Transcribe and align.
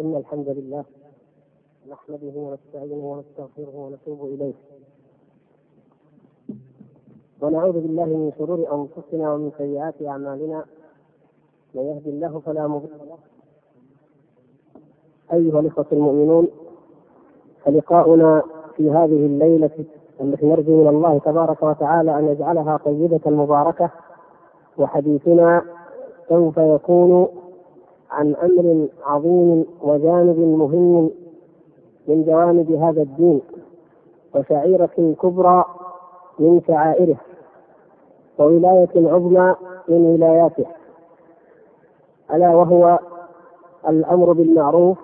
إن 0.00 0.16
الحمد 0.16 0.48
لله 0.48 0.84
نحمده 1.90 2.32
ونستعينه 2.36 3.04
ونستغفره 3.04 3.74
ونتوب 3.74 4.24
إليه. 4.24 4.54
ونعوذ 7.40 7.72
بالله 7.72 8.04
من 8.04 8.32
شرور 8.38 8.58
أنفسنا 8.58 9.32
ومن 9.32 9.50
سيئات 9.58 9.94
أعمالنا. 10.06 10.64
من 11.74 11.82
يهد 11.82 12.06
الله 12.06 12.40
فلا 12.46 12.66
مضل 12.66 12.98
له. 13.08 13.18
أيها 15.32 15.60
الإخوة 15.60 15.86
المؤمنون 15.92 16.48
فلقاؤنا 17.64 18.42
في 18.76 18.90
هذه 18.90 19.26
الليلة 19.26 19.84
التي 20.20 20.46
نرجو 20.46 20.82
من 20.82 20.88
الله 20.88 21.18
تبارك 21.18 21.62
وتعالى 21.62 22.18
أن 22.18 22.28
يجعلها 22.28 22.76
طيبة 22.76 23.30
مباركة 23.30 23.90
وحديثنا 24.78 25.62
سوف 26.28 26.56
يكون 26.56 27.28
عن 28.10 28.34
أمر 28.34 28.88
عظيم 29.04 29.66
وجانب 29.82 30.38
مهم 30.38 31.10
من 32.08 32.24
جوانب 32.24 32.72
هذا 32.72 33.02
الدين 33.02 33.40
وشعيرة 34.34 35.14
كبرى 35.22 35.64
من 36.38 36.60
شعائره 36.66 37.16
وولاية 38.38 38.88
عظمى 38.96 39.54
من 39.88 40.06
ولاياته 40.06 40.66
ألا 42.34 42.54
وهو 42.54 42.98
الأمر 43.88 44.32
بالمعروف 44.32 44.98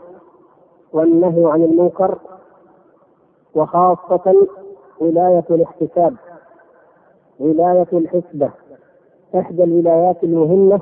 والنهي 0.92 1.44
عن 1.50 1.64
المنكر 1.64 2.18
وخاصة 3.54 4.46
ولاية 5.00 5.44
الاحتساب 5.50 6.14
ولاية 7.40 7.86
الحسبة 7.92 8.50
إحدى 9.38 9.64
الولايات 9.64 10.24
المهمة 10.24 10.80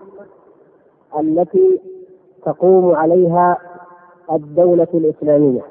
التي 1.21 1.81
تقوم 2.45 2.95
عليها 2.95 3.59
الدولة 4.33 4.89
الإسلامية. 4.95 5.63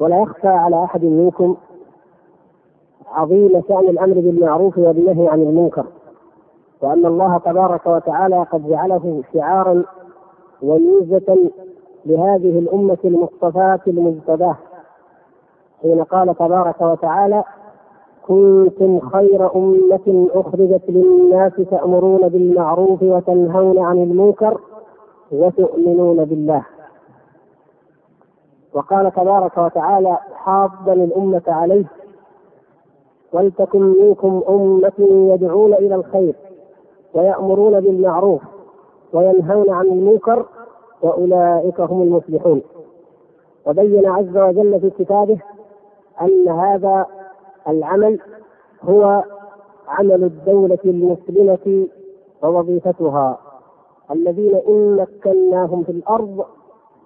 ولا 0.00 0.22
يخفى 0.22 0.48
على 0.48 0.84
أحد 0.84 1.04
منكم 1.04 1.56
عظيم 3.12 3.62
شأن 3.68 3.88
الأمر 3.88 4.14
بالمعروف 4.14 4.78
والنهي 4.78 5.28
عن 5.28 5.42
المنكر 5.42 5.86
وأن 6.82 7.06
الله 7.06 7.38
تبارك 7.38 7.86
وتعالى 7.86 8.42
قد 8.42 8.68
جعله 8.68 9.22
شعارا 9.34 9.84
وميزة 10.62 11.50
لهذه 12.06 12.58
الأمة 12.58 12.98
المصطفاة 13.04 13.80
المجتباة 13.86 14.56
حين 15.82 16.04
قال 16.04 16.34
تبارك 16.34 16.80
وتعالى 16.80 17.44
كنتم 18.28 19.00
خير 19.00 19.56
أمة 19.56 20.28
أخرجت 20.34 20.82
للناس 20.88 21.52
تأمرون 21.70 22.28
بالمعروف 22.28 23.02
وتنهون 23.02 23.78
عن 23.78 24.02
المنكر 24.02 24.60
وتؤمنون 25.32 26.24
بالله. 26.24 26.62
وقال 28.74 29.12
تبارك 29.12 29.58
وتعالى 29.58 30.18
حاضا 30.34 30.92
الأمة 30.92 31.42
عليه 31.46 31.84
ولتكن 33.32 33.80
منكم 33.80 34.42
أمة 34.48 35.06
يدعون 35.34 35.74
إلى 35.74 35.94
الخير 35.94 36.34
ويأمرون 37.14 37.80
بالمعروف 37.80 38.42
وينهون 39.12 39.70
عن 39.70 39.86
المنكر 39.86 40.46
وأولئك 41.02 41.80
هم 41.80 42.02
المفلحون. 42.02 42.62
وبين 43.66 44.06
عز 44.06 44.36
وجل 44.36 44.80
في 44.80 44.90
كتابه 45.04 45.38
أن 46.22 46.48
هذا 46.48 47.06
العمل 47.68 48.20
هو 48.82 49.24
عمل 49.88 50.24
الدولة 50.24 50.78
المسلمة 50.84 51.88
ووظيفتها. 52.42 53.38
الذين 54.10 54.54
إن 54.68 54.96
مكناهم 54.96 55.82
في 55.84 55.92
الأرض 55.92 56.44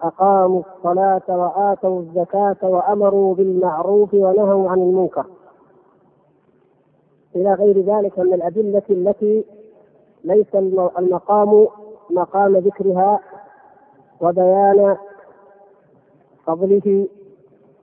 أقاموا 0.02 0.62
الصلاة 0.76 1.22
وآتوا 1.28 2.00
الزكاة 2.00 2.56
وأمروا 2.62 3.34
بالمعروف 3.34 4.14
ونهوا 4.14 4.70
عن 4.70 4.78
المنكر. 4.78 5.26
إلى 7.36 7.54
غير 7.54 7.80
ذلك 7.80 8.18
من 8.18 8.32
الأدلة 8.34 8.82
التي 8.90 9.44
ليس 10.24 10.54
المقام 10.98 11.66
مقام 12.10 12.56
ذكرها 12.56 13.20
وبيان 14.20 14.96
فضله 16.46 17.06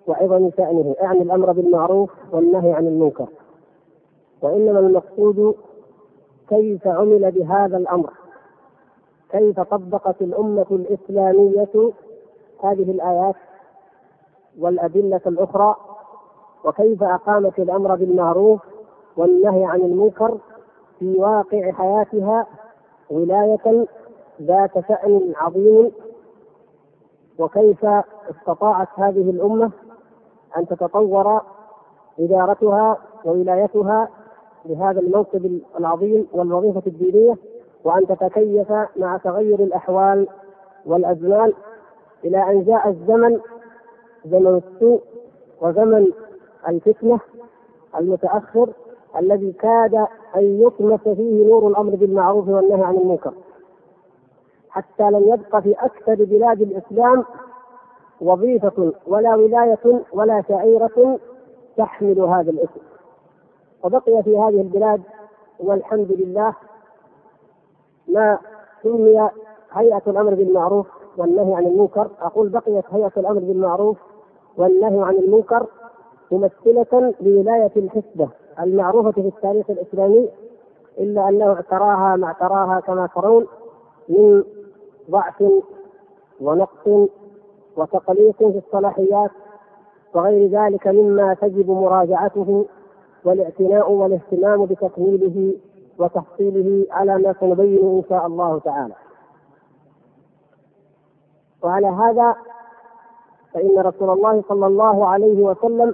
وعظم 0.08 0.52
شأنه 0.58 0.96
أعني 1.04 1.22
الأمر 1.22 1.52
بالمعروف 1.52 2.10
والنهي 2.32 2.74
عن 2.74 2.88
المنكر. 2.88 3.28
وإنما 4.42 4.80
المقصود 4.80 5.56
كيف 6.50 6.88
عمل 6.88 7.32
بهذا 7.32 7.78
الأمر. 7.78 8.14
كيف 9.30 9.60
طبقت 9.60 10.22
الأمة 10.22 10.66
الإسلامية 10.72 11.92
هذه 12.64 12.92
الآيات 12.92 13.36
والأدلة 14.60 15.22
الأخرى. 15.28 15.76
وكيف 16.66 17.04
أقامت 17.04 17.60
الأمر 17.60 17.96
بالمعروف 17.96 18.62
والنهي 19.18 19.66
عن 19.66 19.82
المنكر 19.82 20.38
في 21.00 21.16
واقع 21.18 21.72
حياتها 21.72 22.48
ولاية 23.10 23.86
ذات 24.42 24.72
شأن 24.88 25.34
عظيم. 25.36 25.92
وكيف 27.40 27.86
استطاعت 28.30 28.88
هذه 28.96 29.30
الأمة 29.30 29.72
أن 30.58 30.68
تتطور 30.68 31.42
إدارتها 32.20 32.98
وولايتها 33.26 34.10
لهذا 34.66 35.00
المنصب 35.00 35.60
العظيم 35.80 36.28
والوظيفة 36.34 36.82
الدينية 36.88 37.36
وأن 37.84 38.08
تتكيف 38.08 38.72
مع 38.96 39.18
تغير 39.18 39.60
الأحوال 39.60 40.28
والأزمان 40.86 41.54
إلى 42.26 42.52
أن 42.52 42.64
جاء 42.64 42.90
الزمن 42.90 43.40
زمن 44.26 44.62
السوء 44.66 45.02
وزمن 45.62 46.08
الفتنة 46.68 47.20
المتأخر 48.00 48.70
الذي 49.20 49.52
كاد 49.52 49.96
أن 50.36 50.62
يطمس 50.62 51.00
فيه 51.02 51.48
نور 51.48 51.68
الأمر 51.68 51.96
بالمعروف 51.96 52.48
والنهي 52.48 52.84
عن 52.84 52.96
المنكر. 52.96 53.34
حتى 54.70 55.04
لم 55.12 55.24
يبق 55.34 55.60
في 55.60 55.74
أكثر 55.74 56.16
بلاد 56.16 56.62
الإسلام 56.62 57.26
وظيفة 58.22 58.94
ولا 59.08 59.36
ولاية 59.36 60.02
ولا 60.14 60.44
شعيرة 60.48 61.20
تحمل 61.78 62.20
هذا 62.22 62.52
الاسم. 62.52 62.80
وبقي 63.84 64.24
في 64.24 64.38
هذه 64.38 64.62
البلاد 64.62 65.02
والحمد 65.60 66.12
لله 66.12 66.54
ما 68.08 68.40
سمي 68.84 69.30
هيئة 69.72 70.02
الأمر 70.08 70.34
بالمعروف 70.34 70.88
والنهي 71.18 71.56
عن 71.56 71.66
المنكر. 71.66 72.08
أقول 72.22 72.50
بقيت 72.50 72.86
هيئة 72.92 73.12
الأمر 73.18 73.40
بالمعروف 73.40 73.98
والنهي 74.58 75.00
عن 75.04 75.16
المنكر 75.16 75.68
ممثلة 76.32 77.14
لولاية 77.22 77.72
الحسبة 77.76 78.30
المعروفة 78.60 79.12
في 79.12 79.20
التاريخ 79.28 79.70
الإسلامي 79.70 80.30
إلا 80.98 81.30
أنه 81.30 81.54
اعتراها 81.54 82.16
ما 82.16 82.28
اعتراها 82.28 82.80
كما 82.80 83.10
ترون 83.16 83.48
من 84.10 84.44
ضعف 85.12 85.44
ونقص 86.42 87.10
وتقليص 87.78 88.36
في 88.38 88.62
الصلاحيات 88.66 89.32
وغير 90.14 90.50
ذلك 90.50 90.88
مما 90.88 91.34
تجب 91.34 91.70
مراجعته 91.72 92.66
والاعتناء 93.26 93.92
والاهتمام 93.92 94.66
بتكميله 94.66 95.54
وتحصيله 96.00 96.86
على 96.92 97.18
ما 97.18 97.36
سنبين 97.40 97.78
إن 97.98 98.04
شاء 98.10 98.26
الله 98.28 98.60
تعالى. 98.60 98.94
وعلى 101.64 101.88
هذا 101.88 102.36
فإن 103.54 103.80
رسول 103.80 104.10
الله 104.10 104.44
صلى 104.50 104.68
الله 104.68 105.08
عليه 105.08 105.44
وسلم 105.44 105.94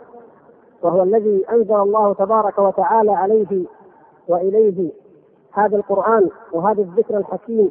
وهو 0.84 1.04
الذي 1.04 1.46
أنزل 1.52 1.76
الله 1.76 2.14
تبارك 2.14 2.60
وتعالى 2.60 3.12
عليه 3.12 3.66
وإليه 4.28 4.92
هذا 5.52 5.76
القرآن 5.78 6.30
وهذا 6.54 6.82
الذكر 6.82 7.18
الحكيم 7.18 7.70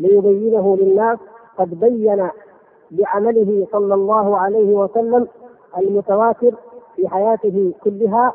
ليبينه 0.00 0.76
للناس 0.76 1.18
قد 1.58 1.80
بين 1.80 2.28
بعمله 2.90 3.66
صلى 3.72 3.94
الله 3.94 4.38
عليه 4.38 4.74
وسلم 4.74 5.28
المتواتر 5.78 6.54
في 6.96 7.08
حياته 7.08 7.72
كلها 7.84 8.32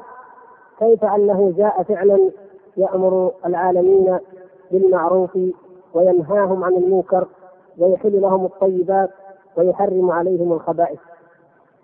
كيف 0.79 1.05
أنه 1.05 1.53
جاء 1.57 1.83
فعلا 1.83 2.31
يأمر 2.77 3.31
العالمين 3.45 4.19
بالمعروف 4.71 5.37
وينهاهم 5.93 6.63
عن 6.63 6.73
المنكر 6.75 7.27
ويحل 7.77 8.21
لهم 8.21 8.45
الطيبات 8.45 9.09
ويحرم 9.57 10.11
عليهم 10.11 10.53
الخبائث. 10.53 10.99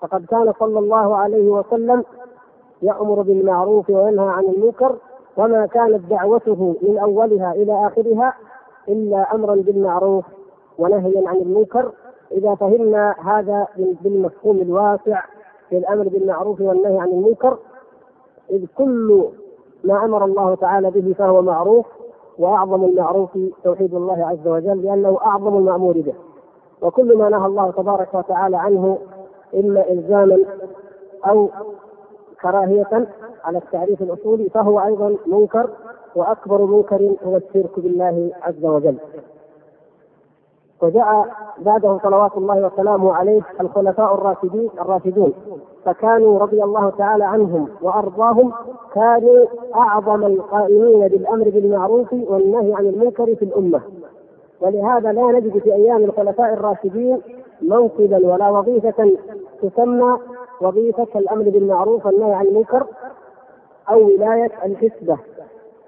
فقد 0.01 0.25
كان 0.25 0.53
صلى 0.59 0.79
الله 0.79 1.15
عليه 1.15 1.49
وسلم 1.49 2.03
يأمر 2.81 3.21
بالمعروف 3.21 3.89
وينهى 3.89 4.27
عن 4.29 4.43
المنكر 4.43 4.95
وما 5.37 5.65
كانت 5.65 6.09
دعوته 6.09 6.75
من 6.81 6.97
أولها 6.97 7.51
إلى 7.51 7.87
آخرها 7.87 8.33
إلا 8.87 9.35
امرا 9.35 9.55
بالمعروف 9.55 10.25
ونهيا 10.79 11.29
عن 11.29 11.35
المنكر 11.35 11.91
إذا 12.31 12.55
فهمنا 12.55 13.15
هذا 13.23 13.67
بالمفهوم 13.77 14.57
الواسع 14.57 15.21
في 15.69 15.77
الأمر 15.77 16.07
بالمعروف 16.07 16.61
والنهي 16.61 16.99
عن 16.99 17.07
المنكر 17.07 17.57
إذ 18.51 18.65
كل 18.77 19.25
ما 19.83 20.05
أمر 20.05 20.25
الله 20.25 20.55
تعالى 20.55 20.91
به 20.91 21.13
فهو 21.13 21.41
معروف 21.41 21.85
وأعظم 22.39 22.83
المعروف 22.85 23.29
توحيد 23.63 23.93
الله 23.93 24.25
عز 24.25 24.47
وجل 24.47 24.83
لأنه 24.83 25.17
أعظم 25.25 25.57
المأمور 25.57 25.93
به. 25.93 26.13
وكل 26.81 27.17
ما 27.17 27.29
نهى 27.29 27.45
الله 27.45 27.71
تبارك 27.71 28.13
وتعالى 28.13 28.57
عنه 28.57 28.97
إما 29.55 29.89
إلزاما 29.91 30.37
أو 31.27 31.49
كراهية 32.41 33.07
على 33.43 33.57
التعريف 33.57 34.01
الأصولي 34.01 34.49
فهو 34.49 34.79
أيضا 34.79 35.15
منكر 35.27 35.69
وأكبر 36.15 36.65
منكر 36.65 37.15
هو 37.25 37.37
الشرك 37.37 37.79
بالله 37.79 38.31
عز 38.41 38.65
وجل. 38.65 38.97
وجاء 40.85 41.27
بعده 41.59 41.99
صلوات 42.03 42.37
الله 42.37 42.65
وسلامه 42.65 43.13
عليه 43.13 43.41
الخلفاء 43.61 44.13
الراشدين 44.13 44.69
الراشدون. 44.81 45.33
فكانوا 45.85 46.39
رضي 46.39 46.63
الله 46.63 46.89
تعالى 46.89 47.23
عنهم 47.23 47.67
وأرضاهم 47.81 48.51
كانوا 48.93 49.45
أعظم 49.75 50.25
القائمين 50.25 51.07
بالأمر 51.07 51.49
بالمعروف 51.49 52.13
والنهي 52.13 52.73
عن 52.73 52.85
المنكر 52.85 53.35
في 53.35 53.45
الأمة. 53.45 53.81
ولهذا 54.61 55.11
لا 55.11 55.31
نجد 55.31 55.57
في 55.57 55.73
أيام 55.73 56.03
الخلفاء 56.03 56.53
الراشدين 56.53 57.21
منصبا 57.61 58.27
ولا 58.27 58.49
وظيفة 58.49 59.11
تسمى 59.61 60.17
وظيفة 60.61 61.07
الأمر 61.15 61.43
بالمعروف 61.43 62.05
والنهي 62.05 62.33
عن 62.33 62.45
المنكر 62.45 62.85
أو 63.89 64.05
ولاية 64.05 64.51
الحسبة 64.65 65.17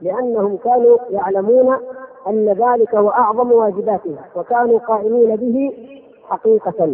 لأنهم 0.02 0.58
كانوا 0.58 0.98
يعلمون 1.10 1.78
أن 2.28 2.50
ذلك 2.50 2.96
هو 2.96 3.10
أعظم 3.10 3.52
واجباتها 3.52 4.26
وكانوا 4.36 4.80
قائمين 4.80 5.36
به 5.36 5.72
حقيقة 6.30 6.94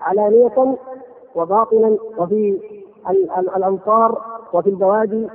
علانية 0.00 0.76
وباطنا 1.34 1.96
وفي 2.18 2.58
الامطار 3.56 4.22
وفي 4.52 4.70
البوادي 4.70 5.28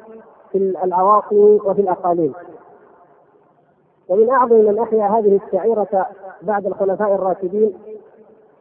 في 0.51 0.57
العواصم 0.57 1.59
وفي 1.65 1.81
الأقاليم. 1.81 2.33
ومن 4.09 4.29
أعظم 4.29 4.55
من 4.55 4.79
أحيا 4.79 5.05
هذه 5.07 5.39
الشعيرة 5.45 6.05
بعد 6.41 6.65
الخلفاء 6.65 7.15
الراشدين 7.15 7.73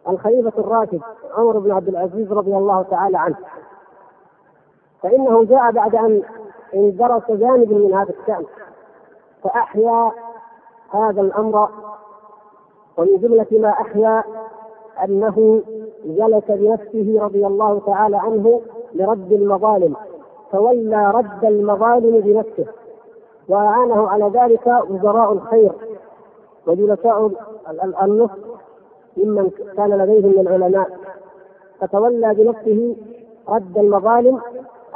الخليفة 0.08 0.52
الراشد 0.58 1.00
عمر 1.36 1.58
بن 1.58 1.70
عبد 1.70 1.88
العزيز 1.88 2.32
رضي 2.32 2.56
الله 2.56 2.82
تعالى 2.82 3.18
عنه. 3.18 3.36
فإنه 5.02 5.44
جاء 5.44 5.70
بعد 5.70 5.94
أن 5.94 6.22
اندرس 6.74 7.22
جانب 7.28 7.72
من 7.72 7.94
هذا 7.94 8.14
الشأن 8.20 8.44
فأحيا 9.44 10.12
هذا 10.90 11.20
الأمر 11.20 11.68
ومن 12.96 13.18
جملة 13.18 13.46
ما 13.52 13.68
أحيا 13.70 14.24
أنه 15.04 15.62
جلس 16.04 16.44
بنفسه 16.48 17.18
رضي 17.24 17.46
الله 17.46 17.80
تعالى 17.86 18.16
عنه 18.16 18.60
لرد 18.94 19.32
المظالم 19.32 19.96
تولى 20.52 21.10
رد 21.10 21.44
المظالم 21.44 22.20
بنفسه 22.20 22.66
وأعانه 23.48 24.08
على 24.08 24.30
ذلك 24.34 24.66
وزراء 24.90 25.32
الخير 25.32 25.72
وجلساء 26.66 27.30
النصح 28.02 28.34
ممن 29.16 29.50
كان 29.76 29.90
لديهم 29.98 30.30
من 30.30 30.38
العلماء 30.40 30.88
فتولى 31.80 32.34
بنفسه 32.34 32.96
رد 33.48 33.78
المظالم 33.78 34.40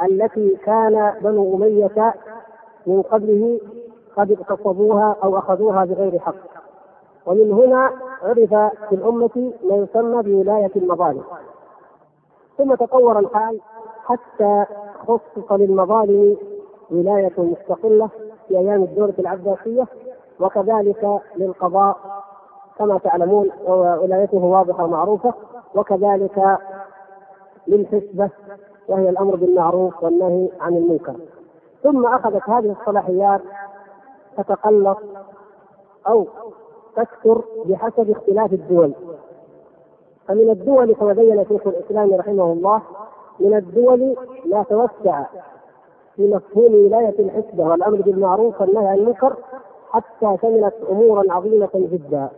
التي 0.03 0.57
كان 0.65 1.13
بنو 1.21 1.55
أمية 1.55 2.13
من 2.87 3.01
قبله 3.01 3.59
قد 4.17 4.31
اغتصبوها 4.31 5.15
أو 5.23 5.37
أخذوها 5.37 5.85
بغير 5.85 6.19
حق. 6.19 6.35
ومن 7.25 7.51
هنا 7.51 7.91
عرف 8.23 8.53
في 8.89 8.95
الأمة 8.95 9.53
ما 9.69 9.75
يسمى 9.75 10.23
بولاية 10.23 10.71
المظالم. 10.75 11.23
ثم 12.57 12.75
تطور 12.75 13.19
الحال 13.19 13.59
حتى 14.05 14.65
خصص 15.07 15.51
للمظالم 15.51 16.37
ولاية 16.91 17.33
مستقلة 17.37 18.09
في 18.47 18.57
أيام 18.57 18.83
الدولة 18.83 19.13
العباسية 19.19 19.87
وكذلك 20.39 21.19
للقضاء 21.35 21.97
كما 22.77 22.97
تعلمون 22.97 23.49
ولايته 23.67 24.37
واضحة 24.37 24.83
ومعروفة 24.83 25.33
وكذلك 25.75 26.57
للحسبة 27.67 28.29
وهي 28.87 29.09
الأمر 29.09 29.35
بالمعروف 29.35 30.03
والنهي 30.03 30.49
عن 30.61 30.75
المنكر. 30.77 31.15
ثم 31.83 32.05
أخذت 32.05 32.49
هذه 32.49 32.75
الصلاحيات 32.81 33.41
تتقلص 34.37 34.97
أو 36.07 36.27
تكثر 36.95 37.41
بحسب 37.65 38.09
اختلاف 38.09 38.53
الدول. 38.53 38.93
فمن 40.27 40.49
الدول 40.49 40.93
كما 40.93 41.13
بين 41.13 41.45
شيخ 41.47 41.67
الإسلام 41.67 42.13
رحمه 42.13 42.53
الله 42.53 42.81
من 43.39 43.53
الدول 43.53 44.15
ما 44.45 44.63
توسع 44.63 45.23
في 46.15 46.27
مفهوم 46.27 46.73
ولاية 46.73 47.19
الحسبة 47.19 47.63
والأمر 47.63 48.01
بالمعروف 48.01 48.61
والنهي 48.61 48.87
عن 48.87 48.97
المنكر 48.97 49.35
حتى 49.91 50.37
شملت 50.41 50.73
أمورا 50.91 51.33
عظيمة 51.33 51.69
جدا. 51.73 52.29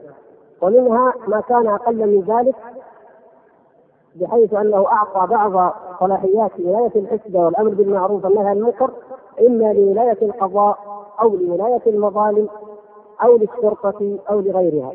ومنها 0.61 1.13
ما 1.27 1.41
كان 1.41 1.67
أقل 1.67 1.95
من 1.95 2.21
ذلك 2.21 2.55
بحيث 4.15 4.53
أنه 4.53 4.87
أعطى 4.87 5.27
بعض 5.27 5.73
صلاحيات 5.99 6.51
ولايه 6.59 6.91
الحسبة 6.95 7.39
والأمر 7.39 7.69
بالمعروف 7.69 8.25
والنهي 8.25 8.47
عن 8.47 8.57
المنكر 8.57 8.91
إما 9.47 9.73
لولاية 9.73 10.17
القضاء 10.21 10.94
أو 11.21 11.35
لولاية 11.35 11.81
المظالم 11.87 12.49
أو 13.23 13.37
للشرطة 13.37 14.19
أو 14.29 14.39
لغيرها. 14.39 14.93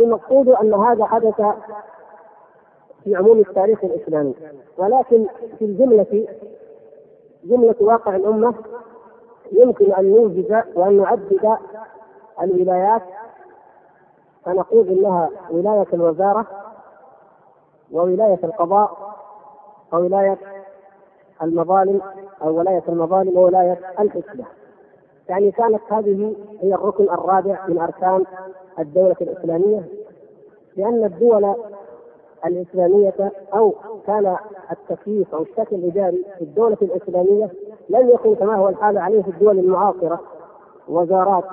المقصود 0.00 0.48
أن 0.48 0.74
هذا 0.74 1.04
حدث 1.04 1.42
في 3.04 3.16
عموم 3.16 3.38
التاريخ 3.38 3.84
الإسلامي 3.84 4.34
ولكن 4.78 5.26
في 5.58 5.64
الجملة 5.64 6.26
جملة 7.44 7.74
واقع 7.80 8.16
الأمة 8.16 8.54
يمكن 9.52 9.92
أن 9.92 10.10
نوجد 10.10 10.64
وأن 10.74 10.96
نعدد 10.96 11.56
الولايات 12.42 13.02
فنقول 14.44 14.88
إنها 14.88 15.30
ولاية 15.50 15.86
الوزارة 15.92 16.46
وولاية 17.92 18.38
القضاء 18.44 19.14
وولاية 19.92 20.38
المظالم 21.42 22.00
أو 22.42 22.58
ولاية 22.58 22.82
المظالم 22.88 23.36
وولايه 23.36 23.78
الحسبه 24.00 24.44
يعني 25.28 25.50
كانت 25.50 25.80
هذه 25.88 26.34
هي 26.60 26.74
الركن 26.74 27.04
الرابع 27.04 27.66
من 27.68 27.78
أركان 27.78 28.24
الدولة 28.78 29.16
الإسلامية 29.20 29.82
لأن 30.76 31.04
الدول 31.04 31.54
الإسلامية 32.46 33.32
أو 33.54 33.74
كان 34.06 34.36
التكليف 34.72 35.34
أو 35.34 35.42
الشكل 35.42 35.76
الاداري 35.76 36.24
في 36.38 36.44
الدولة 36.44 36.76
الإسلامية 36.82 37.50
لم 37.88 38.08
يكن 38.08 38.34
كما 38.34 38.54
هو 38.56 38.68
الحال 38.68 38.98
عليه 38.98 39.22
في 39.22 39.28
الدول 39.28 39.58
المعاصرة 39.58 40.20
وزارات 40.88 41.44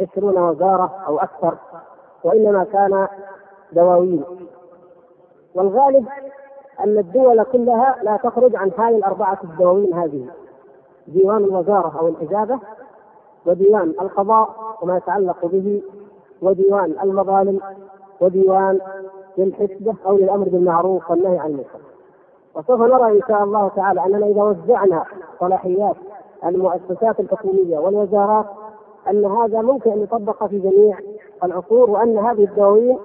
عشرون 0.00 0.38
وزارة 0.38 1.02
أو 1.06 1.18
أكثر 1.18 1.54
وإنما 2.24 2.64
كان 2.64 3.08
دواوين. 3.72 4.24
والغالب 5.54 6.06
أن 6.84 6.98
الدول 6.98 7.42
كلها 7.42 7.96
لا 8.02 8.16
تخرج 8.16 8.56
عن 8.56 8.72
حال 8.72 8.94
الأربعة 8.94 9.38
الدواوين 9.44 9.94
هذه. 9.94 10.26
ديوان 11.08 11.44
الوزارة 11.44 11.98
أو 11.98 12.08
الحجابه 12.08 12.58
وديوان 13.46 13.94
القضاء 14.00 14.48
وما 14.82 14.96
يتعلق 14.96 15.46
به 15.46 15.82
وديوان 16.42 16.94
المظالم 17.02 17.60
وديوان 18.20 18.78
للحسبة 19.38 19.94
أو 20.06 20.16
للأمر 20.16 20.48
بالمعروف 20.48 21.10
والنهي 21.10 21.38
عن 21.38 21.50
المنكر. 21.50 21.78
وسوف 22.54 22.80
نرى 22.80 23.12
إن 23.12 23.20
شاء 23.28 23.44
الله 23.44 23.68
تعالى 23.68 24.04
أننا 24.06 24.26
إذا 24.26 24.42
وزعنا 24.42 25.04
صلاحيات 25.40 25.96
المؤسسات 26.44 27.20
الحكومية 27.20 27.78
والوزارات 27.78 28.46
أن 29.10 29.24
هذا 29.24 29.62
ممكن 29.62 29.90
أن 29.90 30.02
يطبق 30.02 30.46
في 30.46 30.58
جميع 30.58 30.98
العصور 31.44 31.90
وأن 31.90 32.18
هذه 32.18 32.44
الدواوين 32.44 32.98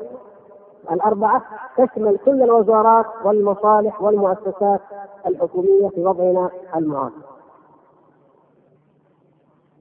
الأربعة 0.92 1.42
تشمل 1.78 2.18
كل 2.26 2.44
الوزارات 2.44 3.06
والمصالح 3.26 4.02
والمؤسسات 4.02 4.82
الحكومية 5.28 5.88
في 5.88 6.06
وضعنا 6.06 6.50
المعاصر. 6.76 7.36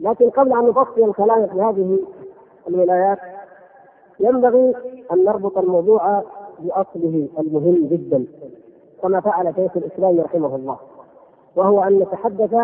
لكن 0.01 0.31
قبل 0.31 0.53
أن 0.53 0.69
نفصل 0.69 1.05
الكلام 1.09 1.47
في 1.47 1.63
هذه 1.63 1.99
الولايات 2.69 3.19
ينبغي 4.21 4.75
أن 5.13 5.25
نربط 5.25 5.59
الموضوع 5.59 6.23
بأصله 6.59 7.29
المهم 7.39 7.87
جدا 7.89 8.27
كما 9.03 9.21
فعل 9.21 9.55
شيخ 9.55 9.77
الإسلام 9.77 10.21
رحمه 10.21 10.57
الله 10.57 10.77
وهو 11.57 11.83
أن 11.83 11.99
نتحدث 11.99 12.55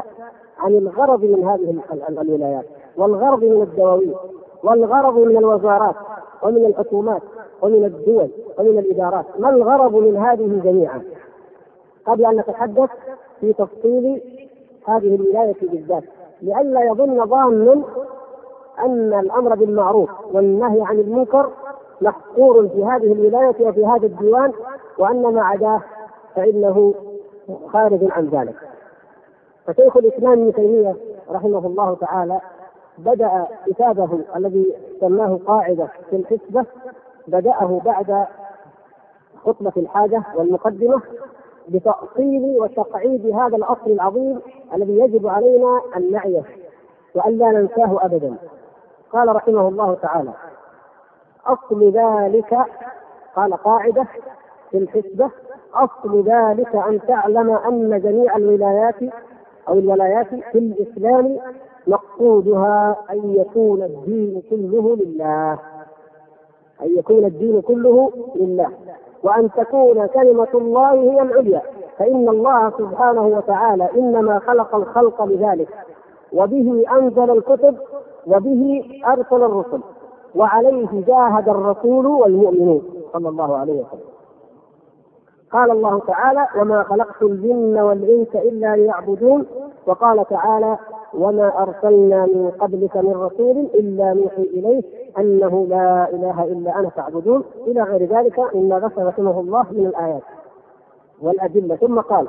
عن 0.59 0.73
الغرض 0.75 1.25
من 1.25 1.44
هذه 1.49 1.80
الولايات 2.20 2.64
والغرض 2.97 3.44
من 3.44 3.62
الدواوين 3.62 4.14
والغرض 4.62 5.19
من 5.19 5.37
الوزارات 5.37 5.95
ومن 6.43 6.64
الحكومات 6.67 7.23
ومن 7.62 7.85
الدول 7.85 8.31
ومن 8.59 8.79
الإدارات 8.79 9.25
ما 9.38 9.50
الغرض 9.50 9.95
من 9.95 10.17
هذه 10.17 10.61
جميعا 10.64 11.02
قبل 12.07 12.26
أن 12.26 12.37
نتحدث 12.37 12.90
في 13.40 13.52
تفصيل 13.52 14.23
هذه 14.87 15.14
الولاية 15.14 15.57
بالذات 15.62 16.05
لئلا 16.43 16.85
يظن 16.85 17.26
ظان 17.26 17.83
أن 18.79 19.21
الأمر 19.21 19.55
بالمعروف 19.55 20.11
والنهي 20.33 20.83
عن 20.83 20.99
المنكر 20.99 21.50
محصور 22.00 22.69
في 22.69 22.85
هذه 22.85 23.12
الولاية 23.12 23.69
وفي 23.69 23.87
هذا 23.87 24.07
الديوان 24.07 24.52
وأن 24.99 25.23
ما 25.23 25.43
عداه 25.43 25.81
فإنه 26.37 26.95
خارج 27.73 27.99
عن 28.11 28.26
ذلك. 28.29 28.55
فشيخ 29.67 29.97
الإسلام 29.97 30.33
ابن 30.33 30.52
تيمية 30.52 30.97
رحمه 31.31 31.67
الله 31.67 31.97
تعالى 32.00 32.40
بدأ 33.04 33.47
كتابه 33.66 34.21
الذي 34.37 34.75
سماه 35.00 35.38
قاعدة 35.47 35.88
في 36.11 36.16
الحسبة 36.16 36.64
بدأه 37.28 37.80
بعد 37.85 38.26
خطبة 39.45 39.73
الحاجة 39.76 40.23
والمقدمة 40.37 41.02
بتأصيل 41.69 42.57
وتقعيد 42.61 43.26
هذا 43.26 43.57
الأصل 43.57 43.90
العظيم 43.90 44.40
الذي 44.75 44.99
يجب 44.99 45.26
علينا 45.26 45.80
أن 45.97 46.12
نعيه 46.12 46.42
وأن 47.14 47.38
لا 47.38 47.50
ننساه 47.50 47.99
أبدا. 48.04 48.35
قال 49.12 49.37
رحمه 49.37 49.69
الله 49.69 49.95
تعالى 49.95 50.33
أصل 51.47 51.90
ذلك 51.92 52.59
قال 53.37 53.52
قاعدة 53.54 54.07
في 54.71 54.78
الحسبة 54.78 55.30
أصل 55.75 56.23
ذلك 56.25 56.76
أن 56.76 57.00
تعلم 57.09 57.50
أن 57.50 58.00
جميع 58.00 58.37
الولايات 58.37 58.95
أو 59.69 59.79
الولايات 59.79 60.26
في 60.52 60.59
الإسلام 60.59 61.38
مقصودها 61.87 62.97
أن 63.11 63.35
يكون 63.35 63.83
الدين 63.83 64.43
كله 64.50 64.97
لله. 64.97 65.52
أن 66.83 66.99
يكون 66.99 67.25
الدين 67.25 67.61
كله 67.61 68.11
لله. 68.37 68.69
وأن 69.23 69.50
تكون 69.57 70.07
كلمة 70.07 70.49
الله 70.55 70.93
هي 70.93 71.23
العليا. 71.23 71.62
فإن 71.99 72.29
الله 72.29 72.71
سبحانه 72.71 73.26
وتعالى 73.26 73.88
إنما 73.97 74.38
خلق 74.38 74.75
الخلق 74.75 75.25
لذلك. 75.25 75.69
وبه 76.33 76.85
أنزل 76.93 77.31
الكتب 77.31 77.76
وبه 78.26 78.85
أرسل 79.07 79.43
الرسل. 79.45 79.81
وعليه 80.35 80.88
جاهد 81.07 81.49
الرسول 81.49 82.07
والمؤمنون. 82.07 82.83
صلى 83.12 83.29
الله 83.29 83.57
عليه 83.57 83.73
وسلم. 83.73 84.20
قال 85.52 85.71
الله 85.71 85.99
تعالى 86.07 86.47
وما 86.57 86.83
خلقت 86.83 87.23
الجن 87.23 87.78
والإنس 87.80 88.28
إلا 88.35 88.76
ليعبدون 88.76 89.47
وقال 89.87 90.25
تعالى 90.28 90.78
وما 91.14 91.62
أرسلنا 91.62 92.26
من 92.26 92.50
قبلك 92.61 92.97
من 92.97 93.12
رسول 93.12 93.57
إلا 93.75 94.14
نوحي 94.14 94.42
اليه 94.42 94.83
أنه 95.19 95.66
لا 95.69 96.09
إله 96.11 96.45
إلا 96.45 96.78
أنا 96.78 96.88
فاعبدون. 96.88 97.45
إلى 97.66 97.83
غير 97.83 98.04
ذلك 98.19 98.54
مما 98.54 98.78
ذكر 98.78 99.07
رحمه 99.07 99.40
الله 99.40 99.66
من 99.73 99.87
الآيات 99.87 100.23
والأدلة. 101.23 101.76
ثم 101.76 102.00
قال 102.00 102.26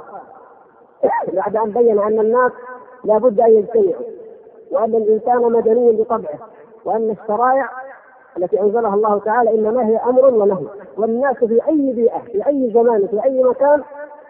بعد 1.34 1.56
أن 1.56 1.70
بين 1.72 2.00
أن 2.00 2.20
الناس 2.20 2.52
لا 3.04 3.18
بد 3.18 3.40
أن 3.40 3.52
يجتمعوا 3.52 4.04
وأن 4.72 4.96
الإنسان 4.96 5.38
مدني 5.52 5.92
بطبعه 5.92 6.40
وأن 6.86 7.10
الشرائع 7.22 7.70
التي 8.38 8.62
أنزلها 8.62 8.96
الله 8.96 9.20
تعالى 9.20 9.54
إنما 9.54 9.88
هي 9.88 9.98
أمر 9.98 10.26
ونهي. 10.26 10.66
والناس 10.98 11.36
في 11.36 11.68
أي 11.68 11.94
بيئة 11.94 12.20
في 12.20 12.48
أي 12.48 12.72
زمان 12.74 13.08
في 13.08 13.24
أي 13.26 13.44
مكان 13.44 13.82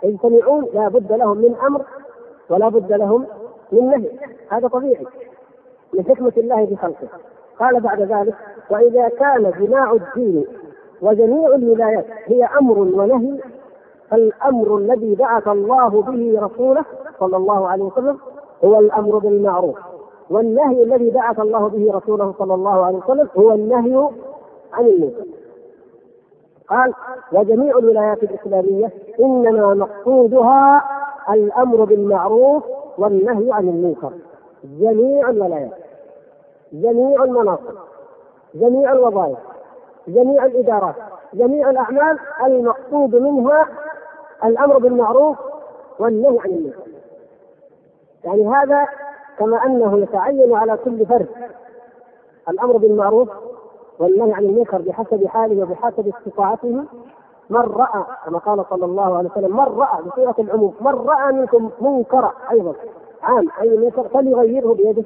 يجتمعون 0.03 0.65
لا 0.73 0.87
بد 0.87 1.11
لهم 1.11 1.37
من 1.37 1.55
أمر 1.67 1.81
ولا 2.49 2.69
بد 2.69 2.91
لهم 2.93 3.25
من 3.71 3.89
نهي. 3.89 4.09
هذا 4.49 4.67
طبيعي. 4.67 5.05
من 5.93 6.05
حكمه 6.05 6.33
الله 6.37 6.65
في 6.65 6.75
خلقه. 6.75 7.07
قال 7.59 7.79
بعد 7.79 8.01
ذلك 8.01 8.35
وإذا 8.69 9.09
كان 9.09 9.51
جماع 9.59 9.91
الدين 9.91 10.45
وجميع 11.01 11.55
الولايات 11.55 12.05
هي 12.25 12.45
أمر 12.45 12.79
ونهي 12.79 13.39
فالأمر 14.09 14.77
الذي 14.77 15.15
بعث 15.15 15.47
الله 15.47 15.89
به 15.89 16.39
رسوله 16.41 16.85
صلى 17.19 17.37
الله 17.37 17.67
عليه 17.67 17.83
وسلم 17.83 18.17
هو 18.65 18.79
الأمر 18.79 19.17
بالمعروف. 19.17 19.77
والنهي 20.31 20.83
الذي 20.83 21.09
بعث 21.09 21.39
الله 21.39 21.67
به 21.67 21.91
رسوله 21.93 22.33
صلى 22.39 22.53
الله 22.53 22.85
عليه 22.85 22.97
وسلم 22.97 23.29
هو 23.37 23.51
النهي 23.51 24.09
عن 24.73 24.85
المنكر. 24.85 25.25
قال 26.69 26.93
وجميع 27.31 27.77
الولايات 27.77 28.23
الإسلامية 28.23 28.89
إنما 29.19 29.73
مقصودها 29.73 30.83
الأمر 31.29 31.83
بالمعروف 31.83 32.63
والنهي 32.97 33.51
عن 33.51 33.69
المنكر. 33.69 34.11
جميع 34.63 35.29
الولايات 35.29 35.71
جميع 36.73 37.23
المناصب 37.23 37.75
جميع 38.55 38.91
الوظائف 38.91 39.37
جميع 40.07 40.45
الإدارات 40.45 40.95
جميع 41.33 41.69
الأعمال 41.69 42.19
المقصود 42.45 43.15
منها 43.15 43.67
الأمر 44.43 44.77
بالمعروف 44.77 45.37
والنهي 45.99 46.39
عن 46.39 46.49
المنكر. 46.49 46.91
يعني 48.23 48.47
هذا 48.47 48.87
كما 49.41 49.65
أنه 49.65 49.97
يتعين 49.99 50.55
على 50.55 50.77
كل 50.85 51.05
فرد 51.05 51.27
الأمر 52.49 52.77
بالمعروف 52.77 53.29
والنهي 53.99 54.33
عن 54.33 54.45
المنكر 54.45 54.81
بحسب 54.81 55.27
حاله 55.27 55.63
وبحسب 55.63 56.13
استطاعته. 56.17 56.83
من 57.49 57.59
رأى 57.59 58.03
كما 58.25 58.37
قال 58.37 58.65
صلى 58.69 58.85
الله 58.85 59.17
عليه 59.17 59.29
وسلم 59.29 59.57
من 59.57 59.63
رأى 59.63 60.03
بصيغة 60.03 60.35
العموم 60.39 60.73
من 60.81 60.91
رأى 60.91 61.33
منكم 61.33 61.69
منكرا 61.81 62.33
أيضا 62.51 62.73
عام 63.23 63.47
أي 63.61 63.77
منكر 63.77 64.07
فليغيره 64.07 64.73
بيده. 64.73 65.03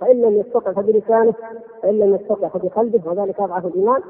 فإن 0.00 0.22
لم 0.22 0.32
يستطع 0.32 0.72
فبلسانه 0.72 1.34
فإن 1.82 1.98
لم 1.98 2.14
يستطع 2.14 2.48
فبقلبه 2.48 3.10
وذلك 3.10 3.40
أضعف 3.40 3.66
الإيمان. 3.66 4.02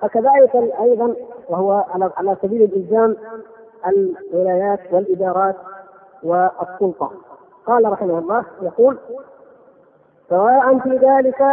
فكذلك 0.00 0.56
أيضا 0.80 1.14
وهو 1.48 1.84
على 2.16 2.36
سبيل 2.42 2.62
الإلزام 2.62 3.16
الولايات 3.86 4.80
والإدارات 4.92 5.56
والسلطة. 6.22 7.10
قال 7.66 7.92
رحمه 7.92 8.18
الله 8.18 8.44
يقول 8.62 8.98
سواء 10.28 10.78
في 10.78 10.88
ذلك 10.96 11.44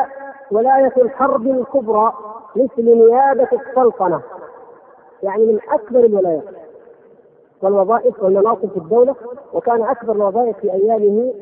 ولاية 0.51 0.93
الحرب 0.97 1.47
الكبرى 1.47 2.13
مثل 2.55 2.85
نيابة 2.85 3.47
السلطنة 3.53 4.21
يعني 5.23 5.45
من 5.45 5.59
أكبر 5.69 5.99
الولايات 5.99 6.43
والوظائف 7.61 8.23
والمناصب 8.23 8.69
في 8.69 8.77
الدولة 8.77 9.15
وكان 9.53 9.81
أكبر 9.81 10.13
الوظائف 10.13 10.57
في 10.57 10.73
أيامه 10.73 11.33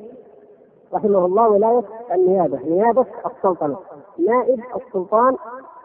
رحمه 0.93 1.25
الله 1.25 1.49
ولاية 1.49 1.83
النيابة 2.11 2.59
نيابة 2.65 3.05
السلطنة 3.25 3.77
نائب 4.27 4.59
السلطان 4.75 5.35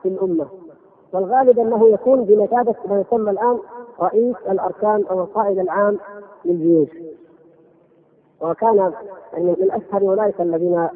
في 0.03 0.09
الأمة 0.09 0.47
والغالب 1.13 1.59
أنه 1.59 1.89
يكون 1.89 2.25
بمثابة 2.25 2.75
ما 2.89 3.01
يسمى 3.01 3.31
الآن 3.31 3.59
رئيس 4.01 4.37
الأركان 4.51 5.05
أو 5.11 5.21
القائد 5.23 5.59
العام 5.59 5.99
للجيوش. 6.45 6.89
وكان 8.45 8.93
يعني 9.33 9.57
من 9.61 9.71
أشهر 9.71 10.03
أولئك 10.03 10.41
الذين 10.41 10.89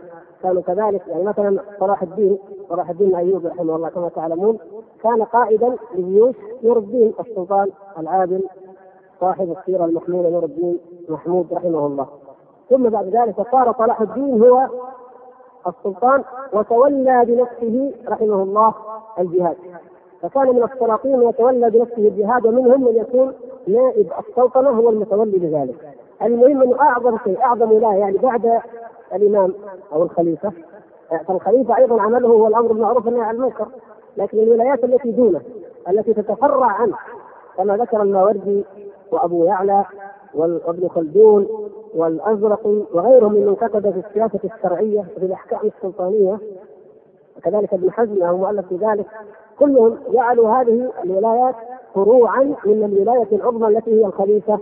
كانوا 0.43 0.63
كذلك 0.63 1.03
يعني 1.09 1.25
مثلا 1.25 1.61
صلاح 1.81 2.03
الدين 2.03 2.39
صلاح 2.69 2.91
الدين 2.91 3.15
أيوب 3.15 3.47
رحمه 3.47 3.77
الله 3.77 3.89
كما 3.89 4.09
تعلمون 4.09 4.59
كان 5.03 5.23
قائدا 5.23 5.77
لجيوش 5.95 6.35
نور 6.63 6.79
الدين 6.79 7.15
السلطان 7.21 7.71
العادل 7.99 8.45
صاحب 9.21 9.57
السيرة 9.59 9.85
المحموله 9.85 10.31
نور 10.31 10.45
الدين 10.45 10.79
محمود 11.09 11.53
رحمه 11.53 11.87
الله. 11.87 12.07
ثم 12.71 12.89
بعد 12.89 13.07
ذلك 13.07 13.37
صار 13.53 13.75
صلاح 13.79 14.01
الدين 14.01 14.43
هو 14.43 14.69
السلطان 15.67 16.25
وتولى 16.53 17.25
بنفسه 17.27 17.95
رحمه 18.09 18.43
الله 18.43 18.75
الجهاد. 19.19 19.57
فكان 20.23 20.47
من 20.47 20.63
السلاطين 20.63 21.23
يتولى 21.23 21.71
بنفسه 21.71 22.09
الجهاد 22.09 22.47
ومنهم 22.47 22.85
من 22.85 22.97
يكون 22.97 23.35
نائب 23.69 24.13
السلطنة 24.19 24.71
هو 24.71 24.91
المتولي 24.91 25.39
بذلك 25.39 25.99
المهم 26.23 26.63
إنه 26.63 26.81
أعظم 26.81 27.19
شيء 27.25 27.41
أعظم 27.41 27.73
ولايه 27.73 27.99
يعني 27.99 28.19
بعد 28.19 28.61
الإمام 29.15 29.55
أو 29.93 30.03
الخليفة. 30.03 30.53
فالخليفة 31.27 31.77
أيضا 31.77 32.03
عمله 32.03 32.29
هو 32.29 32.47
الأمر 32.47 32.73
بالمعروف 32.73 33.07
والنهي 33.07 33.23
عن 33.23 33.35
المنكر. 33.35 33.67
لكن 34.17 34.39
الولايات 34.39 34.85
التي 34.85 35.11
دونه 35.11 35.41
التي 35.89 36.15
تتفرع 36.15 36.67
عنه 36.67 36.97
كما 37.57 37.77
ذكر 37.77 38.03
الماوردي 38.03 38.65
وأبو 39.13 39.45
يعلى 39.45 39.85
وابن 40.35 40.89
خلدون 40.89 41.49
والازرقي 41.95 42.83
وغيرهم 42.95 43.33
ممن 43.33 43.55
كتب 43.57 43.91
في 43.91 44.09
السياسة 44.09 44.41
الشرعية 44.45 45.05
وفي 45.17 45.27
الأحكام 45.27 45.61
السلطانية. 45.65 46.39
وكذلك 47.37 47.75
ابن 47.75 47.91
حزم 47.91 48.15
له 48.15 48.37
مؤلف 48.37 48.69
في 48.69 48.77
ذلك. 48.77 49.07
كلهم 49.59 49.99
جعلوا 50.13 50.49
هذه 50.49 50.93
الولايات 51.05 51.55
فروعا 51.95 52.43
من 52.65 52.85
الولاية 52.85 53.29
العظمى 53.33 53.69
التي 53.69 54.01
هي 54.01 54.07
الخليفة. 54.07 54.59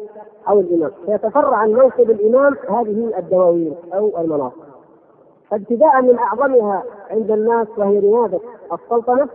أو 0.49 0.61
الإمام. 0.61 0.91
فيتفرع 1.07 1.57
عن 1.57 1.71
منصب 1.73 2.11
الامام 2.11 2.57
هذه 2.69 3.19
الدواوين 3.19 3.75
أو 3.95 4.21
المناصب. 4.21 4.67
فابتداء 5.51 6.03
من 6.03 6.19
أعظمها 6.19 6.83
عند 7.11 7.31
الناس 7.31 7.67
وهي 7.77 7.99
رياده 7.99 8.41
السلطنة 8.73 9.29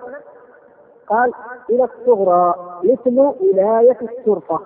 قال 1.07 1.31
إلى 1.69 1.83
الصغرى 1.83 2.55
مثل 2.83 3.19
ولاية 3.19 3.97
الشرطة 4.01 4.61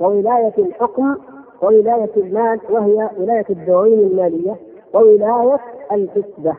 وولاية 0.00 0.54
الحكم 0.58 1.16
وولاية 1.62 2.10
المال 2.16 2.60
وهي 2.70 3.10
ولاية 3.18 3.44
الدواوين 3.50 3.98
المالية 3.98 4.56
وولاية 4.94 5.60
الحسبه 5.92 6.54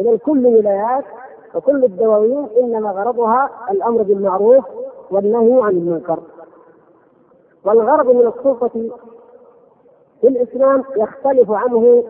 اذا 0.00 0.16
كل 0.16 0.46
ولايات 0.46 1.04
وكل 1.54 1.84
الدواوين 1.84 2.48
إنما 2.62 2.90
غرضها 2.90 3.50
الأمر 3.70 4.02
بالمعروف 4.02 4.64
والنهي 5.10 5.62
عن 5.62 5.70
المنكر. 5.70 6.18
والغرض 7.68 8.06
من 8.10 8.26
السلطه 8.26 8.68
في 10.20 10.28
الإسلام 10.28 10.84
يختلف 10.96 11.50
عنه 11.50 12.04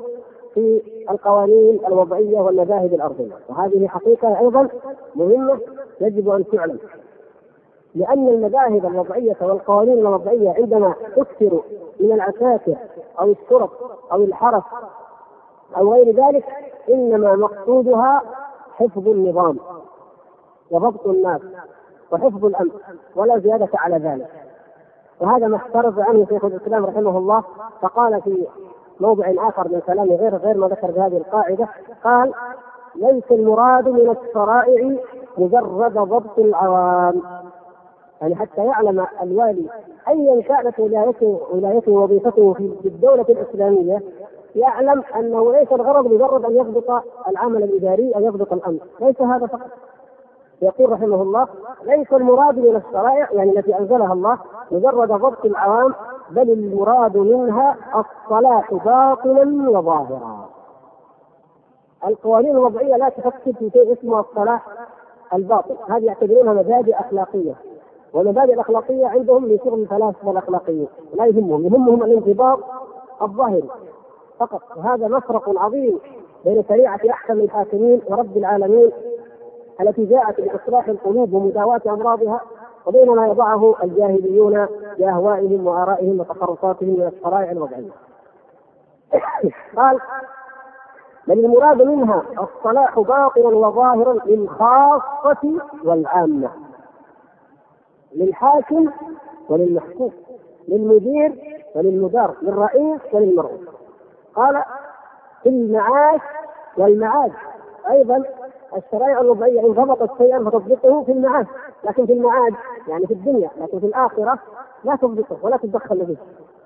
في 0.54 0.82
القوانين 1.10 1.80
الوضعية 1.86 2.38
والمذاهب 2.38 2.94
الأرضية. 2.94 3.32
وهذه 3.48 3.86
حقيقة 3.88 4.38
أيضا 4.40 4.68
مهمة 5.14 5.60
يجب 6.00 6.28
أن 6.28 6.44
تعلم. 6.52 6.78
لأن 7.94 8.28
المذاهب 8.28 8.86
الوضعية 8.86 9.36
والقوانين 9.40 9.98
الوضعية 9.98 10.50
عندما 10.50 10.94
تكثر 11.16 11.62
من 12.00 12.12
العساكر 12.12 12.76
أو 13.20 13.30
الشرط 13.30 13.70
أو 14.12 14.22
الحرس 14.22 14.62
أو 15.76 15.92
غير 15.92 16.26
ذلك 16.26 16.44
إنما 16.88 17.36
مقصودها 17.36 18.22
حفظ 18.76 19.08
النظام 19.08 19.58
وضبط 20.70 21.06
الناس 21.06 21.40
وحفظ 22.12 22.44
الامن 22.44 22.70
ولا 23.16 23.38
زيادة 23.38 23.68
على 23.74 23.96
ذلك. 23.96 24.47
وهذا 25.20 25.46
ما 25.46 25.56
احترز 25.56 25.98
عنه 25.98 26.26
شيخ 26.28 26.44
الإسلام 26.44 26.86
رحمه 26.86 27.18
الله 27.18 27.44
فقال 27.80 28.22
في 28.22 28.46
موضع 29.00 29.32
آخر 29.38 29.68
من 29.68 29.80
كلامه 29.86 30.14
غير 30.14 30.36
غير 30.36 30.58
ما 30.58 30.68
ذكر 30.68 30.90
بهذه 30.90 31.16
القاعدة 31.16 31.68
قال 32.04 32.32
ليس 32.94 33.24
المراد 33.30 33.88
من 33.88 34.16
الشرائع 34.16 34.96
مجرد 35.38 35.92
ضبط 35.92 36.38
العوام 36.38 37.22
يعني 38.20 38.34
حتى 38.34 38.64
يعلم 38.64 39.06
الوالي 39.22 39.66
ايا 40.08 40.42
كانت 40.42 40.80
ولايته 40.80 41.40
ولايته 41.52 41.92
وظيفته 41.92 42.52
في 42.52 42.88
الدولة 42.88 43.26
الإسلامية 43.28 44.02
يعلم 44.56 45.02
أنه 45.16 45.52
ليس 45.52 45.72
الغرض 45.72 46.06
مجرد 46.06 46.44
أن 46.44 46.56
يضبط 46.56 47.02
العمل 47.28 47.62
الإداري 47.62 48.12
أو 48.16 48.20
يضبط 48.20 48.52
الأمر، 48.52 48.78
ليس 49.00 49.20
هذا 49.20 49.46
فقط. 49.46 49.70
يقول 50.62 50.92
رحمه 50.92 51.22
الله: 51.22 51.48
ليس 51.84 52.12
المراد 52.12 52.58
من 52.58 52.76
الشرائع 52.76 53.32
يعني 53.32 53.58
التي 53.58 53.78
أنزلها 53.78 54.12
الله 54.12 54.38
مجرد 54.70 55.08
ضبط 55.08 55.44
العوام 55.44 55.94
بل 56.30 56.50
المراد 56.50 57.16
منها 57.16 57.76
الصلاح 57.94 58.74
باطنا 58.74 59.70
وظاهرا. 59.70 60.48
القوانين 62.06 62.50
الوضعية 62.50 62.96
لا 62.96 63.08
تفكر 63.08 63.52
في 63.52 63.70
شيء 63.70 63.92
اسمه 63.92 64.20
الصلاح 64.20 64.66
الباطن، 65.34 65.74
هذه 65.88 66.04
يعتبرونها 66.04 66.52
مبادئ 66.52 66.94
أخلاقية. 66.94 67.54
والمبادئ 68.12 68.54
الأخلاقية 68.54 69.06
عندهم 69.06 69.44
من 69.44 69.58
شغل 69.64 69.80
الفلاسفة 69.80 70.30
الأخلاقيين، 70.30 70.88
لا 71.14 71.26
يهمهم، 71.26 71.64
يهمهم 71.64 72.02
الانضباط 72.02 72.58
الظاهري 73.22 73.68
فقط، 74.38 74.62
وهذا 74.76 75.08
مفرق 75.08 75.58
عظيم 75.58 75.98
بين 76.44 76.64
شريعة 76.68 77.00
أحكم 77.10 77.40
الحاكمين 77.40 78.00
ورب 78.08 78.36
العالمين 78.36 78.92
التي 79.80 80.04
جاءت 80.04 80.40
لاصلاح 80.40 80.88
القلوب 80.88 81.32
ومداواة 81.32 81.80
أمراضها 81.86 82.40
وبين 82.86 83.10
ما 83.10 83.26
يضعه 83.26 83.74
الجاهليون 83.84 84.66
بأهوائهم 84.98 85.66
وآرائهم 85.66 86.20
وتخرصاتهم 86.20 86.88
من 86.88 87.06
الشرائع 87.16 87.50
الوضعية. 87.50 87.90
قال 89.76 90.00
بل 91.28 91.38
المراد 91.44 91.82
منها 91.82 92.22
الصلاح 92.40 93.00
باطنا 93.00 93.48
وظاهرا 93.48 94.12
للخاصة 94.26 95.60
والعامة 95.84 96.50
للحاكم 98.14 98.90
وللمحكوم 99.48 100.12
للمدير 100.68 101.32
وللمدار 101.74 102.34
للرئيس 102.42 103.00
وللمرؤوس 103.12 103.60
قال 104.34 104.62
في 105.42 105.48
المعاش 105.48 106.20
والمعاد 106.78 107.32
أيضا 107.90 108.24
الشرائع 108.76 109.20
الوضعية 109.20 109.60
إن 109.60 109.72
ضبطت 109.72 110.18
شيئا 110.18 110.38
فتضبطه 110.38 111.02
في 111.04 111.12
المعاش 111.12 111.46
لكن 111.84 112.06
في 112.06 112.12
المعاد 112.12 112.54
يعني 112.88 113.06
في 113.06 113.14
الدنيا 113.14 113.50
لكن 113.60 113.80
في 113.80 113.86
الآخرة 113.86 114.38
لا 114.84 114.96
تضبطه 114.96 115.36
ولا 115.42 115.56
تتدخل 115.56 116.04
به. 116.04 116.16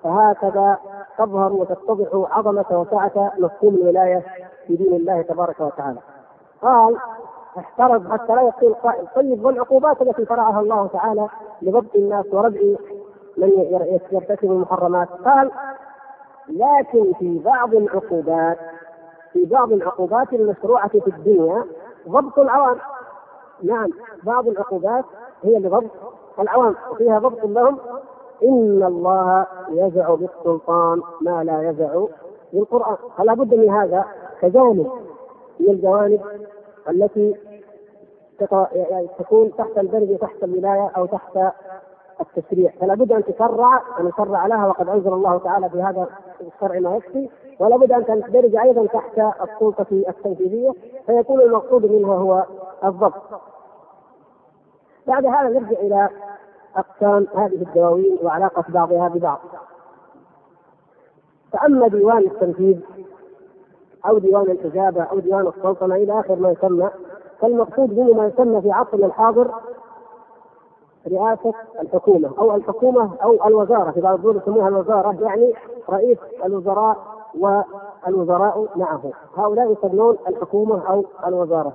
فهكذا 0.02 0.78
تظهر 1.18 1.52
وتتضح 1.52 2.08
عظمة 2.36 2.64
وسعة 2.70 3.32
مفهوم 3.38 3.74
الولاية 3.74 4.22
في 4.66 4.76
دين 4.76 4.92
الله 4.94 5.22
تبارك 5.22 5.60
وتعالى. 5.60 5.98
قال 6.62 6.96
احترز 7.58 8.06
حتى 8.06 8.34
لا 8.34 8.42
يقول 8.42 8.74
قائل 8.74 9.06
طيب 9.16 9.44
والعقوبات 9.44 10.02
التي 10.02 10.26
شرعها 10.26 10.60
الله 10.60 10.86
تعالى 10.86 11.28
لضبط 11.62 11.94
الناس 11.94 12.26
وردع 12.32 12.60
من 13.36 13.50
يرتكب 14.12 14.50
المحرمات. 14.52 15.08
قال 15.24 15.50
لكن 16.48 17.12
في 17.18 17.38
بعض 17.38 17.74
العقوبات 17.74 18.58
في 19.32 19.44
بعض 19.44 19.72
العقوبات 19.72 20.32
المشروعة 20.32 20.88
في 20.88 21.06
الدنيا 21.06 21.64
ضبط 22.08 22.38
العوام. 22.38 22.78
نعم 23.62 23.90
بعض 24.22 24.48
العقوبات 24.48 25.04
هي 25.42 25.58
لضبط 25.58 25.90
العوام 26.38 26.74
وفيها 26.90 27.18
ضبط 27.18 27.44
لهم. 27.44 27.78
إن 28.42 28.82
الله 28.82 29.46
يزع 29.70 30.14
بالسلطان 30.14 31.02
ما 31.20 31.44
لا 31.44 31.70
يزع 31.70 32.04
بالقرآن. 32.52 32.96
فلا 33.18 33.34
بد 33.34 33.54
من 33.54 33.70
هذا 33.70 34.04
كجانب 34.40 34.90
من 35.60 35.70
الجوانب 35.70 36.20
التي 36.88 37.36
يعني 38.72 39.08
تكون 39.18 39.56
تحت 39.56 39.78
البلد 39.78 40.18
تحت 40.18 40.44
الولاية 40.44 40.90
أو 40.96 41.06
تحت 41.06 41.38
التشريع. 42.20 42.72
فلا 42.80 42.94
بد 42.94 43.12
أن 43.12 43.24
تشرع 43.24 43.82
أن 44.00 44.08
يشرع 44.08 44.46
لها 44.46 44.66
وقد 44.66 44.88
أنزل 44.88 45.12
الله 45.12 45.38
تعالى 45.38 45.70
في 45.70 45.82
هذا 45.82 46.06
الشرع 46.40 46.78
ما 46.78 46.96
يكفي. 46.96 47.28
ولا 47.62 47.76
بد 47.76 47.92
أن 47.92 48.04
تندرج 48.06 48.56
أيضا 48.56 48.86
تحت 48.86 49.18
السلطة 49.18 49.86
التنفيذية 49.90 50.70
فيكون 51.06 51.40
المقصود 51.40 51.86
منها 51.86 52.14
هو 52.14 52.44
الضبط. 52.84 53.22
بعد 55.06 55.26
هذا 55.26 55.48
نرجع 55.48 55.78
إلى 55.80 56.08
أقسام 56.76 57.26
هذه 57.34 57.62
الدواوين 57.62 58.18
وعلاقة 58.22 58.64
بعضها 58.68 59.08
ببعض. 59.08 59.38
فأما 61.52 61.88
ديوان 61.88 62.18
التنفيذ 62.18 62.80
أو 64.06 64.18
ديوان 64.18 64.50
الإجابة 64.50 65.02
أو 65.02 65.18
ديوان 65.18 65.46
السلطنه 65.46 65.94
إلى 65.94 66.20
آخر 66.20 66.36
ما 66.36 66.50
يسمى 66.50 66.90
فالمقصود 67.40 67.96
به 67.96 68.14
ما 68.14 68.26
يسمى 68.26 68.62
في 68.62 68.70
عصرنا 68.70 69.06
الحاضر 69.06 69.50
رئاسة 71.08 71.54
الحكومة 71.80 72.30
أو 72.38 72.54
الحكومة 72.54 73.10
أو 73.22 73.48
الوزارة 73.48 73.90
في 73.90 74.00
بعض 74.00 74.14
الدول 74.14 74.36
يسموها 74.36 74.68
الوزارة 74.68 75.16
يعني 75.22 75.54
رئيس 75.90 76.18
الوزراء 76.44 77.21
والوزراء 77.38 78.68
معه. 78.76 79.12
هؤلاء 79.36 79.72
يسمون 79.72 80.16
الحكومة 80.28 80.88
أو 80.88 81.04
الوزارة 81.26 81.72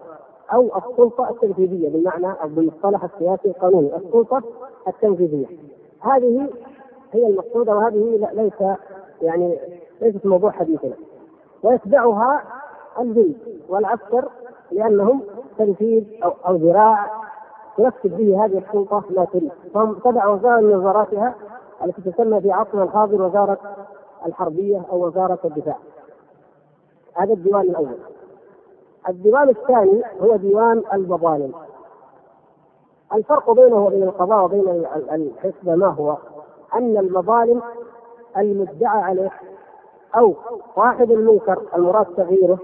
أو 0.53 0.71
السلطة 0.77 1.29
التنفيذية 1.29 1.89
بالمعنى 1.89 2.41
أو 2.43 2.47
بالمصطلح 2.47 3.03
السياسي 3.03 3.47
القانوني 3.47 3.95
السلطة 3.95 4.41
التنفيذية. 4.87 5.45
هذه 5.99 6.49
هي 7.11 7.27
المقصودة 7.27 7.75
وهذه 7.75 8.29
ليس 8.33 8.77
يعني 9.21 9.59
ليست 10.01 10.25
موضوع 10.25 10.51
حديثنا. 10.51 10.93
ويتبعها 11.63 12.41
الجيش 12.99 13.35
والعسكر 13.69 14.29
لأنهم 14.71 15.21
تنفيذ 15.57 16.03
أو 16.23 16.31
أو 16.47 16.55
ذراع 16.55 17.11
تنفذ 17.77 18.09
به 18.09 18.45
هذه 18.45 18.57
السلطة 18.57 19.03
ما 19.09 19.25
تريد. 19.25 19.51
فهم 19.73 19.93
تبع 19.93 20.27
وزاره 20.27 20.61
من 20.61 20.75
وزاراتها 20.75 21.35
التي 21.85 22.11
تسمى 22.11 22.41
في 22.41 22.51
عصرنا 22.51 22.83
الحاضر 22.83 23.21
وزارة 23.21 23.57
الحربية 24.27 24.85
أو 24.91 25.07
وزارة 25.07 25.39
الدفاع. 25.45 25.77
هذا 27.13 27.33
الديوان 27.33 27.61
الأول. 27.61 27.97
الديوان 29.09 29.49
الثاني 29.49 30.03
هو 30.21 30.35
ديوان 30.35 30.83
المظالم 30.93 31.53
الفرق 33.13 33.51
بينه 33.51 33.85
وبين 33.85 34.03
القضاء 34.03 34.45
وبين 34.45 34.85
الحسبة 35.11 35.75
ما 35.75 35.87
هو؟ 35.87 36.17
أن 36.73 36.97
المظالم 36.97 37.61
المدعى 38.37 39.01
عليه 39.01 39.31
أو 40.15 40.35
صاحب 40.75 41.11
المنكر 41.11 41.61
المراد 41.75 42.05
تغييره 42.05 42.59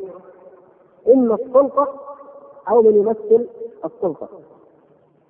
إما 1.07 1.35
السلطة 1.35 1.87
أو 2.69 2.81
من 2.81 2.95
يمثل 2.95 3.47
السلطة. 3.85 4.27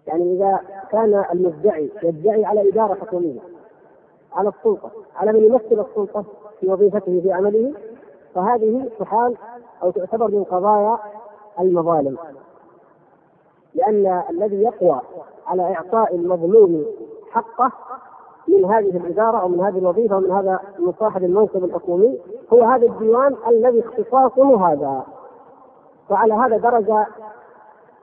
يعني 0.07 0.35
إذا 0.35 0.59
كان 0.91 1.25
المدعي 1.31 1.89
يدعي 2.03 2.45
على 2.45 2.69
إدارة 2.69 2.93
حكومية 2.93 3.39
على 4.35 4.49
السلطة 4.49 4.91
على 5.15 5.33
من 5.33 5.43
يمثل 5.43 5.85
السلطة 5.89 6.25
في 6.59 6.69
وظيفته 6.69 7.21
في 7.21 7.31
عمله. 7.31 7.73
فهذه 8.35 8.89
تحال 8.99 9.35
أو 9.83 9.91
تعتبر 9.91 10.27
من 10.27 10.43
قضايا 10.43 10.97
المظالم. 11.59 12.17
لأن 13.75 14.23
الذي 14.29 14.63
يقوى 14.63 15.01
على 15.47 15.75
إعطاء 15.75 16.15
المظلوم 16.15 16.85
حقه 17.31 17.71
من 18.47 18.65
هذه 18.65 18.97
الإدارة 18.97 19.37
أو 19.37 19.47
من 19.47 19.59
هذه 19.59 19.77
الوظيفة 19.77 20.17
ومن 20.17 20.31
هذا 20.31 20.59
من 20.79 20.93
صاحب 20.99 21.23
المنصب 21.23 21.63
الحكومي 21.63 22.19
هو 22.53 22.63
هذا 22.63 22.85
الديوان 22.85 23.35
الذي 23.47 23.79
اختصاصه 23.79 24.67
هذا. 24.67 25.03
وعلى 26.09 26.33
هذا 26.33 26.57
درج 26.57 26.91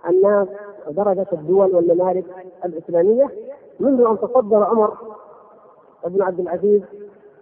الناس 0.08 0.48
درجت 0.88 1.32
الدول 1.32 1.74
والممالك 1.74 2.24
الإسلامية 2.64 3.30
منذ 3.80 4.00
أن 4.00 4.18
تصدر 4.18 4.64
عمر 4.64 4.94
بن 6.06 6.22
عبد 6.22 6.40
العزيز 6.40 6.82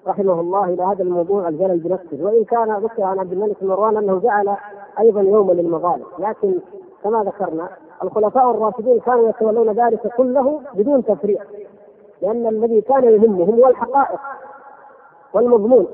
رحمه 0.06 0.40
الله 0.40 0.64
إلى 0.64 0.82
هذا 0.82 1.02
الموضوع 1.02 1.48
الجلل 1.48 1.78
بنفسه. 1.78 2.24
وإن 2.24 2.44
كان 2.44 2.76
ذكر 2.76 3.02
عن 3.02 3.18
عبد 3.18 3.32
الملك 3.32 3.56
بن 3.60 3.68
مروان 3.68 3.96
أنه 3.96 4.18
جعل 4.18 4.56
أيضا 4.98 5.20
يوما 5.20 5.52
للمظالم 5.52 6.04
لكن 6.18 6.54
كما 7.04 7.24
ذكرنا 7.24 7.68
الخلفاء 8.02 8.50
الراشدين 8.50 9.00
كانوا 9.00 9.28
يتولون 9.28 9.70
ذلك 9.70 10.14
كله 10.16 10.60
بدون 10.74 11.04
تفريق. 11.04 11.42
لأن 12.22 12.46
الذي 12.46 12.80
كان 12.80 13.04
يهمهم 13.04 13.60
هو 13.60 13.66
الحقائق 13.66 14.20
والمضمون 15.34 15.86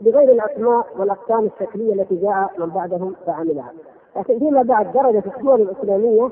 بغير 0.00 0.32
الأسماء 0.32 0.86
والأقسام 0.98 1.44
الشكلية 1.44 1.94
التي 1.94 2.16
جاء 2.16 2.50
من 2.58 2.66
بعدهم 2.66 3.14
فعملها. 3.26 3.72
لكن 4.16 4.38
فيما 4.38 4.62
بعد 4.62 4.92
درجت 4.92 5.26
الدول 5.36 5.60
الإسلامية 5.60 6.30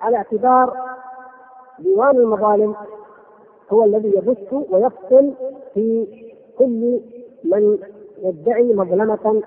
على 0.00 0.16
اعتبار 0.16 0.76
ديوان 1.78 2.16
المظالم 2.16 2.74
هو 3.72 3.84
الذي 3.84 4.08
يبث 4.08 4.52
ويفصل 4.70 5.32
في 5.74 6.06
كل 6.58 7.00
من 7.44 7.78
يدعي 8.22 8.74
مظلمة 8.74 9.42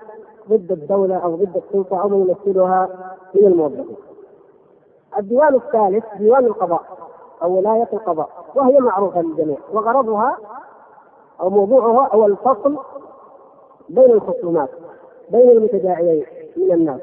ضد 0.50 0.72
الدولة 0.72 1.16
أو 1.16 1.34
ضد 1.36 1.56
السلطة 1.56 2.02
أو 2.02 2.08
من 2.08 2.28
يمثلها 2.28 2.88
من 3.34 3.46
الموظفين. 3.46 3.96
الديوان 5.18 5.54
الثالث 5.54 6.04
ديوان 6.18 6.44
القضاء 6.44 6.82
أو 7.42 7.56
ولاية 7.58 7.88
القضاء 7.92 8.28
وهي 8.54 8.78
معروفة 8.80 9.22
للجميع 9.22 9.58
وغرضها 9.72 10.38
أو 11.40 11.50
موضوعها 11.50 12.14
هو 12.14 12.26
الفصل 12.26 12.78
بين 13.88 14.10
الخصومات 14.10 14.68
بين 15.30 15.50
المتداعيين 15.50 16.24
من 16.56 16.72
الناس 16.72 17.00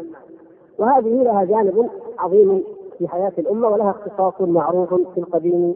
وهذه 0.78 1.24
لها 1.24 1.44
جانب 1.44 1.90
عظيم 2.20 2.64
في 2.98 3.08
حياة 3.08 3.34
الأمة 3.38 3.68
ولها 3.68 3.90
اختصاص 3.92 4.42
معروف 4.42 4.94
في 4.94 5.18
القديم 5.18 5.76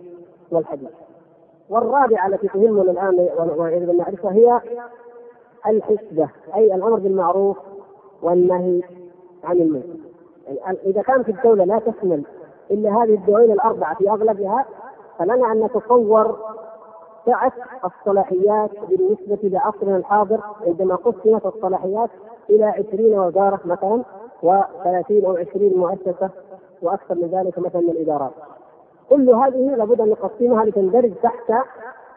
والحديث 0.51 0.89
والرابعة 1.72 2.28
التي 2.28 2.48
تهمنا 2.48 2.82
الآن 2.82 3.30
ويجب 3.58 3.90
أن 3.90 3.98
نعرفها 3.98 4.32
هي 4.32 4.62
الحسبة 5.68 6.30
أي 6.56 6.76
الأمر 6.76 7.00
بالمعروف 7.00 7.58
والنهي 8.22 8.82
عن 9.44 9.58
المنكر. 9.58 10.00
يعني 10.48 10.78
إذا 10.86 11.02
كانت 11.02 11.30
الدولة 11.30 11.64
لا 11.64 11.80
تشمل 11.80 12.24
إلا 12.72 12.90
هذه 12.90 13.14
الدواوين 13.14 13.52
الأربعة 13.52 13.96
في 13.96 14.10
أغلبها 14.10 14.66
فلنا 15.20 15.52
أن 15.52 15.64
نتصور 15.64 16.38
سعة 17.26 17.52
الصلاحيات 17.86 18.70
بالنسبة 18.90 19.50
لعصرنا 19.50 19.98
الحاضر 19.98 20.40
عندما 20.68 20.96
قسمت 20.96 21.46
الصلاحيات 21.46 22.10
إلى 22.50 22.66
عشرين 22.66 23.20
وزارة 23.20 23.60
مثلا 23.66 24.04
و30 24.44 25.26
أو 25.26 25.38
20 25.38 25.74
مؤسسة 25.78 26.30
وأكثر 26.82 27.16
من 27.16 27.28
ذلك 27.28 27.60
مثلا 27.60 27.82
من 27.82 27.90
الإدارات. 27.90 28.32
كل 29.12 29.30
هذه 29.30 29.76
لابد 29.76 30.02
أن 30.02 30.10
نقسمها 30.10 30.65
لتندرج 30.65 31.13
تحت 31.24 31.52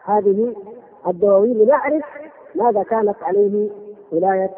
هذه 0.03 0.55
الدواوين 1.07 1.57
لنعرف 1.57 2.03
ماذا 2.55 2.83
كانت 2.83 3.15
عليه 3.23 3.69
ولاية 4.11 4.51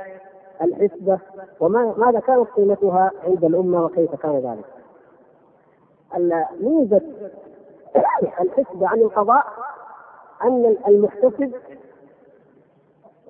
الحسبة 0.62 1.20
وماذا 1.60 2.20
كانت 2.20 2.48
قيمتها 2.56 3.12
عند 3.24 3.46
الأمة 3.46 3.86
وكيف 3.86 4.16
كان 4.16 4.36
ذلك 4.36 4.66
ميزة 6.62 7.02
الحسبة 8.42 8.88
عن 8.88 8.98
القضاء 9.00 9.44
أن 10.44 10.76
المحتسب 10.88 11.52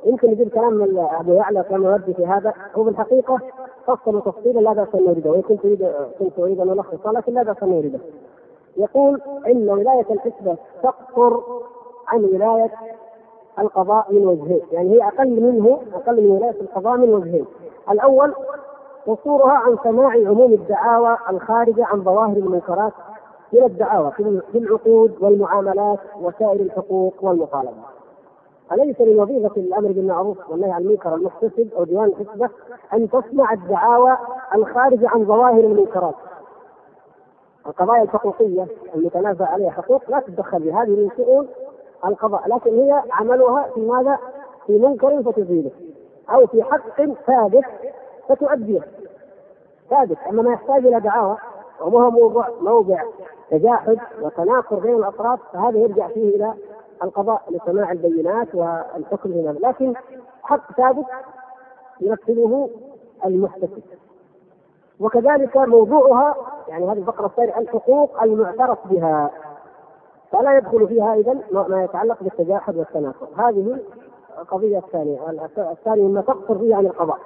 يمكن 0.06 0.32
يجيب 0.32 0.50
كلام 0.50 1.00
أبو 1.00 1.34
يعلى 1.34 1.64
كما 1.64 1.90
يودي 1.92 2.14
في 2.14 2.26
هذا 2.26 2.54
هو 2.76 2.84
في 2.84 2.90
الحقيقة 2.90 3.40
فصل 3.86 4.22
تفصيلا 4.22 4.60
لا 4.60 4.74
بأس 4.74 4.96
أن 4.96 5.06
نريده 5.06 5.32
وإن 5.32 5.42
كنت 5.42 5.66
اريد 5.66 5.92
كنت 6.20 6.40
أريد 6.40 6.60
أن 6.60 6.70
الخصه 6.70 7.12
لكن 7.12 7.34
لا 7.34 7.44
بأس 7.44 7.64
أن 7.64 7.70
نريده. 7.70 8.00
يقول 8.78 9.22
إن 9.48 9.70
ولاية 9.70 10.06
الحسبه 10.12 10.58
تقصر 10.84 11.40
عن 12.08 12.24
ولاية 12.24 12.72
القضاء 13.60 14.14
من 14.14 14.28
وجهين، 14.28 14.62
يعني 14.72 14.90
هي 14.90 15.08
أقل 15.08 15.42
منه 15.42 15.80
أقل 15.94 16.22
من 16.22 16.32
ولاية 16.32 16.62
القضاء 16.62 16.98
من 16.98 17.14
وجهين. 17.14 17.46
الأول 17.92 18.34
قصورها 19.08 19.52
عن 19.52 19.78
سماع 19.84 20.10
عموم 20.10 20.54
الدعاوى 20.54 21.18
الخارجة 21.30 21.86
عن 21.86 22.04
ظواهر 22.04 22.38
المنكرات 22.38 22.94
من 23.54 23.64
الدعاوى 23.64 24.12
في 24.52 24.58
العقود 24.58 25.16
والمعاملات 25.22 26.00
وسائر 26.22 26.62
الحقوق 26.62 27.14
والمطالبات. 27.22 27.74
أليس 28.72 29.02
لوظيفة 29.02 29.52
الأمر 29.58 29.92
بالمعروف 29.92 30.38
والنهي 30.50 30.72
عن 30.72 30.82
المنكر 30.82 31.16
المحتسب 31.16 31.70
أو 31.78 31.84
ديوان 31.84 32.06
الحسبة 32.06 32.50
أن 32.94 33.10
تصنع 33.10 33.54
الدعاوى 33.54 34.18
الخارجة 34.56 35.10
عن 35.10 35.26
ظواهر 35.26 35.60
المنكرات 35.60 36.16
القضايا 37.68 38.04
الحقوقية 38.04 38.68
المتنازع 38.96 39.46
عليها 39.46 39.72
حقوق 39.72 40.02
لا 40.10 40.20
تتدخل 40.20 40.64
في 40.64 40.74
هذه 40.74 40.90
من 40.90 41.10
شؤون 41.18 41.48
القضاء 42.06 42.48
لكن 42.48 42.80
هي 42.80 43.04
عملها 43.12 43.70
في 43.76 43.82
ماذا؟ 43.82 44.20
في 44.68 44.78
منكر 44.78 45.24
فتزيله 45.24 45.72
أو 46.30 46.48
في 46.48 46.64
حق 46.64 47.02
ثابت 47.28 47.66
فتؤديه 48.30 48.82
ثابت 49.90 50.18
أما 50.30 50.42
ما 50.42 50.54
يحتاج 50.54 50.86
إلى 50.86 51.00
دعاوى 51.00 51.38
وما 51.82 52.00
هو 52.06 52.12
موضوع 52.12 52.50
موضع 52.62 53.04
تجاحد 53.52 53.98
وتناقض 54.22 54.82
بين 54.82 54.96
الأطراف 54.96 55.40
فهذا 55.54 55.78
يرجع 55.80 56.08
فيه 56.08 56.36
إلى 56.36 56.54
القضاء 57.04 57.42
لسماع 57.50 57.92
البينات 57.92 58.56
والحكم 58.56 59.30
لكن 59.62 59.94
حق 60.44 60.72
ثابت 60.72 61.06
يمثله 62.02 62.70
المحتسب. 63.26 63.84
وكذلك 65.00 65.58
موضوعها 65.58 66.36
يعني 66.68 66.86
هذه 66.86 66.98
الفقرة 66.98 67.26
الثانية 67.26 67.58
الحقوق 67.58 68.24
المعترف 68.24 68.78
بها. 68.86 69.32
فلا 70.32 70.58
يدخل 70.58 70.88
فيها 70.88 71.14
اذا 71.16 71.38
ما 71.52 71.84
يتعلق 71.84 72.18
بالتجاحد 72.22 72.78
والتناقض. 72.78 73.28
هذه 73.38 73.78
القضية 74.40 74.78
الثانية 74.78 75.20
الثانية 75.58 76.08
مما 76.08 76.22
تقصر 76.22 76.58
فيه 76.58 76.76
عن 76.76 76.86
القضاء. 76.86 77.18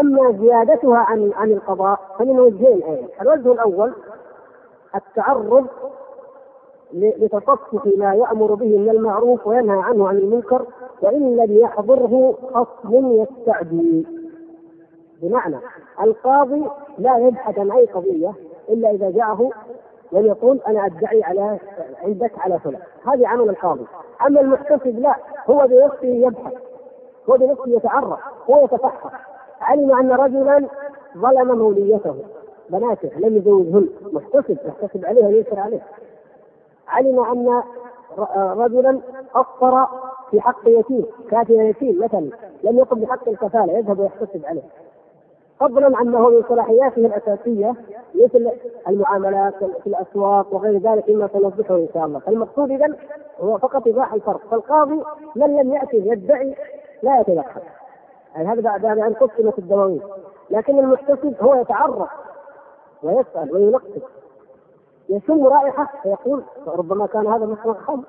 أما 0.00 0.32
زيادتها 0.32 0.98
عن 0.98 1.32
عن 1.32 1.52
القضاء 1.52 2.00
فمن 2.18 2.40
وجهين 2.40 2.82
أيضا. 2.82 3.08
الوجه 3.20 3.52
الأول 3.52 3.92
التعرض 4.94 5.66
لتصفح 6.92 7.86
ما 7.96 8.14
يأمر 8.14 8.54
به 8.54 8.78
من 8.78 8.90
المعروف 8.90 9.46
وينهى 9.46 9.82
عنه 9.82 10.08
عن 10.08 10.16
المنكر 10.16 10.66
وإن 11.02 11.36
لم 11.36 11.56
يحضره 11.56 12.34
خصم 12.54 13.12
يستعدي. 13.12 14.23
بمعنى 15.22 15.56
القاضي 16.02 16.64
لا 16.98 17.18
يبحث 17.18 17.58
عن 17.58 17.70
أي 17.70 17.86
قضية 17.86 18.32
إلا 18.68 18.90
إذا 18.90 19.10
جاءه 19.10 19.50
من 20.12 20.26
يقول 20.26 20.60
أنا 20.68 20.86
أدعي 20.86 21.22
على 21.22 21.58
عندك 22.02 22.32
على 22.38 22.58
فلان. 22.58 22.80
هذه 23.06 23.28
عمل 23.28 23.48
القاضي. 23.48 23.86
أما 24.26 24.40
المحتسب 24.40 24.98
لا 24.98 25.16
هو 25.50 25.66
بنفسه 25.66 26.06
يبحث. 26.06 26.52
هو 27.30 27.36
بنفسه 27.36 27.68
يتعرف 27.68 28.18
هو 28.50 28.64
يتفحص 28.64 29.12
علم 29.60 29.92
أن 29.98 30.12
رجلا 30.12 30.68
ظلم 31.18 31.58
موليته. 31.58 32.16
بناته 32.70 33.10
لم 33.18 33.36
يزوجهن. 33.36 33.88
محتسب 34.12 34.58
يحتسب 34.66 35.04
عليه 35.06 35.26
وينكر 35.26 35.60
عليه. 35.60 35.82
علم 36.88 37.20
أن 37.20 37.62
رجلا 38.36 39.00
قصر 39.34 39.86
في 40.30 40.40
حق 40.40 40.60
يتيم 40.66 41.06
كافر 41.30 41.52
يتيم 41.52 42.04
مثلا 42.04 42.30
لم 42.62 42.78
يقم 42.78 43.00
بحق 43.00 43.28
الكفالة 43.28 43.72
يذهب 43.72 43.98
ويحتسب 43.98 44.46
عليه. 44.46 44.62
فضلا 45.60 45.96
عنه 45.96 46.28
من 46.28 46.42
صلاحياته 46.48 47.06
الأساسية 47.06 47.74
مثل 48.14 48.50
المعاملات 48.88 49.54
في 49.64 49.86
الأسواق 49.86 50.54
وغير 50.54 50.78
ذلك 50.78 51.10
مما 51.10 51.28
سنوضحه 51.32 51.74
إن 51.74 51.88
شاء 51.94 52.04
الله، 52.04 52.18
فالمقصود 52.18 52.70
اذا 52.70 52.96
هو 53.40 53.58
فقط 53.58 53.86
إيضاح 53.86 54.14
الفرق، 54.14 54.40
فالقاضي 54.50 55.02
من 55.36 55.56
لم 55.56 55.74
يأتي 55.74 55.96
يدعي 55.96 56.54
لا 57.02 57.20
يتدخل. 57.20 57.60
يعني 58.34 58.48
هذا 58.48 58.60
بعد 58.60 58.84
أن 58.84 59.14
قسمت 59.14 59.58
الدواوين، 59.58 60.02
لكن 60.50 60.78
المحتسب 60.78 61.34
هو 61.40 61.54
يتعرف 61.54 62.08
ويسأل 63.02 63.54
وينقص. 63.54 64.02
يشم 65.08 65.46
رائحة 65.46 65.90
فيقول 66.02 66.42
ربما 66.66 67.06
كان 67.06 67.26
هذا 67.26 67.46
مصنع 67.46 67.72
خمر 67.72 68.04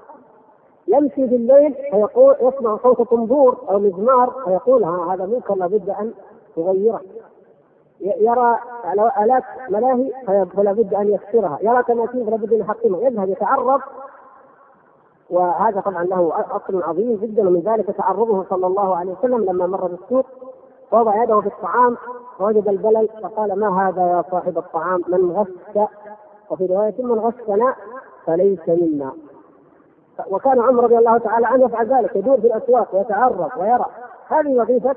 يمشي 0.87 1.25
بالليل 1.25 1.75
فيقول 1.91 2.35
يسمع 2.41 2.77
صوت 2.83 3.01
طنبور 3.01 3.57
أو 3.69 3.79
مزمار 3.79 4.29
فيقول 4.45 4.83
ها 4.83 5.13
هذا 5.13 5.25
منكر 5.25 5.55
لابد 5.55 5.89
أن 5.89 6.13
يغيره 6.57 7.01
يرى 7.99 8.59
آلات 9.19 9.43
ملاهي 9.69 10.11
فلا 10.27 10.71
بد 10.71 10.93
أن 10.93 11.13
يكسرها. 11.13 11.57
يرى 11.61 11.83
تماثيل 11.83 12.25
فلا 12.25 12.35
بد 12.35 12.53
أن 12.53 12.59
يحطمها. 12.59 13.01
يذهب 13.01 13.29
يتعرض 13.29 13.81
وهذا 15.29 15.81
طبعا 15.81 16.03
له 16.03 16.45
أصل 16.51 16.83
عظيم 16.83 17.15
جدا 17.15 17.47
ومن 17.47 17.59
ذلك 17.59 17.85
تعرضه 17.85 18.45
صلى 18.49 18.67
الله 18.67 18.95
عليه 18.95 19.11
وسلم 19.11 19.45
لما 19.45 19.67
مر 19.67 19.87
بالسوق. 19.87 20.25
وضع 20.91 21.23
يده 21.23 21.41
في 21.41 21.47
الطعام 21.47 21.97
فوجد 22.37 22.67
البلل 22.67 23.09
فقال 23.23 23.59
ما 23.59 23.87
هذا 23.87 24.01
يا 24.01 24.23
صاحب 24.31 24.57
الطعام؟ 24.57 25.01
من 25.07 25.31
غش 25.31 25.87
وفي 26.49 26.65
رواية 26.65 26.93
من 26.99 27.19
غشنا 27.19 27.75
فليس 28.25 28.69
منا. 28.69 29.11
وكان 30.29 30.61
عمر 30.61 30.83
رضي 30.83 30.97
الله 30.97 31.17
تعالى 31.17 31.47
عنه 31.47 31.65
يفعل 31.65 31.87
ذلك 31.87 32.15
يدور 32.15 32.41
في 32.41 32.47
الأسواق 32.47 32.95
ويتعرض 32.95 33.49
ويرى. 33.57 33.85
هذه 34.27 34.59
وظيفة 34.61 34.95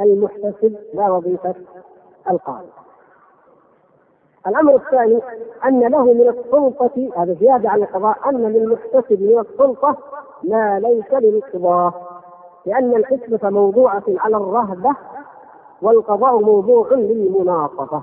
المحتسب 0.00 0.76
لا 0.94 1.10
وظيفة 1.10 1.54
القاضي. 2.30 2.68
الأمر 4.46 4.76
الثاني 4.76 5.20
أن 5.64 5.80
له 5.80 6.04
من 6.04 6.28
السلطة 6.28 7.10
هذا 7.16 7.34
زيادة 7.40 7.70
عن 7.70 7.82
القضاء 7.82 8.18
أن 8.28 8.42
للمحتسب 8.52 9.22
من 9.22 9.38
السلطة 9.38 9.96
ما 10.42 10.80
ليس 10.80 11.12
للقضاه 11.12 11.94
لأن 12.66 12.96
الحسبه 12.96 13.50
موضوعة 13.50 14.02
على 14.08 14.36
الرهبة 14.36 14.94
والقضاء 15.82 16.38
موضوع 16.38 16.88
للمناصفه 16.92 18.02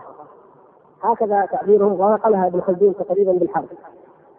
هكذا 1.01 1.45
تعبيرهم 1.45 1.99
ونقلها 2.01 2.47
ابن 2.47 2.61
خلدون 2.61 2.95
تقريبا 2.95 3.31
بالحرف. 3.31 3.69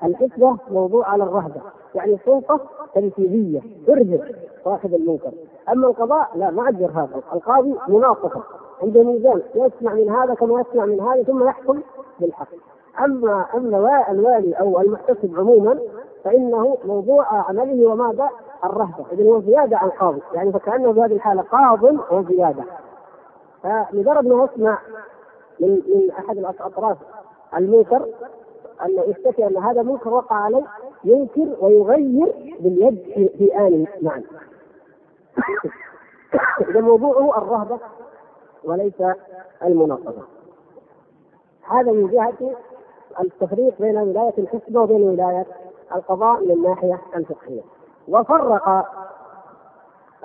الحسبة 0.05 0.57
موضوع 0.71 1.09
على 1.09 1.25
الرهبة 1.25 1.61
يعني 1.95 2.19
سلطة 2.25 2.61
تنفيذية 2.95 3.61
ترهب 3.87 4.35
صاحب 4.64 4.95
المنكر. 4.95 5.33
أما 5.69 5.87
القضاء 5.87 6.31
لا 6.35 6.51
ما 6.51 6.62
عندي 6.62 6.85
هذا. 6.87 7.23
القاضي 7.33 7.75
مناصفة 7.88 8.43
عنده 8.83 9.03
ميزان 9.03 9.43
يسمع 9.55 9.95
من 9.95 10.11
هذا 10.11 10.35
كما 10.35 10.61
يسمع 10.61 10.85
من 10.85 11.01
هذا 11.01 11.23
ثم 11.23 11.49
يحكم 11.49 11.81
بالحق. 12.21 12.49
أما 13.05 13.47
أما 13.55 14.11
الوالي 14.11 14.53
أو 14.53 14.81
المحتسب 14.81 15.38
عموما 15.38 15.79
فإنه 16.25 16.79
موضوع 16.85 17.49
عمله 17.49 17.90
وماذا؟ 17.90 18.29
الرهبة. 18.64 19.05
إذا 19.12 19.25
هو 19.25 19.40
زيادة 19.40 19.77
عن 19.77 19.88
قاضي. 19.90 20.21
يعني 20.35 20.53
فكأنه 20.53 20.93
في 20.93 21.01
هذه 21.01 21.12
الحالة 21.12 21.43
قاض 21.43 21.83
وزيادة 22.11 22.64
فمجرد 23.62 24.27
ما 24.27 24.49
يسمع 24.53 24.79
من 25.61 25.69
من 25.69 26.11
أحد 26.11 26.38
الأطراف 26.38 26.97
المنكر 27.57 28.07
أن 28.85 28.90
يشتكي 29.07 29.47
أن 29.47 29.57
هذا 29.57 29.83
منكر 29.83 30.14
وقع 30.14 30.37
عليه 30.37 30.64
ينكر 31.05 31.57
ويغير 31.61 32.57
باليد 32.61 33.31
في, 33.38 33.59
آن 33.59 33.87
معا 34.03 34.23
إذا 36.71 36.81
موضوعه 36.81 37.38
الرهبة. 37.38 37.79
وليس 38.64 39.03
المناقضة. 39.62 40.23
هذا 41.62 41.92
من 41.92 42.11
جهة 42.11 42.57
التفريق 43.20 43.75
بين 43.81 43.99
ولاية 43.99 44.35
الحسبة 44.38 44.81
وبين 44.81 45.03
ولاية 45.03 45.46
القضاء 45.94 46.40
من 46.44 46.51
الناحية 46.51 47.01
الفقهية. 47.16 47.62
وفرق 48.09 48.87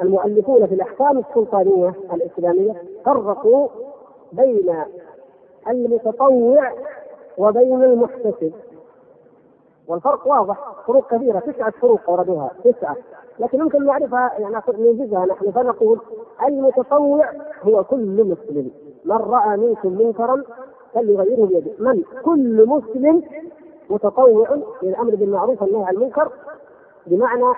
المؤلفون 0.01 0.67
في 0.67 0.73
الأحكام 0.73 1.17
السلطانية 1.17 1.93
الإسلامية 2.13 2.83
فرقوا 3.05 3.67
بين 4.31 4.75
المتطوع 5.67 6.71
وبين 7.37 7.83
المحتسب. 7.83 8.53
والفرق 9.87 10.27
واضح. 10.27 10.57
فروق 10.87 11.11
كبيرة. 11.11 11.39
تسعة 11.39 11.71
فروق 11.71 12.09
وردوها. 12.09 12.51
تسعة. 12.63 12.95
لكن 13.39 13.59
يمكن 13.59 13.85
نعرفها 13.85 14.31
يعني 14.39 14.61
ننجزها 14.69 15.25
نحن 15.25 15.51
فنقول 15.51 15.99
المتطوع 16.47 17.31
هو 17.63 17.83
كل 17.83 18.23
مسلم. 18.23 18.71
من 19.05 19.15
رأى 19.15 19.57
منكم 19.57 19.93
منكرا 19.93 20.43
فليغيره 20.93 21.45
بيده. 21.45 21.71
من؟ 21.79 22.03
كل 22.23 22.65
مسلم 22.67 23.23
متطوع 23.89 24.45
في 24.79 24.89
الامر 24.89 25.15
بالمعروف 25.15 25.61
والنهي 25.61 25.83
عن 25.83 25.95
المنكر 25.95 26.31
بمعنى 27.07 27.53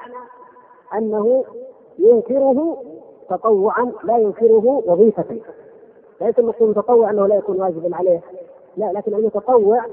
أنه 0.93 1.43
ينكره 1.99 2.77
تطوعا 3.29 3.91
لا 4.03 4.17
ينكره 4.17 4.83
وظيفة. 4.85 5.39
ليس 6.21 6.39
المسلم 6.39 6.69
متطوع 6.69 7.09
أنه 7.09 7.27
لا 7.27 7.35
يكون 7.35 7.61
واجبا 7.61 7.95
عليه. 7.95 8.21
لا 8.77 8.91
لكن 8.91 9.13
المتطوع 9.13 9.85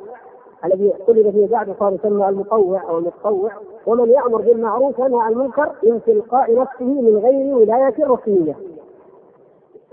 الذي 0.64 0.92
طلب 1.07 1.31
فيه 1.31 1.46
بعد 1.46 1.74
صار 1.79 1.92
يسمى 1.92 2.29
المطوع 2.29 2.83
أو 2.83 2.98
المتطوع 2.98 3.50
ومن 3.87 4.11
يأمر 4.11 4.40
بالمعروف 4.40 5.00
وينهى 5.00 5.20
عن 5.20 5.33
المنكر 5.33 5.72
من 5.83 6.00
تلقاء 6.07 6.55
نفسه 6.55 6.85
من 6.85 7.16
غير 7.16 7.57
ولاية 7.57 7.94
رسمية. 8.00 8.57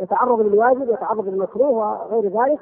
يتعرض 0.01 0.41
للواجب 0.41 0.89
يتعرض 0.89 1.27
للمكروه 1.27 1.69
وغير 2.11 2.23
ذلك 2.23 2.59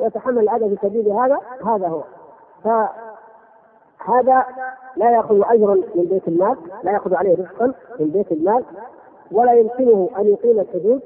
ويتحمل 0.00 0.38
الأذى 0.38 0.76
في 0.76 0.88
سبيل 0.88 1.08
هذا 1.08 1.38
هذا 1.66 1.88
هو. 1.88 2.02
فهذا 2.64 4.44
لا 4.96 5.10
يأخذ 5.10 5.42
أجرا 5.44 5.74
من 5.94 6.04
بيت 6.04 6.28
المال 6.28 6.56
لا 6.82 6.92
يأخذ 6.92 7.14
عليه 7.14 7.32
رزقا 7.32 7.72
من 8.00 8.10
بيت 8.10 8.32
المال 8.32 8.64
ولا 9.32 9.52
يمكنه 9.52 10.08
أن 10.18 10.26
يقيم 10.26 10.60
الحدود 10.60 11.00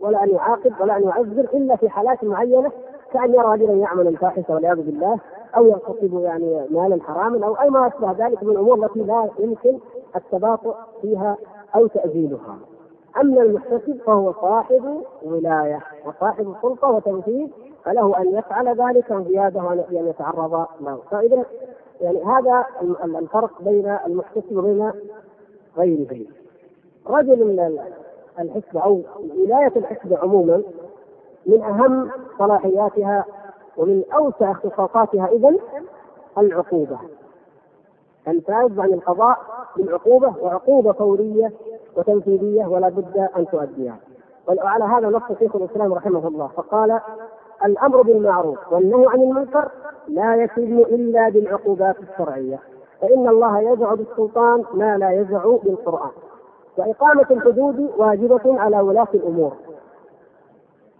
ولا 0.00 0.24
أن 0.24 0.30
يعاقب 0.30 0.72
ولا 0.80 0.96
أن 0.96 1.02
يعذر 1.02 1.48
إلا 1.54 1.76
في 1.76 1.88
حالات 1.88 2.24
معينة 2.24 2.70
كأن 3.12 3.34
يرى 3.34 3.46
رجلا 3.46 3.72
يعمل 3.72 4.08
الفاحشة 4.08 4.54
والعياذ 4.54 4.76
بالله 4.76 5.18
أو 5.56 5.66
يغتصب 5.66 6.20
يعني 6.20 6.66
مالا 6.70 7.02
حراما 7.02 7.46
أو 7.46 7.54
أي 7.54 7.70
ما 7.70 7.86
أشبه 7.86 8.26
ذلك 8.26 8.42
من 8.42 8.50
الأمور 8.50 8.86
التي 8.86 9.00
لا 9.00 9.28
يمكن 9.38 9.78
التباطؤ 10.16 10.74
فيها 11.02 11.36
أو 11.74 11.86
تاجيلها. 11.86 12.58
أما 13.20 13.42
المحتسب 13.42 13.98
فهو 14.06 14.32
صاحب 14.32 15.02
ولاية 15.22 15.80
وصاحب 16.06 16.54
سلطه 16.62 16.88
وتنفيذ 16.90 17.48
فله 17.84 18.18
أن 18.20 18.34
يفعل 18.34 18.68
ذلك 18.68 19.10
وزيادة 19.10 19.62
وأن 19.64 19.84
يتعرض 19.90 20.66
له 20.80 20.98
فإذا 21.10 21.44
يعني 22.00 22.24
هذا 22.24 22.64
الفرق 23.04 23.62
بين 23.62 23.98
المحتسب 24.06 24.56
وبين 24.56 24.92
غيره 25.76 26.26
رجل 27.06 27.60
الحسبة 28.38 28.80
أو 28.80 29.00
ولاية 29.38 29.72
الحسبة 29.76 30.18
عموما 30.18 30.62
من 31.46 31.62
أهم 31.62 32.10
صلاحياتها 32.38 33.24
ومن 33.76 34.02
أوسع 34.14 34.50
اختصاصاتها 34.50 35.26
إذا 35.26 35.54
العقوبة. 36.38 36.98
الفائز 38.28 38.78
عن 38.78 38.92
القضاء 38.92 39.38
بالعقوبة 39.76 40.34
وعقوبة 40.40 40.92
فورية 40.92 41.52
وتنفيذية 41.96 42.66
ولا 42.66 42.88
بد 42.88 43.28
أن 43.36 43.46
تؤديها. 43.46 43.96
وعلى 44.48 44.84
هذا 44.84 45.08
نص 45.08 45.38
شيخ 45.38 45.56
الإسلام 45.56 45.92
رحمه 45.92 46.28
الله 46.28 46.46
فقال 46.46 47.00
الأمر 47.64 48.02
بالمعروف 48.02 48.72
والنهي 48.72 49.06
عن 49.06 49.22
المنكر 49.22 49.68
لا 50.08 50.34
يتم 50.34 50.78
إلا 50.78 51.28
بالعقوبات 51.28 51.96
الشرعية 51.98 52.58
فإن 53.00 53.28
الله 53.28 53.60
يزع 53.60 53.94
بالسلطان 53.94 54.64
ما 54.74 54.98
لا 54.98 55.10
يزع 55.10 55.44
بالقرآن. 55.64 56.10
وإقامة 56.78 57.26
الحدود 57.30 57.90
واجبة 57.96 58.60
على 58.60 58.80
ولاة 58.80 59.08
الأمور. 59.14 59.52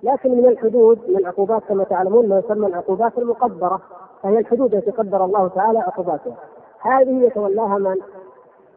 لكن 0.02 0.30
من 0.30 0.46
الحدود 0.48 0.98
من 1.08 1.16
العقوبات 1.16 1.62
كما 1.68 1.84
تعلمون 1.84 2.28
ما 2.28 2.38
يسمى 2.38 2.66
العقوبات 2.66 3.18
المقدرة 3.18 3.80
فهي 4.22 4.38
الحدود 4.38 4.74
التي 4.74 4.90
قدر 4.90 5.24
الله 5.24 5.48
تعالى 5.48 5.78
عقوباتها 5.78 6.36
هذه 6.80 7.26
يتولاها 7.26 7.78
من؟ 7.78 7.96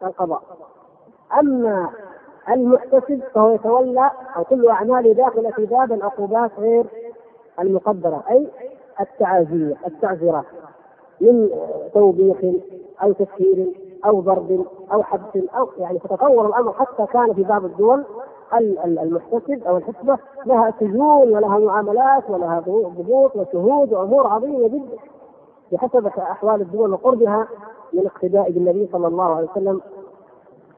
القضاء 0.02 0.42
أما 1.40 1.90
المحتسب 2.50 3.22
فهو 3.34 3.54
يتولى 3.54 4.10
أو 4.36 4.44
كل 4.44 4.68
أعماله 4.68 5.12
داخلة 5.12 5.50
في 5.50 5.66
باب 5.66 5.92
العقوبات 5.92 6.50
غير 6.58 6.86
المقدرة 7.60 8.24
أي 8.30 8.48
التعازية 9.00 9.76
التعزيرات 9.86 10.44
من 11.20 11.50
توبيخ 11.94 12.36
أو 13.02 13.12
تسهيل 13.12 13.74
أو 14.06 14.20
ضرب 14.20 14.66
أو 14.92 15.02
حبس 15.02 15.36
أو 15.56 15.68
يعني 15.78 15.98
تتطور 15.98 16.46
الأمر 16.46 16.72
حتى 16.72 17.06
كان 17.12 17.34
في 17.34 17.42
بعض 17.42 17.64
الدول 17.64 18.04
المحتسب 18.84 19.62
أو 19.66 19.76
الحسبة 19.76 20.18
لها 20.46 20.74
سجون 20.80 21.32
ولها 21.34 21.58
معاملات 21.58 22.30
ولها 22.30 22.60
ضبوط 22.60 23.36
وشهود 23.36 23.92
وأمور 23.92 24.26
عظيمة 24.26 24.68
جدا 24.68 24.96
بحسب 25.72 26.06
أحوال 26.06 26.60
الدول 26.60 26.92
وقربها 26.92 27.48
من 27.92 28.06
اقتداء 28.06 28.50
بالنبي 28.50 28.88
صلى 28.92 29.06
الله 29.06 29.34
عليه 29.34 29.48
وسلم 29.50 29.80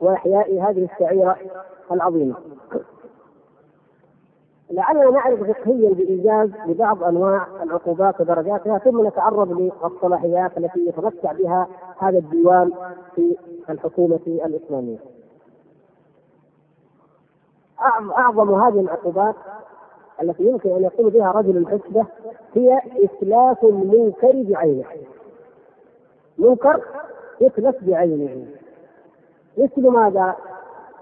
وإحياء 0.01 0.61
هذه 0.61 0.89
الشعيرة 0.95 1.37
العظيمة. 1.93 2.35
لعلنا 4.71 5.11
نعرف 5.11 5.41
فقهيا 5.43 5.95
بإيجاز 5.95 6.51
لبعض 6.67 7.03
أنواع 7.05 7.47
العقوبات 7.63 8.21
ودرجاتها 8.21 8.79
ثم 8.79 9.07
نتعرض 9.07 9.53
للصلاحيات 9.85 10.59
التي 10.59 10.87
يتمتع 10.89 11.33
بها 11.33 11.69
هذا 11.99 12.19
الديوان 12.19 12.71
في 13.15 13.37
الحكومة 13.71 14.21
الإسلامية. 14.27 14.99
أعظم 18.19 18.55
هذه 18.55 18.81
العقوبات 18.81 19.35
التي 20.23 20.43
يمكن 20.43 20.71
أن 20.71 20.83
يقوم 20.83 21.09
بها 21.09 21.31
رجل 21.33 21.57
الحسبة 21.57 22.07
هي 22.55 22.81
اتلاف 23.05 23.65
المنكر 23.65 24.33
بعينه. 24.43 24.85
منكر 26.39 26.83
يتلف 27.41 27.77
بعينه. 27.85 28.47
مثل 29.59 29.89
ماذا؟ 29.89 30.37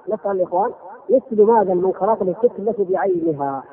نسأل 0.08 0.30
الإخوان 0.30 0.72
مثل 1.10 1.42
ماذا 1.42 1.72
المنكرات 1.72 2.22
التي 2.22 2.48
تتلف 2.48 2.80
بعينها 2.80 3.64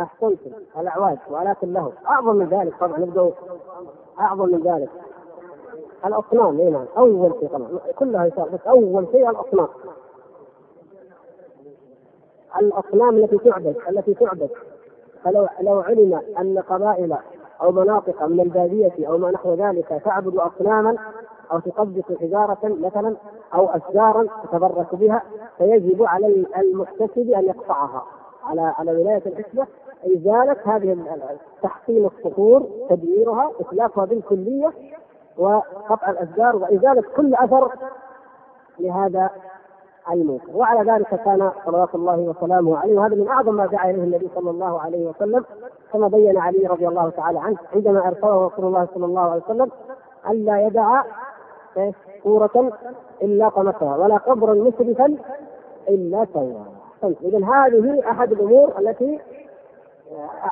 أحسنتم 0.00 0.50
الاعواج 0.78 1.18
والات 1.30 1.56
له 1.62 1.92
أعظم 2.06 2.36
من 2.36 2.48
ذلك 2.48 2.74
طبعا 2.80 2.98
نبدأ 2.98 3.32
أعظم 4.20 4.44
من 4.48 4.62
ذلك 4.62 4.90
الأصنام 6.06 6.60
اي 6.60 6.70
نعم. 6.70 6.86
أول 6.96 7.34
شيء 7.40 7.48
طبعا. 7.48 7.68
كلها 7.98 8.26
يصير 8.26 8.44
بس 8.44 8.60
أول 8.66 9.06
شيء 9.12 9.30
الأصنام. 9.30 9.68
الأصنام 12.60 13.16
التي 13.16 13.38
تعبد 13.38 13.76
التي 13.88 14.14
تعبد. 14.14 14.50
فلو 15.24 15.48
لو 15.60 15.80
علم 15.80 16.20
أن 16.38 16.58
قبائل 16.58 17.16
أو 17.62 17.72
مناطق 17.72 18.22
من 18.22 18.40
البادية 18.40 19.08
أو 19.08 19.18
ما 19.18 19.30
نحو 19.30 19.54
ذلك 19.54 20.02
تعبد 20.04 20.36
اصناما 20.36 20.96
أو 21.52 21.58
تقدس 21.58 22.18
حجارة 22.20 22.58
مثلا 22.62 23.16
أو 23.54 23.68
اشجارا 23.68 24.26
تتبرك 24.44 24.94
بها 24.94 25.22
فيجب 25.58 26.02
على 26.02 26.46
المحتسب 26.56 27.30
أن 27.30 27.44
يقطعها. 27.44 28.04
على 28.44 28.60
على 28.60 28.92
ولاية 28.92 29.22
الحسبه 29.26 29.66
إزالة 30.06 30.56
هذه 30.64 30.96
تحصين 31.62 32.06
الصخور 32.06 32.66
تدميرها 32.90 33.52
إتلافها 33.60 34.04
بالكلية 34.04 34.72
وقطع 35.42 36.10
الأشجار 36.10 36.56
وازاله 36.56 37.02
كل 37.16 37.34
أثر 37.34 37.72
لهذا 38.78 39.30
المنكر 40.12 40.56
وعلى 40.56 40.92
ذلك 40.92 41.08
كان 41.24 41.50
صلوات 41.66 41.94
الله 41.94 42.18
وسلامه 42.18 42.78
عليه 42.78 42.98
وهذا 42.98 43.14
من 43.14 43.28
أعظم 43.28 43.54
ما 43.54 43.66
دعا 43.66 43.90
إليه 43.90 44.02
النبي 44.02 44.30
صلى 44.34 44.50
الله 44.50 44.80
عليه 44.80 45.06
وسلم 45.06 45.44
كما 45.92 46.08
بين 46.08 46.38
علي 46.38 46.66
رضي 46.66 46.88
الله 46.88 47.10
تعالى 47.10 47.38
عنه 47.38 47.56
عندما 47.74 48.08
أرسله 48.08 48.46
رسول 48.46 48.64
الله 48.64 48.88
صلى 48.94 49.06
الله 49.06 49.30
عليه 49.30 49.42
وسلم 49.42 49.70
الا 50.30 50.66
يدع 50.66 51.02
صورة 52.22 52.72
إلا 53.22 53.48
طمسها 53.48 53.96
ولا 53.96 54.16
قبرا 54.16 54.54
مسرفا 54.54 55.16
إلا 55.88 56.26
سواها 56.32 56.66
إذا 57.04 57.38
هذه 57.38 58.10
أحد 58.10 58.32
الأمور 58.32 58.72
التي 58.78 59.20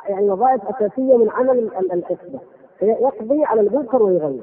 يعني 0.09 0.31
وظائف 0.31 0.61
أساسية 0.69 1.17
من 1.17 1.31
عمل 1.31 1.71
الحسبة. 1.93 2.41
يقضي 2.83 3.45
على 3.45 3.61
المنكر 3.61 4.03
ويغير. 4.03 4.43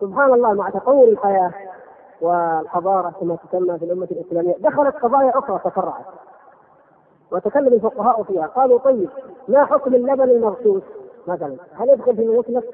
سبحان 0.00 0.32
الله 0.32 0.52
مع 0.52 0.70
تطور 0.70 1.08
الحياة 1.08 1.52
والحضارة 2.20 3.10
كما 3.20 3.36
تسمى 3.36 3.78
في 3.78 3.84
الأمة 3.84 4.08
الإسلامية 4.10 4.54
دخلت 4.58 4.96
قضايا 4.96 5.38
أخرى 5.38 5.58
تفرعت 5.64 6.04
وتكلم 7.32 7.72
الفقهاء 7.74 8.22
فيها. 8.22 8.46
قالوا 8.46 8.78
طيب 8.78 9.08
ما 9.48 9.64
حكم 9.64 9.94
اللبن 9.94 10.30
المغسوس 10.30 10.82
مثلا 11.26 11.56
هل 11.74 11.88
يدخل 11.88 12.16
في 12.16 12.22
المطلق؟ 12.22 12.64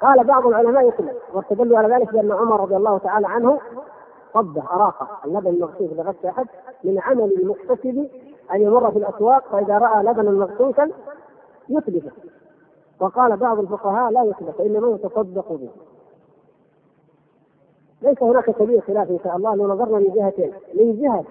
قال 0.00 0.24
بعض 0.24 0.46
العلماء 0.46 0.88
يطلق 0.88 1.16
واستدلوا 1.34 1.78
على 1.78 1.94
ذلك 1.94 2.12
بأن 2.12 2.32
عمر 2.32 2.60
رضي 2.60 2.76
الله 2.76 2.98
تعالى 2.98 3.26
عنه 3.26 3.60
صبه 4.34 4.62
أراقه 4.72 5.08
اللبن 5.24 5.50
المغسوس 5.50 5.92
لغسل 5.92 6.28
أحد 6.28 6.46
من 6.84 7.00
عمل 7.00 7.32
المغتسل 7.40 8.08
أن 8.54 8.60
يمر 8.62 8.90
في 8.90 8.98
الأسواق 8.98 9.44
فإذا 9.52 9.78
رأى 9.78 10.02
لبنا 10.02 10.30
مغسوسا 10.30 10.90
يتلفه 11.68 12.10
وقال 13.00 13.36
بعض 13.36 13.58
الفقهاء 13.58 14.12
لا 14.12 14.22
يتلف 14.22 14.60
إنما 14.60 14.90
يتصدق 14.90 15.52
به. 15.52 15.70
ليس 18.02 18.22
هناك 18.22 18.50
كبير 18.50 18.80
خلاف 18.80 19.10
إن 19.10 19.18
شاء 19.24 19.36
الله 19.36 19.54
لو 19.54 19.68
نظرنا 19.68 19.98
من 19.98 20.12
جهتين. 20.14 20.52
من 20.74 21.00
جهة 21.00 21.24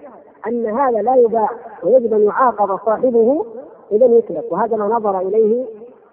أن 0.46 0.66
هذا 0.66 1.02
لا 1.02 1.14
يباع 1.14 1.50
ويجب 1.82 2.14
أن 2.14 2.24
يعاقب 2.24 2.78
صاحبه 2.86 3.44
إذا 3.92 4.06
يتلف 4.06 4.52
وهذا 4.52 4.76
ما 4.76 4.86
نظر 4.86 5.20
إليه 5.20 5.66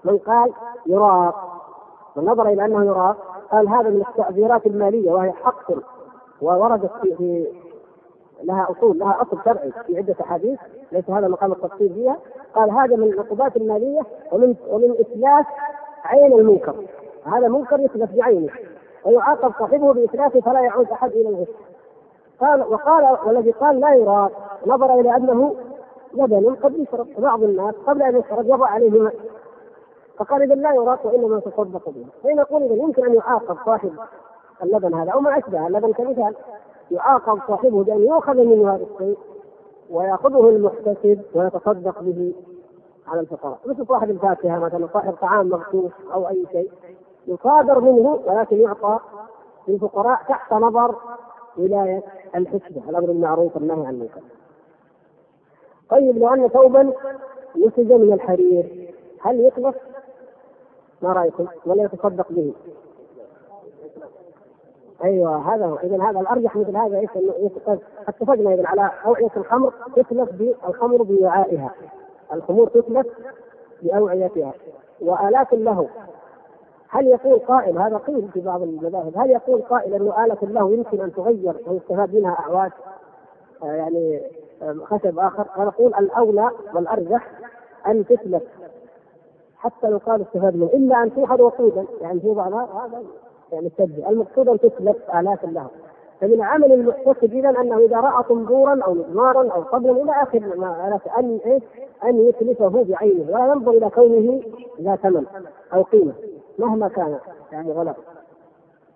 من 0.04 0.18
قال 0.18 0.54
يراق. 0.86 1.62
من 2.16 2.26
نظر 2.26 2.48
إلى 2.48 2.66
أنه 2.66 2.86
يراق 2.86 3.18
قال 3.52 3.68
هذا 3.68 3.90
من 3.90 4.04
التعبيرات 4.10 4.68
المالية 4.68 5.12
وهي 5.12 5.32
حق 5.32 5.72
ووردت 6.42 6.92
في 7.18 7.48
لها 8.44 8.68
أصول 8.72 9.00
لها 9.00 9.22
أصل 9.22 9.38
شرعي 9.46 9.72
في 9.88 9.98
عدة 9.98 10.16
أحاديث 10.22 10.60
ليس 10.92 11.10
هذا 11.10 11.28
مقام 11.28 11.52
التفصيل 11.52 11.94
فيها. 11.94 12.18
قال 12.56 12.72
هذا 12.72 12.96
من 12.96 13.04
العقوبات 13.04 13.58
المالية 13.58 14.02
ومن 14.32 14.56
ومن 14.70 14.96
اتلاف 15.00 15.46
عين 16.04 16.34
المنكر. 16.34 16.76
هذا 17.26 17.48
منكر 17.48 17.80
يتلف 17.80 18.16
بعينه 18.16 18.50
ويعاقب 19.06 19.54
صاحبه 19.60 19.94
بإتلافه 19.94 20.42
فلا 20.42 20.62
يعود 20.62 20.92
أحد 20.92 21.12
إلى 21.12 21.30
الغش 21.30 21.48
قال 22.40 22.62
وقال 22.62 23.18
والذي 23.26 23.52
قال 23.52 23.80
لا 23.80 23.94
يراد 23.94 24.32
نظر 24.68 25.00
إلى 25.00 25.16
أنه 25.16 25.56
لبن 26.14 26.56
قد 26.56 26.80
يشرب 26.80 27.08
بعض 27.18 27.44
الناس 27.44 27.76
قبل 27.88 28.02
أن 28.02 28.20
يشرب 28.20 28.46
يضع 28.46 28.68
عليه 28.68 29.02
ماء. 29.02 29.14
فقال 30.18 30.42
إذا 30.42 30.56
لا 30.56 30.74
يراد 30.74 31.00
وإنما 31.04 31.40
تصدق 31.40 31.90
به. 31.90 32.06
فنقول 32.24 32.64
إذا 32.64 32.74
يمكن 32.74 33.06
أن 33.06 33.14
يعاقب 33.16 33.58
صاحب 33.66 33.92
اللبن 34.64 34.94
هذا 34.94 35.12
أو 35.12 35.20
ما 35.20 35.38
أشبه 35.38 35.68
اللبن 35.68 35.94
كمثال. 35.94 36.36
يعاقب 36.92 37.40
صاحبه 37.48 37.84
بأن 37.84 38.02
يؤخذ 38.02 38.38
منه 38.38 38.76
هذا 38.76 38.86
الشيء 38.94 39.18
ويأخذه 39.90 40.50
المحتسب 40.50 41.22
ويتصدق 41.34 42.02
به 42.02 42.34
على 43.08 43.20
الفقراء 43.20 43.60
مثل 43.66 43.88
صاحب 43.88 44.10
الفاكهة 44.10 44.60
مثلا 44.60 44.88
صاحب 44.94 45.14
طعام 45.22 45.50
مغسوس 45.50 45.92
أو 46.14 46.28
أي 46.28 46.46
شيء 46.52 46.72
يصادر 47.28 47.80
منه 47.80 48.20
ولكن 48.26 48.62
يعطى 48.62 49.00
للفقراء 49.68 50.20
تحت 50.30 50.54
نظر 50.54 50.96
ولاية 51.58 52.04
الحسبة 52.36 52.90
الأمر 52.90 53.10
المعروف 53.10 53.56
والنهي 53.56 53.86
عن 53.86 53.94
المنكر. 53.94 54.22
طيب 55.90 56.18
لو 56.18 56.34
أن 56.34 56.48
ثوبا 56.48 56.94
نسج 57.56 57.92
من 57.92 58.14
الحرير 58.14 58.94
هل 59.22 59.46
يخلص؟ 59.46 59.76
ما 61.02 61.14
رأيكم؟ 61.14 61.46
ولا 61.66 61.84
يتصدق 61.84 62.28
به؟ 62.30 62.54
أيوه 65.04 65.56
هذا 65.56 65.66
هو. 65.66 65.76
اذا 65.76 66.04
هذا 66.04 66.20
الأرجح 66.20 66.56
مثل 66.56 66.78
هذا 66.78 66.98
إيش؟ 67.00 67.10
إنه 67.16 67.52
اتفقنا 68.08 68.54
اذا 68.54 68.68
على 68.68 68.92
أوعية 69.06 69.32
الخمر 69.38 69.74
تتلف 69.96 70.30
بالخمر 70.32 71.04
بوعائها. 71.04 71.72
الخمور 72.34 72.68
تتلف 72.68 73.08
بأوعيتها. 73.82 74.54
وآلات 75.02 75.54
له 75.54 75.90
هل 76.90 77.08
يقول 77.08 77.40
قائل 77.40 77.78
هذا 77.78 77.98
قيل 77.98 78.28
في 78.34 78.42
بعض 78.42 78.62
المذاهب 78.62 79.18
هل 79.18 79.30
يقول 79.30 79.62
قائل 79.62 79.94
إنه 79.94 80.26
آلة 80.26 80.38
له 80.42 80.74
يمكن 80.74 81.02
أن 81.02 81.14
تغير 81.14 81.56
ويستفاد 81.68 82.16
منها 82.16 82.32
اعواد 82.40 82.72
آه 83.64 83.66
يعني 83.66 84.22
خشب 84.84 85.20
آخر. 85.20 85.44
فنقول 85.44 85.94
الأولى 85.96 86.52
والأرجح 86.74 87.32
أن 87.88 88.06
تتلف. 88.06 88.44
حتى 89.58 89.90
لو 89.90 89.98
قال 89.98 90.22
استفاد 90.22 90.56
منه 90.56 90.70
إلا 90.74 91.04
أن 91.04 91.16
توحد 91.16 91.42
وقودا. 91.42 91.86
يعني 92.02 92.20
في 92.20 92.34
بعض 92.34 92.54
هذا 92.54 93.04
يعني 93.52 93.68
التجزئ 93.68 94.10
المقصود 94.10 94.50
أن 94.50 94.60
تتلف 94.60 94.98
آلات 95.16 95.44
له 95.44 95.68
فمن 96.22 96.42
عمل 96.42 96.72
المحتسب 96.72 97.34
اذا 97.34 97.50
أنه 97.50 97.78
إذا 97.78 98.00
رأى 98.00 98.24
طنبورا 98.24 98.84
أو 98.84 98.94
مزمارا 98.94 99.52
أو 99.52 99.64
طبلا 99.64 99.92
إلى 99.92 100.12
آخر 100.12 100.40
ما 100.40 101.00
أن 101.20 101.40
إيش؟ 101.46 101.64
أن 102.04 102.28
يتلفه 102.28 102.84
بعينه. 102.84 103.26
ولا 103.32 103.54
ينظر 103.54 103.72
إلى 103.72 103.90
كونه 103.90 104.42
ذا 104.82 104.96
ثمن 104.96 105.26
أو 105.74 105.82
قيمة 105.82 106.14
مهما 106.60 106.88
كان. 106.88 107.18
يعني 107.52 107.72
غلط. 107.72 107.96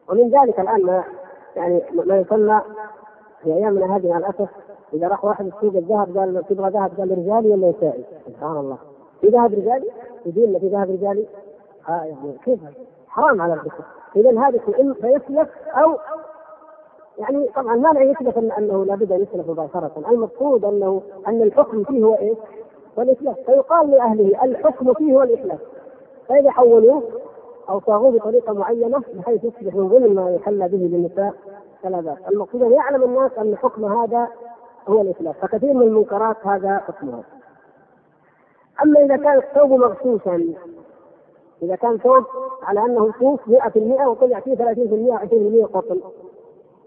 ومن 0.10 0.30
ذلك 0.30 0.60
الآن 0.60 0.86
ما 0.86 1.04
يعني 1.56 1.82
ما 1.94 2.20
يسمى 2.20 2.62
في 3.44 3.54
ايامنا 3.54 3.96
هذه 3.96 4.10
مع 4.10 4.18
الأسف. 4.18 4.50
إذا 4.94 5.08
راح 5.08 5.26
واحد 5.26 5.46
السوق 5.46 5.76
الذهب 5.76 6.18
قال 6.18 6.44
تبغى 6.50 6.70
ذهب؟ 6.70 6.92
قال 6.98 7.12
رجالي 7.12 7.50
ولا 7.52 7.70
نسائي؟ 7.70 8.04
سبحان 8.28 8.58
الله. 8.58 8.78
في 9.22 9.28
ذهب 9.28 9.54
رجالي؟ 9.54 9.90
يدين 10.26 10.60
في 10.60 10.68
ذهب 10.68 10.90
رجالي؟ 10.90 11.26
آه 11.90 12.04
يعني 12.04 12.38
كيف؟ 12.46 12.60
حرام 13.12 13.42
على 13.42 13.54
الرسول 13.54 13.86
اذا 14.16 14.40
هذا 14.40 14.60
اما 14.80 14.94
فيسلف 14.94 15.50
أو 15.68 15.98
يعني 17.18 17.48
طبعا 17.56 17.76
ما 17.76 17.90
لا 17.90 18.02
يثبت 18.02 18.38
أنه 18.38 18.86
لابد 18.86 19.12
أن 19.12 19.22
يسلف 19.22 19.50
مباشرة، 19.50 19.92
المقصود 20.10 20.66
أنه 20.66 21.02
أن 21.28 21.42
الحكم 21.42 21.84
فيه 21.84 22.04
هو 22.04 22.16
إيش؟ 22.16 22.38
والاسلاف، 22.98 23.36
فيقال 23.46 23.92
لأهله 23.92 24.44
الحكم 24.44 24.94
فيه 24.94 25.14
هو 25.14 25.24
الاسلاف. 25.24 25.60
فإذا 26.30 26.52
حولوه 26.52 27.04
أو 27.70 27.80
صاغوه 27.80 28.12
بطريقة 28.12 28.54
معينة 28.54 29.02
بحيث 29.14 29.44
يصبح 29.44 29.76
من 29.76 29.88
ضمن 29.88 30.16
ما 30.16 30.32
يحلى 30.32 30.68
به 30.68 30.78
للنساء 30.78 31.34
فلا 31.84 32.02
بأس، 32.02 32.18
المقصود 32.32 32.62
أن 32.62 32.72
يعلم 32.72 33.04
الناس 33.04 33.32
أن 33.38 33.58
حكم 33.58 33.86
هذا 33.86 34.28
هو 34.88 35.02
الاسلاف، 35.02 35.36
فكثير 35.42 35.74
من 35.74 35.82
المنكرات 35.82 36.38
هذا 36.44 36.78
حكمها. 36.78 37.24
أما 38.84 39.00
إذا 39.00 39.18
كان 39.18 39.38
الثوب 39.38 39.72
مغشوشا 39.72 40.54
إذا 41.64 41.76
كان 41.76 41.98
ثوب 41.98 42.24
على 42.64 42.86
أنه 42.86 43.14
صوف 43.20 43.42
100% 43.50 44.08
وطلع 44.08 44.40
فيه 44.40 44.56
30% 44.56 45.18
20% 45.18 45.66
قطن 45.66 46.00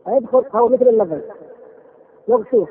فيدخل 0.04 0.44
فهو 0.44 0.68
مثل 0.68 0.88
اللبن. 0.88 1.20
مغشوش 2.28 2.68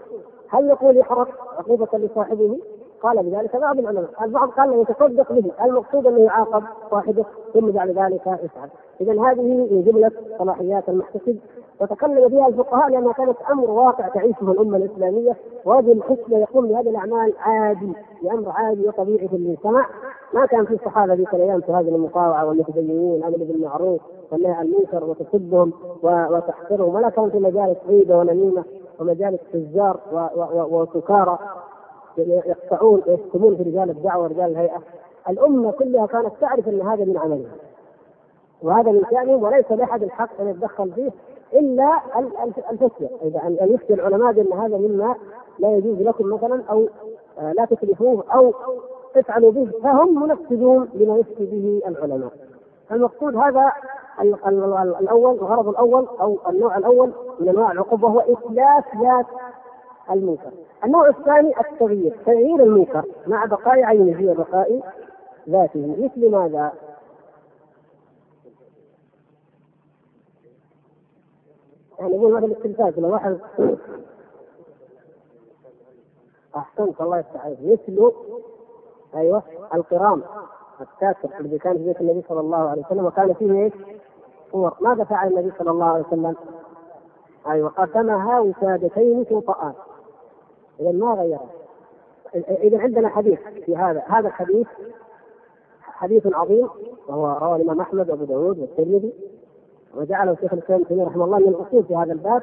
هل 0.49 0.69
يقول 0.69 0.97
يحرق 0.97 1.27
عقوبة 1.57 1.97
لصاحبه؟ 1.97 2.59
قال 3.01 3.23
بذلك 3.23 3.55
بعض 3.55 3.79
العلماء، 3.79 4.09
البعض 4.21 4.49
قال 4.49 4.69
له 4.69 4.81
يتصدق 4.81 5.31
به، 5.31 5.51
المقصود 5.65 6.07
أنه 6.07 6.19
يعاقب 6.19 6.63
صاحبه 6.91 7.25
ثم 7.53 7.71
بعد 7.71 7.89
ذلك 7.89 8.27
يفعل. 8.27 8.69
اذا 9.01 9.11
هذه 9.11 9.41
من 9.41 9.83
جملة 9.85 10.11
صلاحيات 10.37 10.89
المحتسب. 10.89 11.37
وتكلم 11.81 12.27
بها 12.27 12.47
الفقهاء 12.47 12.89
لأنها 12.89 13.13
كانت 13.13 13.37
أمر 13.51 13.71
واقع 13.71 14.07
تعيشه 14.07 14.51
الأمة 14.51 14.77
الإسلامية 14.77 15.35
ورجل 15.65 15.91
الحسنى 15.91 16.41
يقوم 16.41 16.67
بهذه 16.67 16.89
الأعمال 16.89 17.33
عادي 17.39 17.93
بأمر 18.23 18.49
عادي 18.49 18.87
وطبيعي 18.87 19.27
في 19.27 19.35
المجتمع. 19.35 19.85
ما 20.33 20.45
كان 20.45 20.65
في 20.65 20.73
الصحابة 20.73 21.13
ذيك 21.13 21.33
الأيام 21.33 21.61
هذه 21.67 21.95
المقاوعة 21.95 22.45
والمتدينين 22.45 23.15
الامر 23.15 23.37
بالمعروف 23.37 24.01
والنهي 24.31 24.51
عن 24.51 24.65
المنكر 24.65 25.03
وتسبهم 25.03 25.73
وتحقرهم 26.03 26.95
ولا 26.95 27.09
كان 27.09 27.29
في 27.29 27.39
مجالس 27.39 27.77
غيبة 27.87 28.17
ونميمة 28.17 28.63
ومجالس 28.99 29.39
تجار 29.53 29.99
وسكارى 30.71 31.39
يقطعون 32.17 33.01
ويشتمون 33.07 33.55
في 33.55 33.63
رجال 33.63 33.89
الدعوة 33.89 34.23
ورجال 34.23 34.51
الهيئة. 34.51 34.81
الأمة 35.29 35.71
كلها 35.71 36.05
كانت 36.05 36.31
تعرف 36.41 36.67
أن 36.67 36.81
هذا 36.81 37.05
من 37.05 37.17
عملهم 37.17 37.51
وهذا 38.63 38.91
من 38.91 39.03
شأنهم 39.11 39.43
وليس 39.43 39.71
لأحد 39.71 40.03
الحق 40.03 40.41
أن 40.41 40.47
يتدخل 40.47 40.91
فيه 40.91 41.11
إلا 41.53 42.01
الفتية 42.71 43.09
إذا 43.21 43.39
ان 43.47 43.73
يفتي 43.73 43.93
العلماء 43.93 44.31
بأن 44.31 44.53
هذا 44.53 44.77
مما 44.77 45.15
لا 45.59 45.75
يجوز 45.75 46.01
لكم 46.01 46.33
مثلا 46.33 46.63
أو 46.69 46.87
آه، 47.39 47.51
لا 47.51 47.65
تكلفوه 47.65 48.23
أو 48.35 48.53
تفعلوا 49.13 49.51
به 49.51 49.69
فهم 49.83 50.23
منفذون 50.23 50.89
لما 50.93 51.17
يفتي 51.17 51.45
به 51.45 51.81
العلماء. 51.87 52.31
المقصود 52.91 53.35
هذا 53.35 53.71
الأول 54.99 55.35
الغرض 55.35 55.67
الأول 55.67 56.07
أو 56.21 56.37
النوع 56.49 56.77
الأول 56.77 57.11
من 57.39 57.49
أنواع 57.49 57.71
العقوبة 57.71 58.07
وهو 58.07 58.19
اتلاف 58.19 58.85
ذات 59.01 59.25
المنكر. 60.11 60.51
النوع 60.85 61.07
الثاني 61.07 61.53
التغيير، 61.59 62.17
تغيير 62.25 62.63
المنكر 62.63 63.03
مع 63.27 63.45
بقاء 63.45 63.83
عينه 63.83 64.17
في 64.17 64.33
بقاء 64.33 64.81
ذاته، 65.49 65.95
مثل 65.99 66.31
ماذا؟ 66.31 66.71
يعني 71.99 72.15
يقول 72.15 72.33
مثل 72.33 72.45
التلفاز 72.45 72.99
لو 72.99 73.11
واحد 73.13 73.39
أحسنت 76.55 77.01
الله 77.01 77.17
يفتح 77.17 77.45
عليك 77.45 77.59
مثل 77.89 78.11
أيوه 79.15 79.43
القرام 79.73 80.23
الساتر 80.81 81.39
الذي 81.39 81.57
كان 81.57 81.77
في 81.77 81.83
بيت 81.83 82.01
النبي 82.01 82.23
صلى 82.29 82.39
الله 82.39 82.69
عليه 82.69 82.83
وسلم 82.85 83.05
وكان 83.05 83.33
فيه 83.33 83.63
إيش؟ 83.63 83.73
صور 84.51 84.73
ماذا 84.81 85.03
فعل 85.03 85.27
النبي 85.27 85.51
صلى 85.59 85.71
الله 85.71 85.85
عليه 85.85 86.05
وسلم؟ 86.07 86.35
أيوه 87.47 87.69
قسمها 87.69 88.39
وسادتين 88.39 89.25
توطئان 89.25 89.73
إذا 90.79 90.91
ما 90.91 91.13
غيرها 91.13 91.49
إذا 92.35 92.79
عندنا 92.79 93.09
حديث 93.09 93.39
في 93.65 93.77
هذا 93.77 94.03
هذا 94.07 94.27
الحديث 94.27 94.67
حديث 95.81 96.27
عظيم 96.33 96.69
وهو 97.07 97.25
رواه 97.25 97.55
الإمام 97.55 97.81
أحمد 97.81 98.09
وأبو 98.09 98.25
داود 98.25 98.59
والترمذي. 98.59 99.13
وجعله 99.95 100.35
شيخ 100.35 100.53
الإسلام 100.53 100.81
ابن 100.91 101.03
رحمه 101.03 101.25
الله 101.25 101.37
من 101.37 101.47
الاصول 101.47 101.83
في 101.83 101.95
هذا 101.95 102.13
الباب 102.13 102.41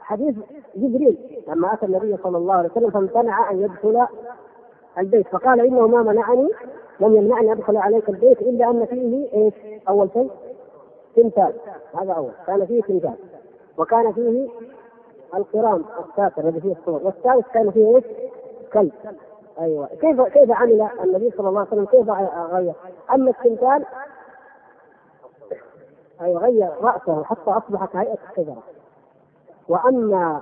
حديث 0.00 0.34
جبريل 0.76 1.42
لما 1.48 1.74
أتى 1.74 1.86
النبي 1.86 2.16
صلى 2.16 2.38
الله 2.38 2.54
عليه 2.54 2.68
وسلم 2.70 2.90
فامتنع 2.90 3.50
أن 3.50 3.62
يدخل 3.62 4.06
البيت 4.98 5.28
فقال 5.28 5.60
إنه 5.60 5.86
ما 5.86 6.02
منعني 6.02 6.48
لم 7.00 7.16
يمنعني 7.16 7.52
أدخل 7.52 7.76
عليك 7.76 8.08
البيت 8.08 8.42
إلا 8.42 8.70
أن 8.70 8.86
فيه 8.86 9.32
إيش؟ 9.34 9.54
أول 9.88 10.08
شيء 10.12 10.30
تمثال. 11.16 11.52
هذا 11.94 12.12
أول. 12.12 12.30
كان 12.46 12.66
فيه 12.66 12.82
تمثال. 12.82 13.14
وكان 13.78 14.12
فيه 14.12 14.48
القرام 15.34 15.84
الساتر 16.08 16.48
الذي 16.48 16.60
فيه 16.60 16.72
الصور. 16.72 17.00
والثالث 17.04 17.46
كان 17.54 17.70
فيه 17.70 17.96
إيش؟ 17.96 18.04
كلب. 18.72 18.92
أيوه. 19.60 19.86
كيف 19.86 20.20
كيف 20.20 20.50
عمل 20.50 20.88
النبي 21.04 21.30
صلى 21.30 21.48
الله 21.48 21.60
عليه 21.60 21.70
وسلم؟ 21.70 21.84
كيف 21.84 22.10
غير؟ 22.52 22.72
أما 23.14 23.30
التمثال 23.30 23.84
أي 26.22 26.36
غير 26.36 26.70
رأسه 26.80 27.24
حتى 27.24 27.50
أصبح 27.50 27.84
كهيئة 27.84 28.18
الشجره 28.30 28.62
وأما 29.68 30.40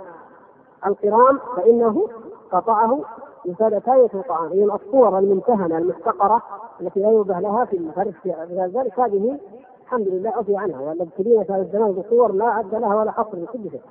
القرام 0.87 1.41
فإنه 1.57 2.09
قطعه 2.53 3.01
بسادتين 3.47 4.09
الطعام 4.14 4.53
هي 4.53 4.64
الصور 4.64 5.18
الممتهنة 5.18 5.79
المحتقره 5.79 6.43
التي 6.81 7.01
لا 7.01 7.11
يوضح 7.11 7.39
لها 7.39 7.64
في 7.64 7.77
الفرش 7.77 8.14
ذلك. 8.51 9.01
هذه 9.01 9.39
الحمد 9.83 10.09
لله 10.09 10.31
عفي 10.31 10.57
عنها 10.57 10.81
والمبتلين 10.81 11.45
في 11.45 11.53
هذا 11.53 11.62
الزمان 11.62 11.93
بصور 11.93 12.33
لا 12.33 12.45
عد 12.45 12.75
لها 12.75 12.95
ولا 12.95 13.11
حصر 13.11 13.37
لكل 13.37 13.70
شيء. 13.70 13.83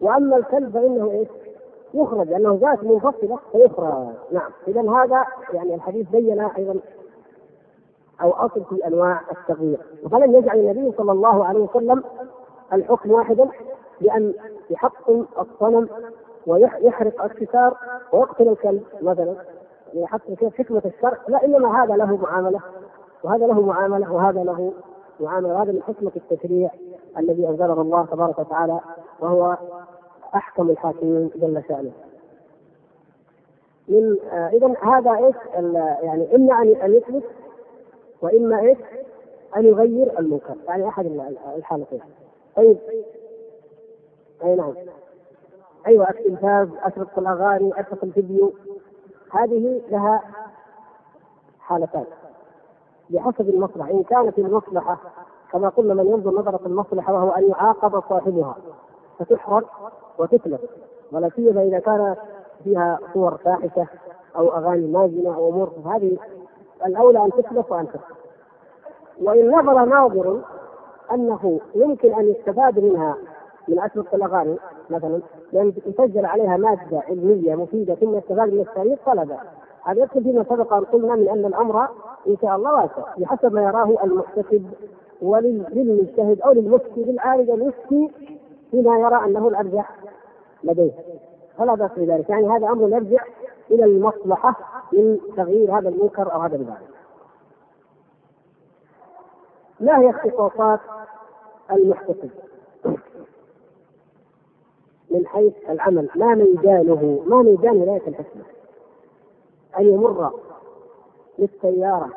وأما 0.00 0.36
الكلب 0.36 0.72
فإنه 0.72 1.10
إيش؟ 1.10 1.28
يخرج 1.94 2.28
لأنه 2.28 2.58
ذات 2.62 2.84
منفصلة 2.84 3.38
فيخرج. 3.52 4.06
نعم 4.32 4.50
اذا 4.68 4.90
هذا 4.90 5.24
يعني 5.52 5.74
الحديث 5.74 6.08
بين 6.08 6.40
أيضا 6.40 6.80
أو 8.22 8.30
أصل 8.30 8.64
في 8.64 8.86
أنواع 8.86 9.20
التغيير. 9.32 9.78
فلم 10.10 10.36
يجعل 10.36 10.58
النبي 10.58 10.96
صلى 10.96 11.12
الله 11.12 11.44
عليه 11.44 11.60
وسلم 11.60 12.04
الحكم 12.72 13.10
واحدا 13.10 13.48
بأن 14.00 14.34
يحطم 14.70 15.26
الصنم 15.38 15.88
ويحرق 16.46 17.24
الستار 17.24 17.76
ويقتل 18.12 18.48
الكلب 18.48 18.82
مثلا. 19.02 19.36
يحط 19.94 20.20
كيف 20.38 20.54
حكمة 20.58 20.82
الشرع؟ 20.84 21.18
لا 21.28 21.44
إنما 21.44 21.84
هذا 21.84 21.96
له 21.96 22.16
معاملة 22.16 22.60
وهذا 23.24 23.46
له 23.46 23.60
معاملة 23.60 24.12
وهذا 24.12 24.44
له 24.44 24.72
معاملة 25.20 25.54
وهذا 25.54 25.72
من 25.72 25.82
حكمة 25.82 26.12
التشريع 26.16 26.70
الذي 27.18 27.48
أنزله 27.48 27.80
الله 27.80 28.06
تبارك 28.06 28.38
وتعالى 28.38 28.80
وهو 29.20 29.56
أحكم 30.34 30.70
الحاكمين 30.70 31.30
جل 31.36 31.62
شأنه. 31.68 31.92
من 33.88 34.16
آه 34.32 34.48
اذا 34.48 34.74
هذا 34.82 35.16
إيش؟ 35.16 35.36
يعني 36.02 36.34
إما 36.36 36.62
أن 36.62 36.94
يثبت 36.94 37.24
وإما 38.22 38.60
إيش؟ 38.60 38.78
أن 39.56 39.66
يغير 39.66 40.18
المنكر. 40.18 40.54
يعني 40.68 40.88
أحد 40.88 41.06
الحالتين. 41.56 42.00
طيب. 42.56 42.78
أي 44.44 44.54
نعم. 44.54 44.74
أيوه 45.86 46.10
التلفاز 46.10 46.68
اشرطه 46.82 47.20
الاغاني 47.20 47.80
اشرطه 47.80 48.04
الفيديو. 48.04 48.52
هذه 49.30 49.80
لها 49.90 50.22
حالتان. 51.60 52.04
بحسب 53.10 53.48
المصلحة. 53.48 53.90
إن 53.90 54.02
كانت 54.02 54.38
المصلحة 54.38 54.98
كما 55.52 55.68
قلنا 55.68 55.94
من 55.94 56.06
ينظر 56.06 56.30
نظرة 56.30 56.66
المصلحة 56.66 57.14
وهو 57.14 57.30
أن 57.30 57.48
يعاقب 57.48 58.02
صاحبها. 58.08 58.56
فتحرق 59.18 59.92
وتتلف. 60.18 60.60
ولا 61.12 61.30
سيما 61.36 61.62
إذا 61.62 61.78
كان 61.78 62.16
فيها 62.64 62.98
صور 63.14 63.36
فاحشة 63.36 63.86
أو 64.36 64.56
أغاني 64.56 64.86
مازنة 64.86 65.34
أو 65.34 65.50
أمور. 65.50 65.72
هذه 65.86 66.18
الأولى 66.86 67.24
أن 67.24 67.30
تتلف 67.30 67.72
وأن 67.72 67.88
تتلف 67.88 68.16
وإن 69.22 69.50
نظر 69.50 69.84
ناظر 69.84 70.40
أنه 71.12 71.60
يمكن 71.74 72.14
أن 72.14 72.28
يستفاد 72.28 72.78
منها 72.78 73.16
من 73.68 73.78
اشرطه 73.78 74.14
الأغاني 74.16 74.56
مثلا 74.90 75.20
لأن 75.52 75.72
يسجل 75.86 76.26
عليها 76.26 76.56
مادة 76.56 77.02
علمية 77.08 77.54
مفيدة 77.54 77.94
ثم 77.94 78.14
يستفاد 78.14 78.52
من 78.52 78.60
التاريخ 78.60 78.98
فلا 79.06 79.24
باس 79.24 79.38
هذا 79.84 80.02
يدخل 80.02 80.22
فيما 80.22 80.44
سبق 80.44 80.72
أن 80.72 80.84
قلنا 80.84 81.14
من 81.16 81.28
أن 81.28 81.44
الأمر 81.44 81.88
إن 82.28 82.36
شاء 82.42 82.56
الله 82.56 82.74
واسع 82.74 83.14
بحسب 83.18 83.52
ما 83.52 83.62
يراه 83.62 84.04
المحتسب 84.04 84.66
وللمجتهد 85.22 86.40
أو 86.40 86.52
للمفتي 86.52 87.04
للعالم 87.04 87.54
المفتي 87.54 88.10
فيما 88.70 88.98
يرى 88.98 89.24
أنه 89.24 89.48
الأرجح 89.48 89.90
لديه. 90.64 90.92
فلا 91.58 91.74
بأس 91.74 91.90
بذلك. 91.96 92.30
يعني 92.30 92.48
هذا 92.48 92.66
أمر 92.68 92.88
يرجع 92.88 93.22
إلى 93.70 93.84
المصلحة 93.84 94.56
من 94.92 95.18
تغيير 95.36 95.78
هذا 95.78 95.88
المنكر 95.88 96.32
أو 96.32 96.40
هذا 96.40 96.56
الباب. 96.56 96.78
ما 99.80 99.98
هي 99.98 100.10
اختصاصات 100.10 100.80
المحتسب؟ 101.72 102.30
من 105.10 105.26
حيث 105.26 105.54
العمل. 105.68 106.08
ما 106.16 106.34
ميدانه 106.34 107.24
ما 107.26 107.42
ميدان 107.42 107.76
ولاية 107.76 108.08
الحكمة؟ 108.08 108.42
أن 109.78 109.86
يمر 109.86 110.32
بالسيارة 111.38 112.10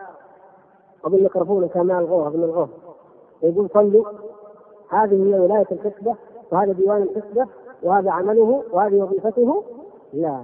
وبالميكروفون 1.05 1.67
كما 1.67 1.99
الغوه 1.99 2.29
من 2.29 2.43
الغوه 2.43 2.69
يقول 3.43 3.69
صلوا 3.73 4.05
هذه 4.89 5.13
هي 5.13 5.39
ولاية 5.39 5.67
الحسبة 5.71 6.15
وهذا 6.51 6.71
ديوان 6.71 7.01
الحسبة 7.01 7.47
وهذا 7.83 8.11
عمله 8.11 8.63
وهذه 8.71 8.95
وظيفته؟ 9.01 9.63
لا. 10.13 10.43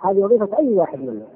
هذه 0.00 0.24
وظيفة 0.24 0.58
أي 0.58 0.74
واحد 0.74 0.98
منا 0.98 1.26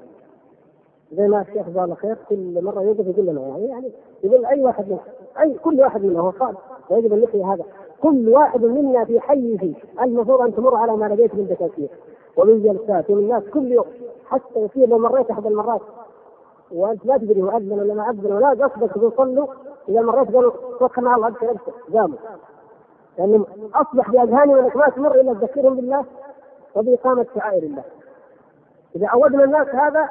زي 1.11 1.27
ما 1.27 1.41
الشيخ 1.41 1.69
جزاه 1.69 1.83
الله 1.83 1.95
خير 1.95 2.17
كل 2.29 2.63
مرة 2.63 2.81
يوقف 2.81 3.07
يقول 3.07 3.25
لنا 3.25 3.41
يعني 3.41 3.65
يعني 3.67 3.91
يقول 4.23 4.45
أي 4.45 4.61
واحد 4.61 4.89
منا 4.89 4.99
أي 5.41 5.53
كل 5.53 5.81
واحد 5.81 6.03
منا 6.05 6.19
هو 6.19 6.31
صاد 6.39 6.55
ويجب 6.89 7.13
أن 7.13 7.21
نحيي 7.21 7.43
هذا. 7.43 7.63
كل 8.01 8.29
واحد 8.29 8.65
منا 8.65 9.05
في 9.05 9.19
حيه 9.19 9.73
المفروض 10.01 10.41
أن 10.41 10.55
تمر 10.55 10.75
على 10.75 10.97
ما 10.97 11.05
لديك 11.05 11.35
من 11.35 11.47
دكاكين 11.47 11.89
ومن 12.37 12.63
جلسات 12.63 13.09
ومن 13.09 13.23
الناس 13.23 13.43
كل 13.43 13.71
يوم. 13.71 13.85
حتى 14.25 14.59
يصير 14.59 14.89
لو 14.89 14.97
مريت 14.97 15.31
أحد 15.31 15.45
المرات 15.45 15.81
وأنت 16.71 17.05
لا 17.05 17.17
تدري 17.17 17.41
هو 17.41 17.49
أذن 17.49 17.71
ولا 17.71 17.93
ما 17.93 18.09
أذن 18.09 18.33
ولا 18.33 18.49
قصدك 18.49 18.91
تقول 18.91 19.11
صلوا 19.17 19.47
إذا 19.89 20.01
مريت 20.01 20.35
قالوا 20.35 20.51
توكل 20.79 21.07
على 21.07 21.15
الله 21.15 21.27
ابشر 21.27 21.51
ابشر 21.51 21.71
قاموا 21.93 22.17
لأنه 23.17 23.45
أصبح 23.73 24.11
باذهانهم 24.11 24.57
انك 24.57 24.75
ما 24.75 24.89
تمر 24.89 25.15
إلا 25.15 25.33
تذكرهم 25.33 25.75
بالله 25.75 26.05
وبإقامة 26.75 27.25
شعائر 27.35 27.63
الله. 27.63 27.83
إذا 28.95 29.07
عودنا 29.07 29.43
الناس 29.43 29.67
هذا 29.67 30.09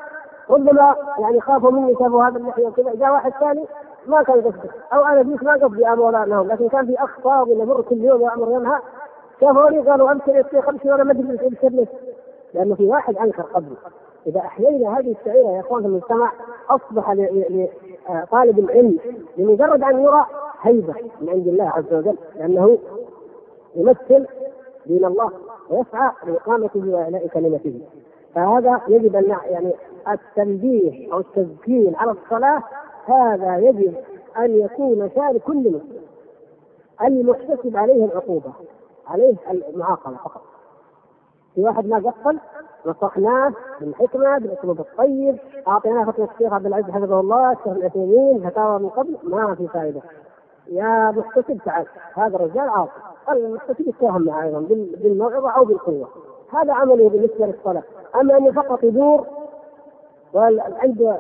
ربما 0.51 0.97
يعني 1.18 1.41
خافوا 1.41 1.70
مني 1.70 1.95
شافوا 1.95 2.24
هذا 2.24 2.39
اللحيه 2.39 2.66
وكذا 2.66 2.95
جاء 2.95 3.12
واحد 3.12 3.32
ثاني 3.41 3.64
ما 4.07 4.22
كان 4.22 4.41
قصده. 4.41 4.70
أو 4.93 5.05
أنا 5.05 5.24
فيك 5.24 5.43
ما 5.43 5.53
قصدي 5.53 5.89
أمر 5.89 6.24
انهم 6.24 6.49
لكن 6.49 6.68
كان 6.68 6.87
في 6.87 6.95
اخ 7.05 7.20
فاضي 7.20 7.53
يمر 7.53 7.82
كل 7.82 8.05
يوم 8.05 8.20
يامر 8.20 8.51
ينهى. 8.51 8.78
شافوني 9.41 9.78
قالوا 9.78 10.12
امشي 10.12 10.30
يا 10.30 10.45
شيخ 10.51 10.68
امشي 10.68 10.91
وأنا 10.91 11.05
ما 11.05 11.12
أدري 11.12 11.41
إيش 11.41 11.89
لأنه 12.55 12.74
في 12.74 12.87
واحد 12.87 13.16
أنكر 13.16 13.43
قبلي 13.43 13.76
إذا 14.26 14.41
أحيينا 14.41 14.99
هذه 14.99 15.16
الشعيرة 15.20 15.49
يا 15.49 15.61
إخوان 15.61 15.82
في 15.82 15.89
المجتمع 15.89 16.32
أصبح 16.70 17.12
لطالب 18.09 18.59
العلم 18.59 18.99
لمجرد 19.37 19.82
أن 19.82 20.03
يرى 20.03 20.26
هيبة 20.61 20.95
من 21.20 21.28
عند 21.28 21.49
الله 21.49 21.68
عز 21.68 21.95
وجل 21.95 22.16
لأنه 22.37 22.78
يمثل 23.74 24.26
دين 24.87 25.05
الله 25.05 25.30
ويسعى 25.70 26.11
لإقامته 26.26 26.95
واعلاء 26.95 27.26
كلمته 27.26 27.80
فهذا 28.35 28.80
يجب 28.89 29.16
ان 29.16 29.37
يعني 29.45 29.72
التنبيه 30.09 31.12
أو 31.12 31.18
التذكير 31.18 31.93
على 31.97 32.11
الصلاة 32.11 32.62
هذا 33.07 33.59
يجب 33.59 33.95
أن 34.39 34.61
يكون 34.61 35.11
شان 35.14 35.39
كل 35.39 35.57
مسلم. 35.57 36.05
المحتسب 37.03 37.76
عليه 37.76 38.05
العقوبة 38.05 38.53
عليه 39.07 39.35
المعاقبة 39.51 40.16
فقط. 40.16 40.43
في 41.55 41.61
واحد 41.61 41.87
ما 41.87 41.97
قفل 41.97 42.39
نصحناه 42.87 43.53
بالحكمة 43.80 44.39
بالأسلوب 44.39 44.80
الطيب 44.80 45.39
أعطيناه 45.68 46.05
فتوى 46.05 46.28
الشيخ 46.35 46.53
عبد 46.53 46.66
العزيز 46.66 46.91
حفظه 46.91 47.20
الله 47.20 47.53
الشيخ 47.53 47.68
العثيمين 47.68 48.51
فتاوى 48.51 48.78
من 48.78 48.89
قبل 48.89 49.16
ما 49.22 49.55
في 49.55 49.68
فائدة. 49.68 50.01
يا 50.66 51.11
محتسب 51.11 51.61
تعال 51.64 51.87
هذا 52.14 52.37
الرجال 52.37 52.68
عاصي 52.68 52.91
المحتسب 53.28 53.95
معه 54.03 54.43
أيضا 54.43 54.61
بالموعظة 55.03 55.51
أو 55.51 55.64
بالقوة. 55.64 56.09
هذا 56.57 56.72
عمله 56.72 57.09
بالنسبة 57.09 57.46
للصلاة. 57.46 57.82
أما 58.20 58.36
انه 58.36 58.52
فقط 58.52 58.84
يدور 58.84 59.26
وعنده 60.34 61.18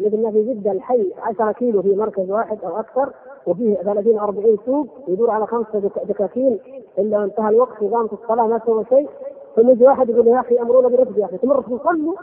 مثل 0.00 0.22
ما 0.22 0.30
في 0.30 0.42
جده 0.54 0.72
الحي 0.72 1.12
10 1.22 1.52
كيلو 1.52 1.82
في 1.82 1.96
مركز 1.96 2.30
واحد 2.30 2.64
أو 2.64 2.80
أكثر 2.80 3.12
وفيه 3.46 3.74
30 3.74 4.18
40 4.18 4.58
سوق 4.66 4.86
يدور 5.08 5.30
على 5.30 5.46
خمسة 5.46 5.78
دكاكين 6.04 6.58
إلا 6.98 7.24
انتهى 7.24 7.48
الوقت 7.48 7.82
وقامت 7.82 8.12
الصلاة 8.12 8.46
ما 8.46 8.60
سوى 8.66 8.84
شيء. 8.88 9.08
ثم 9.56 9.70
يجي 9.70 9.84
واحد 9.84 10.08
يقول 10.08 10.26
يا 10.26 10.40
أخي 10.40 10.60
امرونا 10.60 10.88
برفق 10.88 11.18
يا 11.18 11.24
أخي. 11.24 11.38
تمر 11.38 11.62
في 11.62 11.78
صلوا 11.84 12.14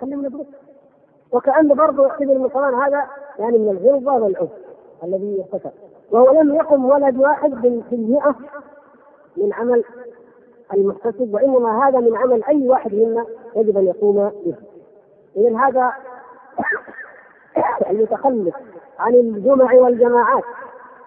خلينا 0.00 0.28
برفق 0.28 0.46
وكانه 1.32 1.74
برضه 1.74 2.02
يعتبر 2.02 2.38
من 2.38 2.48
كمان 2.48 2.74
هذا 2.74 3.04
يعني 3.38 3.58
من 3.58 3.68
الغلظة 3.68 4.12
والعنف 4.12 4.50
الذي 5.04 5.44
ارتكب. 5.52 5.70
وهو 6.10 6.40
لم 6.40 6.54
يقم 6.54 6.84
ولد 6.84 7.16
واحد 7.16 7.54
في 7.90 7.94
المئة 7.94 8.34
من 9.36 9.52
عمل 9.52 9.84
المحتسب 10.74 11.34
وإنما 11.34 11.88
هذا 11.88 11.98
من 11.98 12.16
عمل 12.16 12.44
أي 12.44 12.68
واحد 12.68 12.94
منا 12.94 13.26
يجب 13.56 13.76
أن 13.78 13.86
يقوم 13.86 14.32
به. 14.44 14.54
اذا 15.36 15.58
هذا 15.58 15.92
المتخلف 17.90 18.54
عن 18.98 19.14
الجمع 19.14 19.74
والجماعات 19.74 20.44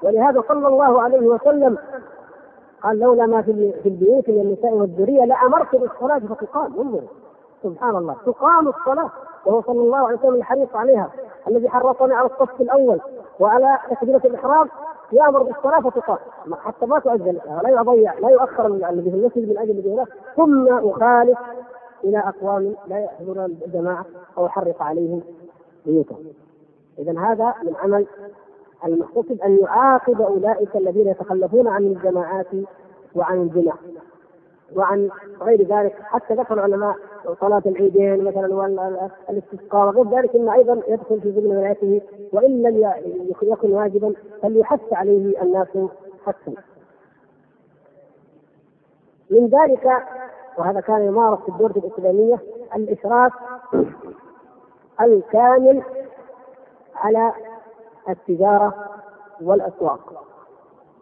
ولهذا 0.03 0.43
صلى 0.47 0.67
الله 0.67 1.01
عليه 1.01 1.27
وسلم 1.27 1.77
قال 2.83 2.99
لولا 2.99 3.25
ما 3.25 3.41
في 3.41 3.73
في 3.83 3.89
البيوت 3.89 4.29
من 4.29 4.41
النساء 4.41 4.73
والذرية 4.73 5.25
لأمرت 5.25 5.75
بالصلاة 5.75 6.19
فتقام 6.19 6.79
انظروا 6.79 7.09
سبحان 7.63 7.95
الله 7.95 8.15
تقام 8.25 8.67
الصلاة 8.67 9.09
وهو 9.45 9.61
صلى 9.61 9.79
الله 9.79 9.97
عليه 9.97 10.17
وسلم 10.17 10.35
الحريص 10.35 10.75
عليها 10.75 11.09
الذي 11.47 11.69
حرصنا 11.69 12.15
على 12.15 12.25
الصف 12.25 12.61
الأول 12.61 13.01
وعلى 13.39 13.77
تكبيرة 13.89 14.21
الإحرام 14.25 14.69
يامر 15.11 15.43
بالصلاه 15.43 15.79
فتقام. 15.89 16.17
حتى 16.53 16.85
ما 16.85 16.99
تؤذن 16.99 17.39
لا 17.63 17.69
يضيع 17.69 18.19
لا 18.19 18.29
يؤخر 18.29 18.67
الذي 18.67 19.11
في 19.11 19.17
المسجد 19.17 19.49
من 19.49 19.57
أجل 19.57 19.71
الذي 19.71 20.05
ثم 20.35 20.67
اخالف 20.67 21.39
إلى 22.03 22.19
أقوام 22.19 22.75
لا 22.87 22.99
يحضرون 22.99 23.45
الجماعة 23.45 24.05
أو 24.37 24.45
يحرق 24.45 24.81
عليهم 24.81 25.21
بيوتهم. 25.85 26.25
اذا 26.99 27.19
هذا 27.19 27.53
من 27.63 27.75
عمل 27.75 28.05
المحتسب 28.85 29.41
أن 29.41 29.57
يعاقب 29.57 30.21
أولئك 30.21 30.75
الذين 30.75 31.07
يتخلفون 31.07 31.67
عن 31.67 31.83
الجماعات 31.83 32.47
وعن 33.15 33.41
الجمع 33.41 33.73
وعن 34.75 35.09
غير 35.41 35.61
ذلك 35.67 35.95
حتى 36.03 36.33
ذكر 36.33 36.53
العلماء 36.53 36.95
صلاة 37.41 37.61
العيدين 37.65 38.23
مثلا 38.23 38.55
والاستسقاء 38.55 39.87
وغير 39.87 40.17
ذلك 40.19 40.35
إنه 40.35 40.53
أيضا 40.53 40.81
يدخل 40.87 41.21
في 41.21 41.31
ضمن 41.31 41.57
ولايته 41.57 42.01
وإن 42.33 42.63
لم 42.63 42.93
يكن 43.41 43.73
واجبا 43.73 44.13
فليحث 44.41 44.93
عليه 44.93 45.41
الناس 45.41 45.67
حثا. 46.25 46.53
من 49.29 49.47
ذلك 49.47 49.87
وهذا 50.57 50.79
كان 50.79 51.01
يمارس 51.01 51.39
في 51.39 51.49
الدولة 51.49 51.73
الإسلامية 51.75 52.39
الإشراف 52.75 53.31
الكامل 55.01 55.83
على 56.95 57.33
التجارة 58.09 58.75
والأسواق 59.41 60.23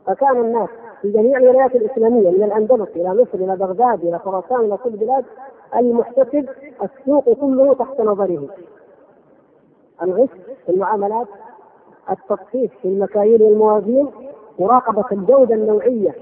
فكان 0.06 0.38
الناس 0.38 0.70
في 1.02 1.12
جميع 1.12 1.38
الولايات 1.38 1.76
الإسلامية 1.76 2.30
من 2.30 2.44
الأندلس 2.44 2.90
إلى 2.96 3.10
مصر 3.10 3.30
إلى 3.34 3.56
بغداد 3.56 4.04
إلى 4.04 4.20
خراسان 4.20 4.60
إلى 4.60 4.78
كل 4.78 4.90
البلاد 4.90 5.26
المحتسب 5.76 6.50
السوق 6.84 7.34
كله 7.34 7.74
تحت 7.74 8.02
نظره. 8.02 8.48
الغش 10.04 10.30
في 10.66 10.72
المعاملات 10.72 11.28
التصحيح 12.10 12.72
في 12.82 12.88
المكاييل 12.88 13.44
والموازين 13.44 14.12
مراقبة 14.60 15.06
الجودة 15.12 15.56
النوعية. 15.56 16.16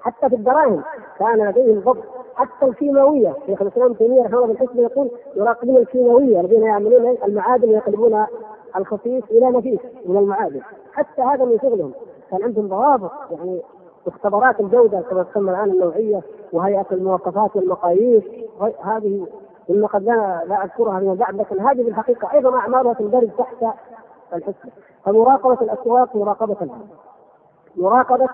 حتى 0.00 0.28
في 0.28 0.34
الدراهم 0.34 0.82
كان 1.18 1.48
لديهم 1.48 1.80
ضبط. 1.80 2.04
حتى 2.34 2.66
الكيماوية 2.66 3.36
شيخ 3.46 3.62
الإسلام 3.62 3.92
تيمية 3.92 4.22
رحمه 4.22 4.38
الله 4.38 4.46
بالحسن 4.46 4.78
يقول 4.78 5.10
يراقبون 5.36 5.76
الكيماوية 5.76 6.40
الذين 6.40 6.62
يعملون 6.62 7.16
المعادن 7.24 7.68
ويقلبون 7.68 8.26
الخفيف 8.76 9.30
إلى 9.30 9.50
نفيس 9.50 9.80
من 10.06 10.16
المعادن. 10.16 10.60
حتى 10.92 11.22
هذا 11.22 11.44
من 11.44 11.58
شغلهم. 11.62 11.92
كان 12.30 12.42
عندهم 12.42 12.68
ضوابط 12.68 13.10
يعني 13.30 13.62
اختبارات 14.06 14.60
الجودة 14.60 15.00
كما 15.00 15.22
تسمى 15.22 15.50
الآن 15.50 15.70
النوعية 15.70 16.22
وهيئة 16.52 16.86
المواصفات 16.92 17.56
والمقاييس 17.56 18.22
هذه 18.84 19.26
ثم 19.68 19.86
قد 19.86 20.02
لا, 20.02 20.42
لا 20.46 20.64
أذكرها 20.64 21.00
فيما 21.00 21.14
بعد 21.14 21.36
لكن 21.36 21.60
هذه 21.60 21.82
في 21.82 21.88
الحقيقة 21.88 22.32
أيضا 22.32 22.56
أعمالها 22.56 22.92
تندرج 22.92 23.30
تحت 23.38 23.64
الحسبة. 24.34 24.70
فمراقبة 25.04 25.60
الأسواق 25.60 26.16
مراقبة 26.16 26.56
مراقبة 27.76 28.28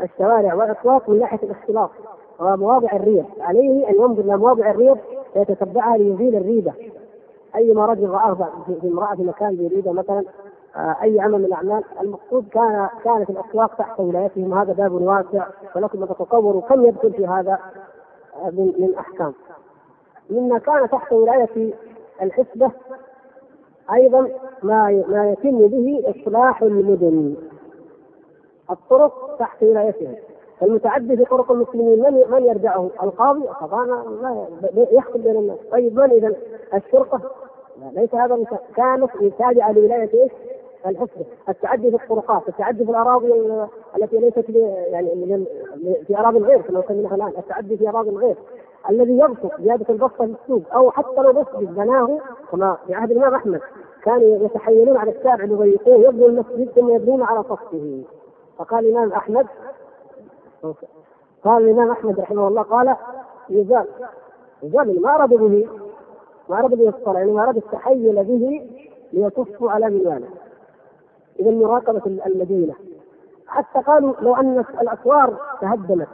الشوارع 0.00 0.54
والأسواق 0.54 1.08
من 1.08 1.18
ناحية 1.18 1.42
الاختلاط 1.42 1.90
ومواضع 2.40 2.92
الريب 2.92 3.24
عليه 3.40 3.88
أن 3.88 3.94
ينظر 3.94 4.20
إلى 4.20 4.36
مواضع 4.36 4.70
الريب 4.70 4.96
ويتتبعها 5.36 5.96
ليزيل 5.96 6.36
الريبة. 6.36 6.72
ايما 7.56 7.86
رجل 7.86 8.08
رآه 8.08 8.34
في 8.66 8.88
امرأة 8.88 9.14
في 9.14 9.22
مكان 9.22 9.54
يريد 9.54 9.88
مثلا 9.88 10.24
أي 10.76 11.20
عمل 11.20 11.38
من 11.38 11.44
الأعمال 11.44 11.84
المقصود 12.00 12.48
كان 12.48 12.88
كانت 13.04 13.30
الاسواق 13.30 13.74
تحت 13.74 14.00
ولايتهم 14.00 14.58
هذا 14.58 14.72
باب 14.72 14.92
واسع 14.92 15.46
ولكم 15.76 16.02
ان 16.02 16.08
تتصوروا 16.08 16.62
كم 16.62 16.86
يدخل 16.86 17.12
في 17.12 17.26
هذا 17.26 17.58
آه، 18.36 18.50
من, 18.50 18.72
من 18.78 18.94
أحكام 18.98 19.32
مما 20.30 20.58
كان 20.58 20.88
تحت 20.90 21.12
ولاية 21.12 21.74
الحسبة 22.22 22.70
أيضا 23.92 24.28
ما 24.62 25.04
ما 25.08 25.30
يتم 25.30 25.66
به 25.66 26.02
إصلاح 26.06 26.62
المدن 26.62 27.36
الطرق 28.70 29.36
تحت 29.38 29.62
ولايتهم 29.62 30.14
المتعدي 30.62 31.16
في 31.16 31.24
طرق 31.24 31.52
المسلمين 31.52 32.02
من 32.02 32.30
من 32.30 32.44
يرجعه؟ 32.44 32.90
القاضي 33.02 33.48
طبعا 33.60 33.86
لا 34.22 34.46
يحكم 34.92 35.20
بين 35.22 35.36
الناس، 35.36 35.58
طيب 35.72 35.98
من 35.98 36.10
اذا؟ 36.10 36.34
الشرطة؟ 36.74 37.20
ليس 37.92 38.14
هذا 38.14 38.44
كانت 38.76 39.10
تابعة 39.38 39.72
لولاية 39.72 40.22
إيش؟ 40.22 40.32
الحسبه، 40.86 41.24
التعدي 41.48 41.90
في 41.90 42.04
الطرقات، 42.04 42.48
التعدي 42.48 42.84
في 42.84 42.90
الأراضي 42.90 43.32
التي 43.96 44.18
ليست 44.18 44.48
يعني 44.48 45.44
في 46.06 46.18
أراضي 46.18 46.38
الغير 46.38 46.62
كما 46.62 46.80
يسمونها 46.80 47.14
الآن، 47.14 47.32
التعدي 47.38 47.76
في 47.76 47.88
أراضي 47.88 48.10
الغير، 48.10 48.36
الذي 48.90 49.18
يبسط 49.18 49.60
زيادة 49.60 49.86
البسطه 49.88 50.26
في 50.26 50.34
السوق 50.42 50.62
أو 50.74 50.90
حتى 50.90 51.20
لو 51.20 51.32
مسجد 51.32 51.74
بناه 51.74 52.18
كما 52.50 52.76
في 52.86 52.94
عهد 52.94 53.10
الإمام 53.10 53.34
أحمد 53.34 53.60
كانوا 54.02 54.44
يتحيلون 54.44 54.96
على 54.96 55.10
الشارع 55.10 55.44
ليضيقوه 55.44 56.08
يبنوا 56.08 56.28
المسجد 56.28 56.68
ثم 56.70 56.90
يبنون 56.94 57.22
على 57.22 57.42
سطحه. 57.42 58.00
فقال 58.58 58.86
الإمام 58.86 59.12
أحمد 59.12 59.46
قال 61.44 61.64
الإمام 61.64 61.90
أحمد 61.90 62.20
رحمه 62.20 62.48
الله 62.48 62.62
قال 62.62 62.96
يزال 63.50 63.86
يزال 64.62 65.02
ما 65.02 65.14
اراد 65.14 65.28
به 65.28 65.68
ما 66.48 66.58
اراد 66.58 66.74
به 66.74 66.88
الصلاة 66.88 67.18
يعني 67.18 67.32
ما 67.32 67.42
اراد 67.42 67.56
التحيل 67.56 68.24
به 68.24 68.70
ليصفوا 69.12 69.70
على 69.70 69.90
منواله 69.90 70.28
إذا 71.40 71.50
مراقبة 71.50 72.02
المدينة 72.06 72.74
حتى 73.46 73.78
قالوا 73.78 74.14
لو 74.20 74.36
أن 74.36 74.64
الأسوار 74.80 75.36
تهدمت 75.60 76.08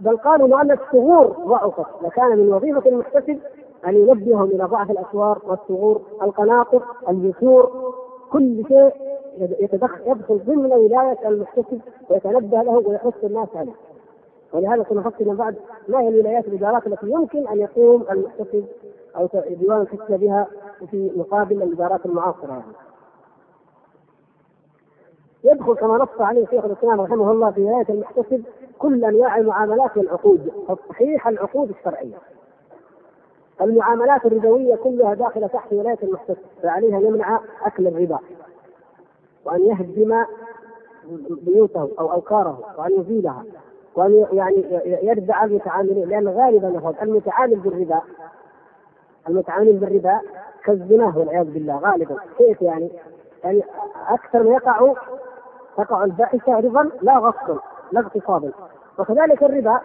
بل 0.00 0.16
قالوا 0.16 0.48
لو 0.48 0.58
أن 0.58 0.70
الثغور 0.70 1.26
ضعفت 1.46 1.86
لكان 2.02 2.38
من 2.38 2.52
وظيفة 2.52 2.90
المحتسب 2.90 3.38
أن 3.86 3.96
ينبههم 3.96 4.44
إلى 4.44 4.64
ضعف 4.64 4.90
الأسوار 4.90 5.38
والثغور 5.46 6.02
القناطر 6.22 6.82
الجسور 7.08 7.92
كل 8.32 8.64
شيء 8.68 8.92
يتدخل 9.38 10.00
يدخل 10.06 10.38
ضمن 10.46 10.72
ولاية 10.72 11.28
المحتسب 11.28 11.80
ويتنبه 12.10 12.62
له 12.62 12.82
ويحث 12.86 13.24
الناس 13.24 13.48
عليه. 13.54 13.72
ولهذا 14.52 14.84
سنفصل 14.88 15.36
بعد 15.36 15.56
ما 15.88 16.00
هي 16.00 16.08
الولايات 16.08 16.48
الإدارات 16.48 16.86
التي 16.86 17.06
يمكن 17.06 17.48
أن 17.48 17.58
يقوم 17.58 18.04
المحتسب 18.10 18.64
أو 19.16 19.28
ديوان 19.50 19.80
الحسبه 19.80 20.16
بها 20.16 20.46
في 20.90 21.10
مقابل 21.16 21.62
الإدارات 21.62 22.06
المعاصرة 22.06 22.48
يعني. 22.50 22.89
يدخل 25.44 25.74
كما 25.74 25.96
نص 25.96 26.20
عليه 26.20 26.46
شيخ 26.46 26.64
الإسلام 26.64 27.00
رحمه 27.00 27.30
الله 27.30 27.50
في 27.50 27.60
ولايه 27.64 27.86
المحتسب 27.88 28.44
كل 28.78 29.04
أنواع 29.04 29.36
المعاملات 29.36 29.96
والعقود 29.96 30.52
تصحيح 30.68 31.28
العقود 31.28 31.70
الشرعية. 31.70 32.16
المعاملات 33.60 34.26
الربوية 34.26 34.76
كلها 34.76 35.14
داخلة 35.14 35.46
تحت 35.46 35.72
ولاية 35.72 35.98
المحتسب 36.02 36.36
فعليها 36.62 37.00
يمنع 37.00 37.40
أكل 37.62 37.86
الربا 37.86 38.18
وأن 39.44 39.60
يهدم 39.60 40.24
بيوته 41.30 41.88
أو 41.98 42.12
اوكاره 42.12 42.60
وأن 42.78 43.00
يزيلها 43.00 43.44
وأن 43.94 44.26
يعني 44.32 44.64
يردع 45.02 45.44
المتعاملين 45.44 46.08
لأن 46.08 46.28
غالبا 46.28 46.94
المتعامل 47.02 47.56
بالربا 47.56 48.00
المتعامل 49.28 49.72
بالربا 49.72 50.20
كالزنا 50.64 51.12
والعياذ 51.16 51.50
بالله 51.50 51.78
غالبا 51.78 52.16
كيف 52.38 52.62
يعني؟ 52.62 52.90
يعني 53.44 53.62
أكثر 54.08 54.42
ما 54.42 54.50
يقع 54.50 54.94
تقع 55.84 56.04
الفاحشه 56.04 56.60
ربا 56.60 56.90
لا 57.02 57.18
غصب 57.18 57.58
لا 57.92 58.00
اغتصابا 58.00 58.52
وكذلك 58.98 59.42
الربا 59.42 59.80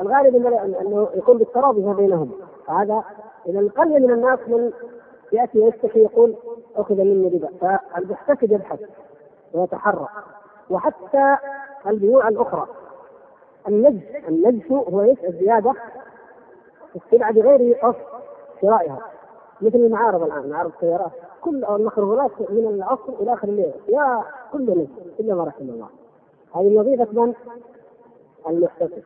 الغالب 0.00 0.36
إنه 0.80 1.08
يكون 1.14 1.38
بالتراضي 1.38 1.94
بينهم. 1.94 2.32
هذا 2.68 3.04
اذا 3.46 3.68
قل 3.76 4.02
من 4.02 4.10
الناس 4.10 4.38
من 4.46 4.72
يأتي 5.32 5.58
يستحي 5.58 6.00
يقول 6.00 6.36
أخذ 6.76 6.94
مني 6.94 7.28
ربا. 7.28 7.48
فالمحتسب 7.60 8.52
يبحث 8.52 8.80
ويتحرك. 9.54 10.08
وحتى 10.70 11.36
البيوع 11.86 12.28
الأخرى. 12.28 12.66
النجس 13.68 14.04
النجس 14.28 14.72
هو 14.72 15.00
إيش؟ 15.00 15.18
الزيادة 15.24 15.72
في 16.92 16.96
السلعه 16.96 17.32
بغير 17.32 17.74
قصد 17.82 17.96
شرائها. 18.62 18.98
مثل 19.62 19.74
المعارض 19.74 20.22
الآن 20.22 20.50
معارض 20.50 20.70
السيارات. 20.76 21.10
كل 21.40 21.64
المخروجات 21.64 22.30
من 22.50 22.66
العصر 22.66 23.12
إلى 23.20 23.32
آخر 23.32 23.48
الليل. 23.48 23.72
يا 23.88 24.22
كل 24.52 24.70
نجس 24.70 25.20
إلا 25.20 25.34
ما 25.34 25.44
رحم 25.44 25.62
الله. 25.68 25.88
هذه 26.54 26.78
وظيفه 26.78 27.06
من؟ 27.12 27.34
المحتسب 28.48 29.02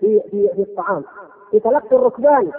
في 0.00 0.20
في 0.20 0.48
في 0.48 0.62
الطعام. 0.62 1.04
في 1.50 1.60
تلقي 1.60 1.96
الركبان 1.96 2.50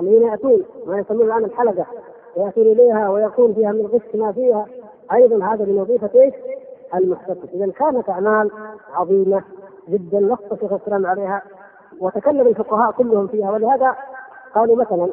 الذين 0.00 0.22
يأتون 0.22 0.62
ما 0.86 0.98
يسمون 0.98 1.22
الآن 1.22 1.44
الحلقة 1.44 1.86
ويأتون 2.36 2.66
إليها 2.66 3.08
ويكون 3.10 3.54
فيها 3.54 3.72
من 3.72 3.80
الغش 3.80 4.14
ما 4.14 4.32
فيها. 4.32 4.66
أيضا 5.12 5.44
هذا 5.44 5.64
من 5.64 5.80
وظيفه 5.80 6.10
إيش؟ 6.20 6.34
المحتسب 6.94 7.48
اذا 7.54 7.72
كانت 7.72 8.08
أعمال 8.08 8.50
عظيمة 8.92 9.42
جدا 9.88 10.36
شيخ 10.60 10.72
الاسلام 10.72 11.06
عليها 11.06 11.42
وتكلم 12.00 12.46
الفقهاء 12.46 12.92
كلهم 12.92 13.26
فيها. 13.26 13.52
ولهذا 13.52 13.96
قالوا 14.54 14.76
مثلا 14.76 15.08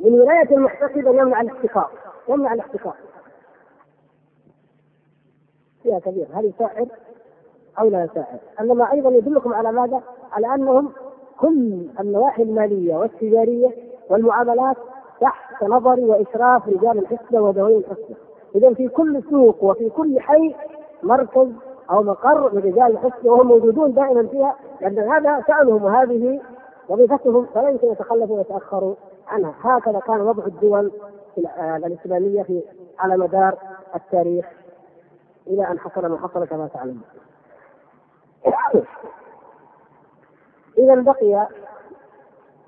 من 0.00 0.20
ولاية 0.20 0.56
المحتسب 0.56 1.06
ان 1.06 1.18
يمنع 1.18 1.40
الاحتكار 1.40 1.90
يمنع 2.28 2.54
الاحتكار 2.54 2.94
فيها 5.82 5.98
كبير 5.98 6.26
هل 6.32 6.44
يسعر 6.44 6.86
أو 7.78 7.88
لا 7.88 8.04
يساعد؟ 8.04 8.40
إنما 8.60 8.92
أيضا 8.92 9.10
يدلكم 9.10 9.54
على 9.54 9.72
ماذا؟ 9.72 10.02
على 10.32 10.54
أنهم 10.54 10.92
كل 11.40 11.88
النواحي 12.00 12.42
المالية 12.42 12.94
والتجارية 12.96 13.70
والمعاملات 14.10 14.76
تحت 15.20 15.64
نظر 15.64 16.00
وإشراف 16.00 16.68
رجال 16.68 16.98
الحسبه 16.98 17.40
وذوي 17.40 17.76
الحسبه 17.76 18.16
اذا 18.54 18.74
في 18.74 18.88
كل 18.88 19.22
سوق 19.30 19.64
وفي 19.64 19.90
كل 19.90 20.20
حي 20.20 20.54
مركز 21.02 21.48
أو 21.90 22.02
مقر 22.02 22.54
لرجال 22.54 22.86
الحسبه 22.86 23.30
وهم 23.30 23.46
موجودون 23.46 23.92
دائما 23.92 24.26
فيها 24.26 24.56
لأن 24.80 24.98
هذا 24.98 25.44
شأنهم 25.46 25.84
وهذه 25.84 26.40
وظيفتهم 26.88 27.46
فلا 27.54 27.68
يمكن 27.68 27.86
يتخلفوا 27.88 28.36
ويتأخروا. 28.36 28.94
عنها 29.28 29.54
هكذا 29.62 30.00
كان 30.00 30.20
وضع 30.20 30.46
الدول 30.46 30.92
الإسلامية 31.58 32.42
في 32.42 32.62
على 32.98 33.16
مدار 33.16 33.58
التاريخ 33.94 34.46
إلى 35.46 35.70
أن 35.70 35.78
حصل 35.78 36.06
ما 36.06 36.18
حصل 36.18 36.44
كما 36.44 36.68
تعلمون. 36.74 37.02
اذا 40.78 40.94
بقي 40.94 41.48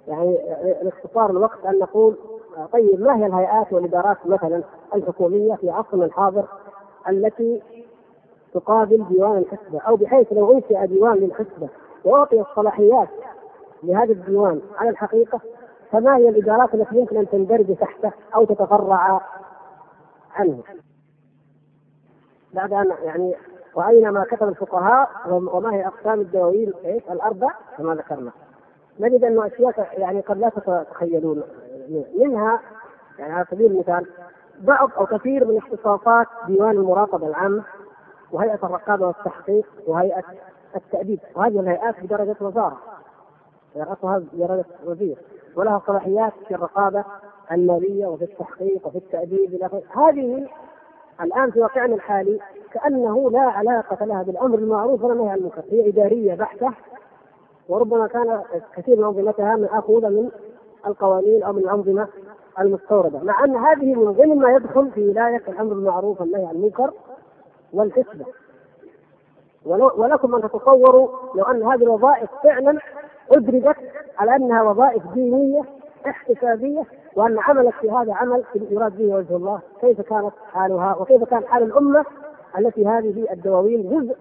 يعني 0.09 0.39
لاختصار 0.83 1.31
الوقت 1.31 1.67
أن 1.67 1.79
نقول 1.79 2.17
طيب 2.73 3.01
ما 3.01 3.17
هي 3.17 3.27
الهيئات 3.27 3.73
والإدارات 3.73 4.27
مثلا 4.27 4.63
الحكومية 4.95 5.55
في 5.55 5.71
عصرنا 5.71 6.05
الحاضر 6.05 6.45
التي 7.09 7.63
تقابل 8.55 9.05
ديوان 9.09 9.39
الحسبة 9.39 9.81
أو 9.81 9.97
بحيث 9.97 10.33
لو 10.33 10.53
أنشئ 10.53 10.87
ديوان 10.87 11.15
للحسبة 11.17 11.69
وأعطي 12.05 12.41
الصلاحيات 12.41 13.09
لهذا 13.83 14.13
الديوان 14.13 14.61
على 14.77 14.91
الحقيقة 14.91 15.41
فما 15.93 16.17
هي 16.17 16.29
الإدارات 16.29 16.75
التي 16.75 16.97
يمكن 16.97 17.17
أن 17.17 17.29
تندرج 17.29 17.77
تحته 17.77 18.13
أو 18.35 18.45
تتفرع 18.45 19.21
عنه؟ 20.35 20.63
بعد 22.55 22.73
ان 22.73 22.93
يعني 23.03 23.37
راينا 23.77 24.11
ما 24.11 24.25
كتب 24.25 24.49
الفقهاء 24.49 25.11
وما 25.29 25.75
هي 25.75 25.87
أقسام 25.87 26.21
الدواوين 26.21 26.73
إيش؟ 26.85 27.03
الأربع 27.11 27.51
كما 27.79 27.95
ذكرنا. 27.95 28.31
نجد 29.01 29.25
انه 29.25 29.47
أشياء 29.47 30.01
يعني 30.01 30.21
قد 30.21 30.39
لا 30.39 30.49
تتخيلون. 30.49 31.43
منها 32.19 32.61
يعني 33.19 33.33
على 33.33 33.47
سبيل 33.51 33.67
المثال 33.67 34.07
بعض 34.61 34.91
أو 34.97 35.07
كثير 35.07 35.45
من 35.45 35.57
اختصاصات 35.57 36.27
ديوان 36.47 36.77
المراقبة 36.77 37.27
العامه 37.27 37.65
وهيئة 38.33 38.59
الرقابة 38.63 39.07
والتحقيق 39.07 39.67
وهيئة 39.87 40.25
التأديب. 40.77 41.21
وهذه 41.35 41.61
الهيئات 41.61 42.01
بدرجة 42.01 42.37
وزارة. 42.41 42.79
رأسها 43.77 44.23
بدرجه 44.33 44.65
وزير. 44.85 45.19
ولها 45.57 45.83
صلاحيات 45.87 46.33
في 46.49 46.55
الرقابة 46.55 47.05
المالية 47.53 48.07
وفي 48.07 48.25
التحقيق 48.25 48.87
وفي 48.87 48.99
التأديب 48.99 49.55
إلى 49.55 49.71
هذه 49.97 50.49
الآن 51.21 51.51
في 51.51 51.61
واقعنا 51.61 51.95
الحالي 51.95 52.41
كأنه 52.73 53.31
لا 53.31 53.41
علاقة 53.41 54.05
لها 54.05 54.23
بالأمر 54.23 54.59
المعروف 54.59 55.05
ولا 55.05 55.15
نهي 55.15 55.29
عن 55.29 55.39
المنكر. 55.39 55.63
هي 55.71 55.89
إدارية 55.89 56.35
بحتة 56.35 56.71
وربما 57.69 58.07
كان 58.07 58.43
كثير 58.77 58.97
من 58.97 59.05
أنظمتها 59.05 59.57
ماخوذه 59.57 60.09
من 60.09 60.31
القوانين 60.87 61.43
أو 61.43 61.53
من 61.53 61.59
الأنظمة 61.59 62.09
المستوردة. 62.59 63.19
مع 63.23 63.45
أن 63.45 63.57
هذه 63.57 63.95
من 63.95 64.13
ضمن 64.13 64.39
ما 64.39 64.53
يدخل 64.53 64.91
في 64.91 65.09
ولاية 65.09 65.43
الأمر 65.49 65.75
بالمعروف 65.75 66.21
والنهي 66.21 66.47
عن 66.47 66.55
المنكر 66.55 66.93
والحسبه 67.73 68.25
ولكم 69.67 70.35
أن 70.35 70.43
تتصوروا 70.43 71.09
لو 71.35 71.45
أن 71.45 71.63
هذه 71.63 71.83
الوظائف 71.83 72.31
فعلا 72.45 72.79
أدرجت 73.31 73.77
على 74.19 74.37
أنها 74.37 74.63
وظائف 74.63 75.07
دينية 75.15 75.63
احتسابية 76.07 76.83
وأن 77.17 77.39
عملك 77.39 77.75
في 77.75 77.91
هذا 77.91 78.15
عمل 78.15 78.45
يراد 78.55 78.97
به 78.99 79.15
وجه 79.15 79.37
الله. 79.37 79.61
كيف 79.81 80.01
كانت 80.01 80.33
حالها؟ 80.53 80.97
وكيف 80.97 81.25
كان 81.25 81.47
حال 81.47 81.63
الأمة 81.63 82.05
التي 82.59 82.87
هذه 82.87 83.27
الدواوين 83.33 83.83
جزء 83.83 84.17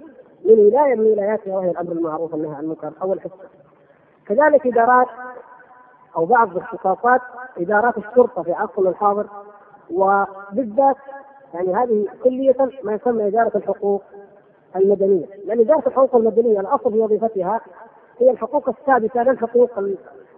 من 0.45 0.59
ولاية 0.65 0.95
من 0.95 1.11
ولاياتها 1.11 1.55
وهي 1.55 1.71
الأمر 1.71 1.91
المعروف 1.91 2.33
والنهي 2.33 2.55
عن 2.55 2.63
المنكر. 2.63 2.91
أو 3.01 3.13
الحسن. 3.13 3.35
كذلك 4.27 4.67
إدارات 4.67 5.07
أو 6.15 6.25
بعض 6.25 6.57
اختصاصات 6.57 7.21
إدارات 7.57 7.97
الشرطة 7.97 8.43
في 8.43 8.53
عصرنا 8.53 8.89
الحاضر. 8.89 9.27
وبالذات 9.91 10.95
يعني 11.53 11.73
هذه 11.73 12.07
كلية 12.23 12.55
ما 12.83 12.93
يسمى 12.93 13.27
إدارة 13.27 13.51
الحقوق. 13.57 14.03
المدنية، 14.75 15.25
لأن 15.45 15.59
إدارة 15.59 15.87
الحقوق 15.87 16.15
المدنية 16.15 16.59
الأصل 16.59 16.91
في 16.91 16.99
وظيفتها 16.99 17.61
هي 18.19 18.31
الحقوق 18.31 18.69
الثابتة 18.69 19.23
لا 19.23 19.31
الحقوق 19.31 19.69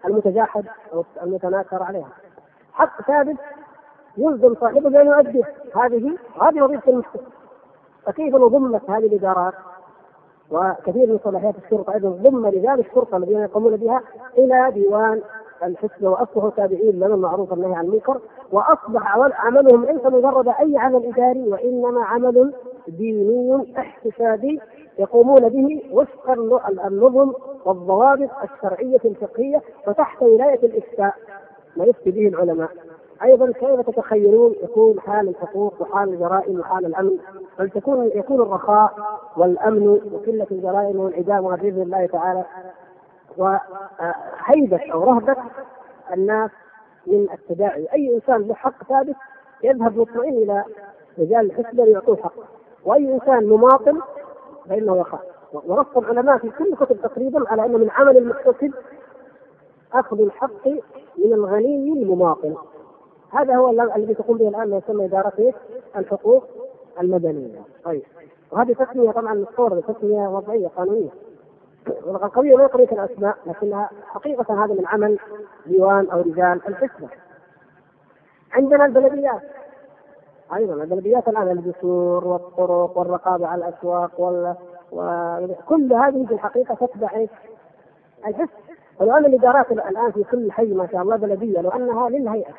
المتجاحد 0.05 0.65
أو 0.93 1.03
المتناكر 1.23 1.84
عليها. 1.84 2.09
حق 2.73 3.01
ثابت 3.01 3.38
يلزم 4.17 4.55
صاحبه 4.55 4.89
بأن 4.89 5.07
يؤديه 5.07 5.43
هذه 5.75 6.17
هذه 6.41 6.61
وظيفة 6.61 6.91
المحكم. 6.91 7.19
فكيف 8.05 8.36
لو 8.36 8.47
ضمت 8.47 8.89
هذه 8.89 9.05
الإدارات 9.05 9.53
وكثير 10.51 11.07
من 11.07 11.19
صلاحيات 11.23 11.55
الشرطة 11.65 11.93
أيضا 11.93 12.09
ضم 12.09 12.45
رجال 12.45 12.79
الشرطة 12.79 13.17
الذين 13.17 13.39
يقومون 13.39 13.75
بها 13.75 14.01
إلى 14.38 14.71
ديوان 14.73 15.21
الحسبة 15.63 16.09
وأصبحوا 16.09 16.49
تابعين 16.49 16.95
لنا 16.95 17.15
المعروف 17.15 17.51
والنهي 17.51 17.75
عن 17.75 17.86
المنكر 17.86 18.19
وأصبح 18.51 19.17
عملهم 19.17 19.86
ليس 19.86 20.05
مجرد 20.05 20.47
أي 20.47 20.77
عمل 20.77 21.05
إداري 21.05 21.47
وإنما 21.47 22.03
عمل 22.03 22.53
ديني 22.88 23.73
احتسابي 23.77 24.59
يقومون 24.99 25.49
به 25.49 25.82
وفق 25.91 26.32
النظم 26.86 27.34
والضوابط 27.65 28.29
الشرعية 28.43 28.99
الفقهية 29.05 29.61
وتحت 29.88 30.21
ولاية 30.21 30.59
الإفتاء. 30.65 31.15
ما 31.77 31.86
يفتي 31.86 32.11
به 32.11 32.27
العلماء. 32.27 32.69
أيضا 33.23 33.51
كيف 33.51 33.89
تتخيلون 33.89 34.55
يكون 34.63 34.99
حال 34.99 35.29
الحقوق 35.29 35.82
وحال 35.82 36.09
الجرائم 36.09 36.59
وحال 36.59 36.86
الأمن؟ 36.86 37.17
بل 37.59 37.69
تكون 37.69 38.07
يكون 38.15 38.41
الرخاء 38.41 38.93
والأمن 39.38 39.88
وقلة 39.88 40.47
الجرائم 40.51 40.99
وانعدامها 40.99 41.55
بإذن 41.55 41.82
الله 41.82 42.05
تعالى. 42.05 42.45
وهيبة 43.38 44.91
أو 44.93 45.03
رهبة 45.03 45.36
الناس 46.13 46.51
من 47.07 47.27
التداعي. 47.34 47.88
أي 47.93 48.15
إنسان 48.15 48.47
له 48.47 48.53
حق 48.53 48.84
ثابت 48.84 49.15
يذهب 49.63 49.97
مطمئن 49.97 50.34
إلى 50.34 50.63
رجال 51.19 51.45
الحسبة 51.51 51.86
ليعطوه 51.86 52.17
حق 52.17 52.34
وأي 52.86 53.13
إنسان 53.13 53.49
مماطل 53.49 54.01
فإنه 54.69 54.97
يخاف. 54.97 55.19
ونص 55.53 55.97
العلماء 55.97 56.38
في 56.38 56.49
كل 56.49 56.75
كتب 56.75 57.01
تقريبا 57.01 57.49
على 57.49 57.65
أن 57.65 57.71
من 57.71 57.89
عمل 57.89 58.17
المحتسب 58.17 58.73
أخذ 59.93 60.21
الحق 60.21 60.67
من 61.17 61.34
الغني 61.34 61.93
المماطل. 61.93 62.55
هذا 63.32 63.55
هو 63.55 63.69
الذي 63.95 64.13
تقوم 64.13 64.38
به 64.38 64.47
الآن 64.47 64.69
ما 64.69 64.77
يسمى 64.77 65.05
إدارة 65.05 65.53
الحقوق 65.97 66.43
المدنية. 67.01 67.59
طيب. 67.84 68.03
وهذه 68.51 68.73
تسمية 68.73 69.11
طبعا 69.11 69.34
متصوره 69.34 69.84
تسمية 69.88 70.27
وضعية 70.27 70.67
قانونية. 70.67 71.09
القضية 72.07 72.55
ما 72.55 72.67
قضيه 72.67 72.91
الأسماء 72.91 73.38
لكنها 73.45 73.89
حقيقة 74.07 74.65
هذا 74.65 74.73
من 74.73 74.88
عمل 74.88 75.19
ديوان 75.65 76.09
أو 76.09 76.21
رجال 76.21 76.61
الحسبه 76.67 77.07
عندنا 78.51 78.86
البلديات. 78.86 79.41
أيضا 80.55 80.73
البلديات 80.73 81.27
الان 81.27 81.51
الجسور 81.51 82.27
والطرق 82.27 82.97
والرقابة 82.97 83.47
على 83.47 83.67
الأسواق 83.67 84.19
وال... 84.19 84.55
وكل 84.91 85.93
هذه 85.93 86.25
في 86.25 86.33
الحقيقة 86.33 86.75
تتبع 86.75 87.09
إيش؟ 87.15 87.29
الحس. 88.27 88.49
ان 89.01 89.25
الإدارات 89.25 89.71
الآن 89.71 90.11
في 90.11 90.23
كل 90.23 90.51
حي 90.51 90.73
ما 90.73 90.87
شاء 90.87 91.01
الله 91.01 91.15
بلدية 91.15 91.61
لو 91.61 91.69
انها 91.69 92.09
للهيئه 92.09 92.53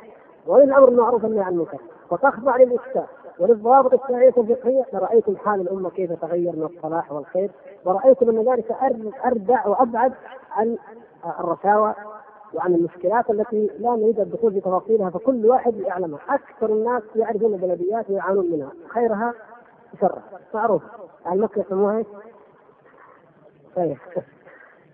وللامر 0.47 0.85
بالمعروف 0.85 1.25
والنهي 1.25 1.45
عن 1.45 1.53
المنكر 1.53 1.79
وتخضع 2.11 2.57
للإفتاء 2.57 3.07
وللضوابط 3.39 3.95
الشرعيه 3.95 4.33
الفقهية. 4.37 4.85
لرايتم 4.93 5.37
حال 5.37 5.61
الأمة 5.61 5.91
كيف 5.91 6.13
تغير 6.13 6.57
من 6.57 6.63
الصلاح 6.63 7.13
والخير. 7.13 7.51
ورأيتم 7.85 8.29
أن 8.29 8.53
ذلك 8.53 8.73
أردع 9.25 9.67
وأبعد 9.67 10.13
عن 10.51 10.77
الرشاوى 11.41 11.95
وعن 12.55 12.75
المشكلات 12.75 13.31
التي 13.31 13.71
لا 13.79 13.91
نريد 13.91 14.21
الدخول 14.21 14.53
في 14.53 14.61
تفاصيلها 14.61 15.11
فكل 15.11 15.47
واحد 15.47 15.77
يعلمها. 15.77 16.21
أكثر 16.29 16.73
الناس 16.73 17.03
يعرفون 17.17 17.55
البلديات 17.55 18.11
ويعانون 18.11 18.51
منها. 18.51 18.73
خيرها 18.89 19.35
شرها 20.01 20.23
معروف. 20.55 20.83
يعني 21.25 21.41
مكة 21.41 21.61
يسموها 21.61 21.99
إيش؟ 21.99 22.07
طيب. 23.77 23.99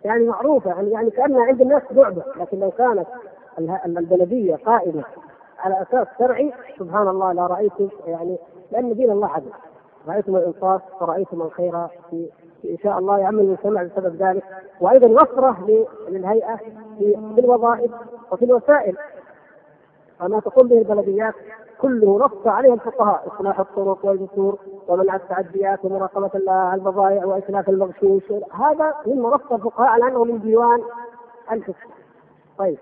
يعني 0.05 0.25
معروفة. 0.25 0.71
يعني 0.71 0.91
يعني 0.91 1.11
كأنها 1.11 1.45
عند 1.45 1.61
الناس 1.61 1.83
لعبة 1.91 2.25
لكن 2.37 2.61
لو 2.61 2.71
كانت 2.71 3.07
البلدية 3.87 4.57
قائمة 4.57 5.05
على 5.59 5.83
أساس 5.83 6.07
شرعي 6.19 6.53
سبحان 6.79 7.09
الله 7.09 7.33
لا 7.33 7.47
رأيتم 7.47 7.89
يعني 8.07 8.39
لأن 8.73 8.95
دين 8.95 9.11
الله 9.11 9.29
عدل. 9.29 9.53
رأيتم 10.09 10.37
الإنصاف 10.37 10.83
ورأيتم 11.01 11.43
الخير 11.43 11.87
في 12.11 12.31
إن 12.65 12.79
شاء 12.79 12.99
الله 12.99 13.19
يعمل 13.19 13.41
المجتمع 13.41 13.83
بسبب 13.83 14.23
ذلك. 14.23 14.45
وأيضا 14.81 15.09
نصره 15.09 15.87
للهيئة 16.09 16.57
في 16.99 17.39
الوظائف 17.39 17.91
وفي 18.33 18.45
الوسائل. 18.45 18.97
وما 20.21 20.41
تقوم 20.41 20.69
به 20.69 20.79
البلديات 20.79 21.35
كله 21.81 22.19
نص 22.19 22.47
عليه 22.47 22.75
الفقهاء. 22.75 23.27
إصلاح 23.27 23.61
الطرق 23.61 24.05
والجسور 24.07 24.59
ومنع 24.89 25.17
التعديات 25.17 25.85
ومراقبة 25.85 26.31
البضائع 26.75 27.25
واتلاف 27.25 27.69
المغشوش. 27.69 28.23
هذا 28.53 28.95
من 29.07 29.23
منص 29.23 29.53
الفقهاء 29.53 29.89
على 29.89 30.05
أنه 30.09 30.25
من 30.25 30.41
ديوان 30.41 30.83
الفقه. 31.53 31.89
طيب. 32.59 32.79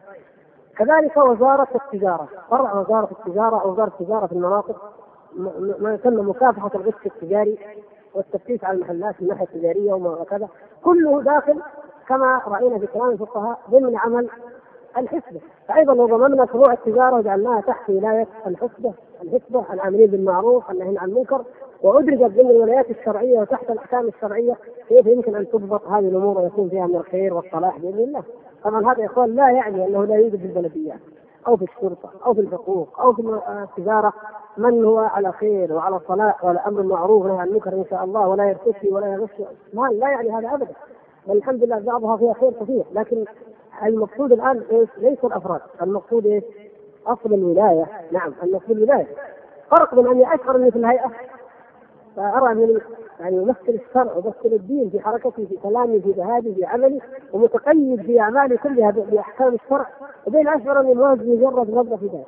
كذلك 0.77 1.17
وزارة 1.17 1.69
التجارة. 1.75 2.29
فرع 2.51 2.81
وزارة 2.81 3.09
التجارة 3.13 3.63
أو 3.63 3.73
وزارة 3.73 3.93
التجارة 4.01 4.27
في 4.27 4.33
المناطق 4.33 4.93
ما 5.81 5.95
يسمى 5.95 6.23
مكافحة 6.23 6.71
الغش 6.75 6.95
التجاري. 7.07 7.59
والتفتيش 8.17 8.65
على 8.65 8.77
المحلات 8.77 9.15
من 9.21 9.23
الناحيه 9.23 9.45
التجاريه 9.45 9.93
وكذا 9.93 10.49
كله 10.85 11.23
داخل 11.23 11.63
كما 12.09 12.41
رأينا 12.47 12.79
في 12.79 12.87
كلام 12.87 13.11
الفقهاء 13.11 13.59
ضمن 13.71 13.97
عمل 13.97 14.29
الحسبة، 14.99 15.41
فايضا 15.69 15.95
لو 15.95 16.07
ضممنا 16.07 16.47
فروع 16.47 16.73
التجارة 16.73 17.17
وجعلناها 17.17 17.61
تحت 17.61 17.91
ولاية 17.91 18.27
الحسبة، 18.47 18.93
الحسبة 19.23 19.65
العاملين 19.73 20.07
بالمعروف 20.07 20.71
الناهين 20.71 20.99
عن 20.99 21.09
المنكر 21.09 21.45
وأدرجت 21.83 22.23
ضمن 22.23 22.51
الولايات 22.51 22.91
الشرعية 22.91 23.39
وتحت 23.39 23.71
الأحكام 23.71 24.09
الشرعية 24.09 24.57
كيف 24.89 25.07
يمكن 25.07 25.37
أن 25.37 25.49
تضبط 25.49 25.87
هذه 25.87 26.09
الأمور 26.09 26.39
ويكون 26.39 26.69
فيها 26.69 26.87
من 26.87 26.97
الخير 26.97 27.35
والصلاح 27.35 27.79
بإذن 27.79 27.99
الله. 27.99 28.23
طبعا 28.65 28.93
هذا 28.93 29.01
يا 29.01 29.07
إخوان 29.07 29.35
لا 29.35 29.51
يعني 29.51 29.87
أنه 29.87 30.05
لا 30.05 30.15
يوجد 30.15 30.37
في 30.37 30.47
البلديات. 30.47 30.99
أو 31.47 31.57
في 31.57 31.65
الشرطة 31.65 32.11
أو 32.27 32.35
في 32.35 32.41
الحقوق 32.41 33.01
أو 33.01 33.13
في 33.13 33.41
التجارة 33.49 34.13
من 34.57 34.85
هو 34.85 34.99
على 34.99 35.33
خير 35.33 35.73
وعلى 35.73 36.01
صلاح 36.09 36.45
وعلى 36.45 36.61
أمر 36.67 36.83
معروف 36.83 37.25
ونهي 37.25 37.39
عن 37.39 37.49
المنكر 37.49 37.73
إن 37.73 37.85
شاء 37.91 38.05
الله 38.05 38.29
ولا 38.29 38.45
يرتشي 38.45 38.93
ولا 38.93 39.07
يغش. 39.07 39.31
ما 39.75 39.89
لا 39.89 40.09
يعني 40.11 40.31
هذا 40.31 40.55
أبدا. 40.55 40.73
بل 41.27 41.37
الحمد 41.37 41.65
لله 41.65 41.79
بعضها 41.79 42.17
فيها 42.17 42.33
خير 42.33 42.53
كثير 42.61 42.85
لكن 42.93 43.25
المقصود 43.83 44.33
الآن 44.33 44.63
إيش؟ 44.71 44.89
ليس 44.99 45.25
الأفراد. 45.25 45.61
المقصود 45.83 46.27
إيش؟ 46.27 46.45
أصل 47.07 47.35
الولاية. 47.35 47.87
نعم 48.13 48.33
المقصود 48.43 48.71
الولاية. 48.71 49.07
فرق 49.71 49.95
بين 49.95 50.07
أني 50.07 50.35
أشعر 50.35 50.57
إني 50.57 50.71
في 50.71 50.79
الهيئة. 50.79 51.11
فأرى 52.17 52.55
من 52.55 52.81
يعني 53.21 53.37
يمثل 53.37 53.81
الشرع 53.89 54.13
ويمثل 54.13 54.55
الدين 54.57 54.91
في 54.91 55.01
حركتي 55.01 55.47
في 55.47 55.57
كلامي 55.63 56.01
في 56.01 56.11
ذهابي 56.11 56.55
في 56.55 56.65
عملي 56.65 57.01
ومتقيد 57.33 58.03
في 58.03 58.21
اعمالي 58.21 58.57
كلها 58.57 58.91
بأحكام 58.91 59.55
الشرع. 59.55 59.87
وبين 60.27 60.49
أشعر 60.49 60.81
اني 60.81 60.95
مجرد 60.95 61.71
نظره 61.71 61.97
في 61.97 62.07
ذلك. 62.07 62.27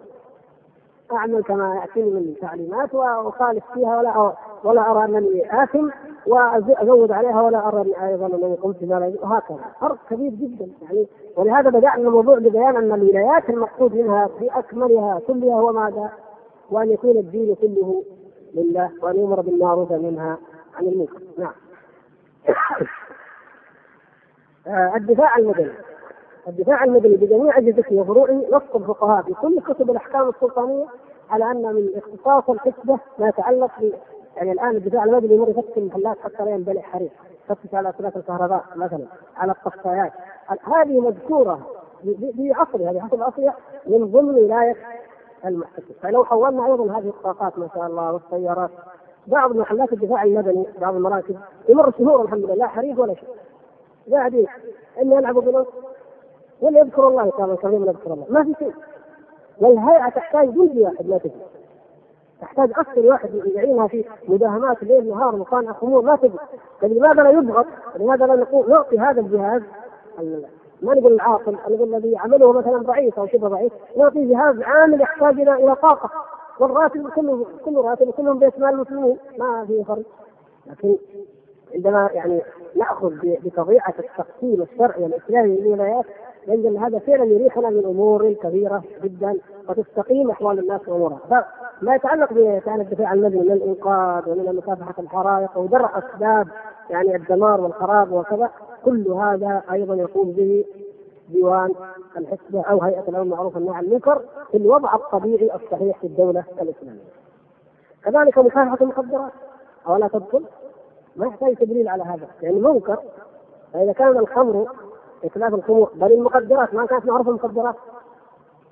أعمل 1.12 1.42
كما 1.42 1.74
يأتيني 1.76 2.10
من 2.10 2.34
تعليمات 2.40 2.94
وأخالف 2.94 3.64
فيها 3.74 3.98
ولا 3.98 4.32
ولا 4.64 4.90
أرى 4.90 5.04
أنني 5.04 5.62
آثم 5.62 5.88
وأزود 6.26 7.12
عليها 7.12 7.42
ولا 7.42 7.68
أرى 7.68 7.94
أيضا 8.02 8.26
أنني 8.26 8.54
قمت 8.54 8.76
بما 8.84 9.12
وهكذا. 9.22 9.58
فرق 9.80 9.98
كبير 10.10 10.30
جدا. 10.30 10.68
يعني 10.82 11.06
ولهذا 11.36 11.70
بدأنا 11.70 11.94
الموضوع 11.94 12.38
ببيان 12.38 12.76
أن 12.76 12.92
الولايات 12.92 13.50
المقصود 13.50 13.94
منها 13.94 14.28
في 14.38 14.58
أكملها 14.58 15.20
كلها 15.26 15.54
هو 15.54 15.72
ماذا؟ 15.72 16.10
وأن 16.70 16.90
يكون 16.90 17.10
الدين 17.10 17.54
كله 17.54 18.02
لله 18.54 18.90
وأن 19.02 19.16
يؤمر 19.16 19.40
بالمعروف 19.40 19.90
وينهى 19.90 20.36
عن 20.78 20.86
المنكر. 20.86 21.20
نعم. 21.38 21.52
آه، 24.66 24.96
الدفاع 24.96 25.36
المدني. 25.36 25.72
الدفاع 26.48 26.84
المدني 26.84 27.16
بجميع 27.16 27.58
أجهزته 27.58 27.96
وفروعه 27.96 28.44
نص 28.52 28.74
الفقهاء 28.74 29.22
في 29.22 29.34
كل 29.34 29.60
كتب 29.60 29.90
الأحكام 29.90 30.28
السلطانية 30.28 30.86
على 31.30 31.50
أن 31.50 31.62
من 31.74 31.88
اختصاص 31.96 32.50
الحسبه 32.50 32.98
ما 33.18 33.28
يتعلق 33.28 33.70
ب 33.80 33.92
يعني 34.36 34.52
الآن 34.52 34.76
الدفاع 34.76 35.04
المدني 35.04 35.34
يمر 35.34 35.48
يفتش 35.48 35.78
المحلات 35.78 36.18
حتى 36.18 36.44
لا 36.44 36.50
ينبلع 36.50 36.80
حريق 36.80 37.10
يفتش 37.50 37.74
على 37.74 37.88
أسلاك 37.88 38.16
الكهرباء 38.16 38.64
مثلا 38.76 39.06
على 39.36 39.52
الطفايات 39.52 40.12
هذه 40.64 41.00
مذكورة 41.00 41.60
في 42.36 42.52
عصر 42.52 42.78
الاصلح 43.14 43.56
من 43.86 44.04
ضمن 44.04 44.34
ولاية 44.34 44.76
المحتسب 45.44 45.94
فلو 46.02 46.24
حولنا 46.24 46.66
أيضا 46.66 46.98
هذه 46.98 47.08
الطاقات 47.08 47.58
ما 47.58 47.68
شاء 47.74 47.86
الله 47.86 48.12
والسيارات 48.12 48.70
بعض 49.28 49.56
محلات 49.56 49.92
الدفاع 49.92 50.22
المدني 50.22 50.66
بعض 50.80 50.94
المراكز 50.94 51.34
يمر 51.68 51.92
شهور 51.98 52.22
الحمد 52.22 52.44
لله 52.44 52.54
لا 52.54 52.66
حريق 52.66 53.00
ولا 53.00 53.14
شيء. 53.14 53.28
قاعدين 54.12 54.46
اما 55.02 55.16
يلعبوا 55.16 55.42
بنص 55.42 55.66
ولا 56.60 56.80
يذكر 56.80 57.08
الله 57.08 57.30
كثير 57.30 57.78
من 57.78 57.86
يذكر 57.86 58.12
الله. 58.12 58.26
ما 58.30 58.44
في 58.44 58.54
شيء. 58.58 58.72
والهيئة 59.60 60.08
تحتاج 60.08 60.48
جندي 60.48 60.82
واحد 60.82 61.08
ما 61.08 61.18
تجي 61.18 61.32
تحتاج 62.40 62.72
عسكري 62.76 63.08
واحد 63.08 63.34
يعينها 63.34 63.86
في 63.86 64.04
مداهمات 64.28 64.82
ليل 64.82 65.08
نهار 65.08 65.36
مصانع 65.36 65.72
خمور 65.72 66.02
ما 66.02 66.16
تجي 66.16 66.38
طيب 66.82 66.92
لماذا 66.92 67.22
لا 67.22 67.30
يضغط؟ 67.30 67.66
لماذا 67.96 68.26
لا 68.26 68.36
نقول 68.36 68.70
نعطي 68.70 68.98
هذا 68.98 69.20
الجهاز؟ 69.20 69.62
ما 70.82 70.94
نقول 70.94 71.12
العاقل 71.12 71.52
نقول 71.52 71.94
الذي 71.94 72.16
عمله 72.18 72.52
مثلا 72.52 72.78
ضعيف 72.78 73.18
أو 73.18 73.26
شبه 73.26 73.48
ضعيف. 73.48 73.72
نعطي 73.96 74.24
جهاز 74.24 74.62
عامل 74.62 75.00
يحتاج 75.00 75.40
إلى 75.40 75.74
طاقة. 75.74 76.10
والراتب 76.60 77.08
كله 77.08 77.46
كله 77.64 77.90
راتب 77.90 78.10
كلهم 78.10 78.38
بيت 78.38 78.58
مال 78.58 78.68
المسلمين. 78.74 79.16
ما 79.38 79.64
في 79.66 79.84
فرق. 79.84 80.02
لكن 80.66 80.96
عندما 81.74 82.10
يعني 82.12 82.42
نأخذ 82.76 83.12
بطبيعة 83.22 83.94
التقسيم 83.98 84.62
الشرعي 84.62 85.06
الاسلامي 85.06 85.56
للولايات 85.56 86.04
نجد 86.48 86.66
أن 86.66 86.76
هذا 86.76 86.98
فعلا 86.98 87.24
يريحنا 87.24 87.70
من 87.70 87.84
أمور 87.84 88.32
كبيرة 88.32 88.82
جدا 89.04 89.38
وتستقيم 89.68 90.30
أحوال 90.30 90.58
الناس 90.58 90.88
وأمورها. 90.88 91.46
ما 91.82 91.94
يتعلق 91.94 92.32
بكان 92.32 92.80
الدفاع 92.80 93.12
المدني 93.12 93.40
من 93.40 93.52
الإنقاذ 93.52 94.30
ومن 94.30 94.56
مكافحه 94.56 94.94
الحرائق 94.98 95.58
ودرء 95.58 95.88
أسباب 95.98 96.48
يعني 96.90 97.16
الدمار 97.16 97.60
والخراب 97.60 98.12
وكذا 98.12 98.50
كل 98.84 99.08
هذا 99.08 99.62
أيضا 99.72 99.94
يقوم 99.94 100.32
به 100.32 100.64
ديوان 101.28 101.74
الحسبه 102.16 102.62
أو 102.62 102.82
هيئة 102.82 103.00
الأمر 103.08 103.20
بالمعروف 103.22 103.56
والنهي 103.56 103.76
عن 103.76 103.84
المنكر 103.84 104.22
في 104.50 104.56
الوضع 104.56 104.94
الطبيعي 104.94 105.54
الصحيح 105.54 105.98
في 105.98 106.06
الدولة 106.06 106.44
الإسلامية. 106.62 107.08
كذلك 108.04 108.38
مكافحة 108.38 108.78
المخدرات. 108.80 109.32
أولا 109.86 110.08
تدخل 110.08 110.44
ما 111.16 111.26
يحتاج 111.26 111.56
تدليل 111.56 111.88
على 111.88 112.02
هذا. 112.02 112.28
يعني 112.42 112.58
منكر. 112.58 112.98
فإذا 113.72 113.92
كان 113.92 114.18
الخمر 114.18 114.72
إتلاف 115.24 115.54
الخمور 115.54 115.90
بل 115.94 116.12
المخدرات 116.12 116.74
ما 116.74 116.86
كانت 116.86 117.06
معروفة 117.06 117.30
المخدرات. 117.30 117.76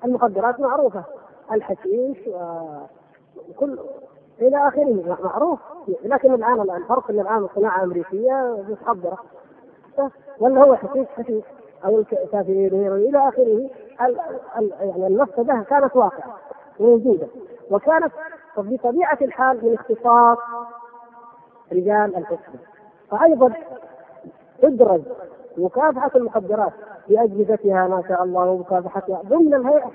المخدرات 0.05 0.59
معروفة. 0.59 1.03
الحشيش 1.51 2.17
وكل 3.49 3.79
إلى 4.41 4.67
آخره 4.67 5.17
معروف. 5.23 5.59
لكن 6.03 6.33
الآن 6.33 6.61
الفرق 6.61 7.11
أن 7.11 7.19
الآن 7.19 7.47
صناعة 7.55 7.83
أمريكية 7.83 8.65
مخدرة. 8.69 9.17
ولا 10.39 10.63
هو 10.63 10.75
حشيش 10.75 11.07
حشيش. 11.07 11.43
أو 11.85 11.99
الكافرين 11.99 12.91
إلى 12.95 13.29
آخره 13.29 13.69
يعني 14.81 15.07
المفسدة 15.07 15.65
كانت 15.69 15.95
واقعة 15.95 16.37
موجودة. 16.79 17.27
وكانت 17.71 18.11
بطبيعة 18.57 19.17
الحال 19.21 19.65
من 19.65 19.73
اختصاص 19.73 20.37
رجال 21.71 22.15
الحكم 22.15 22.53
فأيضا 23.11 23.53
تدرج 24.61 25.01
مكافحة 25.57 26.11
المخدرات 26.15 26.73
بأجهزتها 27.09 27.87
ما 27.87 28.03
شاء 28.07 28.23
الله 28.23 28.45
ومكافحتها 28.45 29.21
ضمن 29.25 29.53
الهيئة 29.53 29.91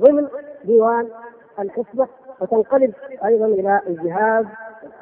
ضمن 0.00 0.28
ديوان 0.64 1.08
الحسبة 1.58 2.08
وتنقلب 2.40 2.94
أيضا 3.24 3.46
إلى 3.46 3.80
الجهاز 3.86 4.46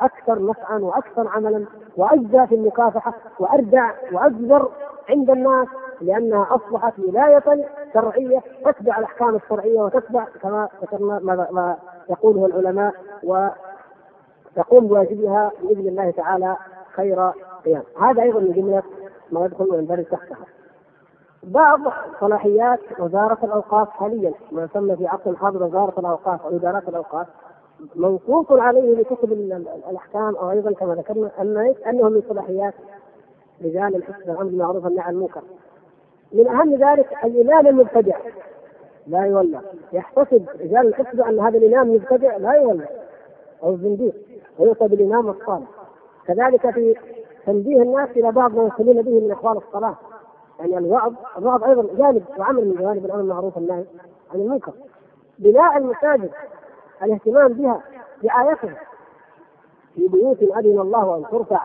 أكثر 0.01 0.47
نفعا 0.47 0.78
وأكثر 0.78 1.28
عملا 1.28 1.66
وأجزى 1.97 2.47
في 2.47 2.55
المكافحة 2.55 3.14
وأرجع 3.39 3.93
وأكبر 4.12 4.70
عند 5.09 5.30
الناس 5.30 5.68
لأنها 6.03 6.48
أصبحت 6.50 6.98
ولاية 6.98 7.66
شرعية 7.94 8.42
تتبع 8.64 8.98
الأحكام 8.98 9.34
الشرعية 9.34 9.80
وتتبع 9.80 10.26
كما 10.42 10.68
ذكرنا 10.82 11.18
ما 11.50 11.76
يقوله 12.11 12.46
العلماء 12.46 12.94
وتقوم 13.22 14.86
بواجبها 14.86 15.53
بإذن 15.62 15.88
الله 15.88 16.11
تعالى 16.11 16.57
خير 16.94 17.30
قيام 17.64 17.82
هذا 18.00 18.22
أيضا 18.22 18.40
من 18.40 18.53
جملة 18.53 18.82
ما 19.32 19.44
يدخل 19.44 19.70
ويندرج 19.70 20.05
تحتها. 20.05 20.46
بعض 21.42 21.80
صلاحيات 22.20 22.80
وزارة 22.98 23.38
الأوقاف 23.42 23.90
حاليا 23.90 24.34
ما 24.53 24.64
يسمى 24.64 24.96
في 24.96 25.07
عصر 25.07 25.30
الحاضر 25.30 25.62
وزارة 25.62 26.00
الأوقاف 26.00 26.46
أو 26.46 26.57
إدارات 26.57 26.88
الأوقاف 26.88 27.26
منصوص 27.96 28.46
عليه 28.50 28.94
لكتب 28.94 29.32
الأحكام 29.90 30.36
أو 30.36 30.50
أيضا 30.50 30.72
كما 30.72 30.94
ذكرنا 30.94 31.30
أن 31.40 31.74
أنه 31.86 32.09
من 32.09 32.22
صلاحيات 32.28 32.74
رجال 33.64 33.96
الحسن 33.96 34.30
الأمر 34.30 34.44
بالمعروف 34.44 34.84
والنهي 34.84 35.05
عن 35.05 35.14
المنكر. 35.14 35.42
من 36.33 36.49
أهم 36.49 36.74
ذلك 36.74 37.24
الإمام 37.24 37.66
المبتدع. 37.66 38.16
لا 39.07 39.24
يولى. 39.24 39.61
يحتسب 39.93 40.47
رجال 40.61 40.87
الحسن 40.87 41.22
أن 41.22 41.41
هذا 41.41 41.59
الإمام 41.59 41.95
مبتدع 41.95 42.37
لا 42.37 42.53
يولى. 42.53 42.87
أو 43.62 43.70
الزنديق. 43.70 44.14
ويؤتى 44.59 44.89
بالإمام 44.89 45.28
الصالح. 45.28 45.66
كذلك 46.26 46.70
في 46.70 46.97
تنبيه 47.47 47.83
الناس 47.83 48.09
إلى 48.11 48.33
بعض 48.33 48.57
ما 48.57 48.64
يخلون 48.64 49.03
به 49.03 49.20
من 49.20 49.33
احوال 49.33 49.57
الصلاة. 49.57 49.97
يعني 50.61 50.78
الوعظ. 50.78 51.12
الوعظ 51.39 51.64
أيضا 51.64 51.83
جانب 51.83 52.24
وعمل 52.39 52.64
من 52.64 52.74
جوانب 52.74 53.05
الأمر 53.05 53.22
بالمعروف 53.22 53.57
والنهي 53.57 53.85
عن 54.35 54.41
المنكر. 54.41 54.72
بناء 55.39 55.76
المساجد. 55.76 56.30
الاهتمام 57.03 57.53
بها. 57.53 57.80
رعايتها 58.24 58.76
في 59.95 60.09
بيوت 60.09 60.43
أذن 60.43 60.80
الله 60.80 61.16
أن 61.16 61.24
ترفع. 61.30 61.62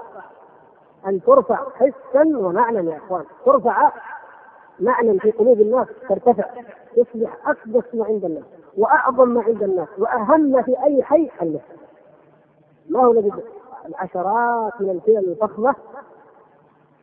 أن 1.07 1.21
ترفع 1.21 1.59
حسا 1.75 2.37
ومعنى 2.37 2.91
يا 2.91 2.97
إخوان. 2.97 3.23
ترفع 3.45 3.91
معنى 4.79 5.19
في 5.19 5.31
قلوب 5.31 5.61
الناس 5.61 5.87
ترتفع. 6.09 6.45
تصبح 6.95 7.37
أقدس 7.49 7.95
ما 7.95 8.05
عند 8.05 8.25
الناس 8.25 8.43
وأعظم 8.77 9.29
ما 9.29 9.41
عند 9.41 9.63
الناس 9.63 9.87
وأهم 9.97 10.63
في 10.63 10.83
أي 10.83 11.03
حي 11.03 11.29
المسجد 11.41 11.61
ما 12.89 13.05
هو 13.05 13.11
الذي 13.11 13.31
العشرات 13.85 14.81
من 14.81 14.89
الفئة 14.89 15.19
الفخمة 15.19 15.75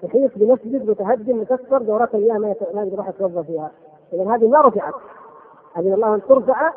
تحيط 0.03 0.31
بمسجد 0.37 0.91
متهدم 0.91 1.41
مكسر 1.41 1.83
دورات 1.83 2.15
المياه 2.15 2.57
ما 2.75 2.83
يروح 2.83 3.09
يتوظف 3.09 3.47
فيها. 3.47 3.71
إذا 4.13 4.35
هذه 4.35 4.49
ما 4.49 4.61
رفعت. 4.61 4.95
أذن 5.79 5.93
الله 5.93 6.15
أن 6.15 6.23
ترفع 6.29 6.73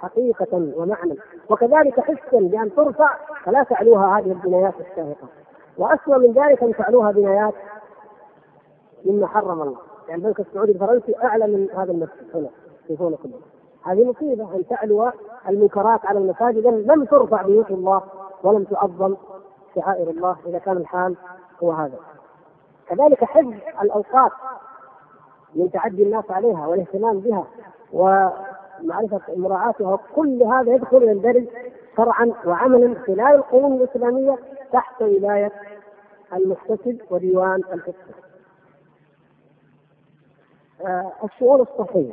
حقيقة 0.00 0.72
ومعنى. 0.76 1.14
وكذلك 1.50 2.00
حسا 2.00 2.40
بأن 2.40 2.74
ترفع 2.74 3.16
فلا 3.44 3.62
تعلوها 3.62 4.18
هذه 4.18 4.32
البنايات 4.32 4.74
الشاهقة 4.80 5.28
وأسوأ 5.78 6.18
من 6.18 6.32
ذلك 6.32 6.62
أن 6.62 6.72
فعلوها 6.72 7.12
بنايات 7.12 7.54
مما 9.04 9.26
حرم 9.26 9.62
الله. 9.62 9.85
يعني 10.08 10.22
البنك 10.22 10.40
السعودي 10.40 10.72
الفرنسي 10.72 11.14
أعلى 11.24 11.46
من 11.46 11.68
هذا 11.70 11.92
المسجد 11.92 12.36
هنا 12.36 12.48
في 12.86 12.96
هنا 13.00 13.16
كله 13.16 13.40
هذه 13.82 14.04
مصيبة 14.04 14.56
أن 14.56 14.66
تعلو 14.66 15.10
المنكرات 15.48 16.06
على 16.06 16.18
المساجد 16.18 16.66
لم 16.66 17.04
ترفع 17.04 17.42
بيوت 17.42 17.70
الله 17.70 18.02
ولم 18.42 18.64
تعظم 18.64 19.16
شعائر 19.74 20.10
الله 20.10 20.36
إذا 20.46 20.58
كان 20.58 20.76
الحال 20.76 21.16
هو 21.62 21.72
هذا 21.72 21.98
كذلك 22.88 23.24
حفظ 23.24 23.54
الأوقات 23.82 24.32
من 25.54 25.70
تعدي 25.70 26.02
الناس 26.02 26.30
عليها 26.30 26.66
والاهتمام 26.66 27.20
بها 27.20 27.46
ومعرفة 27.92 29.20
مراعاتها 29.36 29.98
كل 30.16 30.42
هذا 30.42 30.74
يدخل 30.74 31.02
يندرج 31.02 31.44
شرعا 31.96 32.32
وعملا 32.46 32.94
خلال 33.06 33.34
القرون 33.34 33.72
الإسلامية 33.72 34.38
تحت 34.72 35.02
ولاية 35.02 35.52
المحتسب 36.32 37.00
وديوان 37.10 37.60
الفقه. 37.72 38.25
آه 40.86 41.12
الشؤون 41.24 41.60
الصحية 41.60 42.12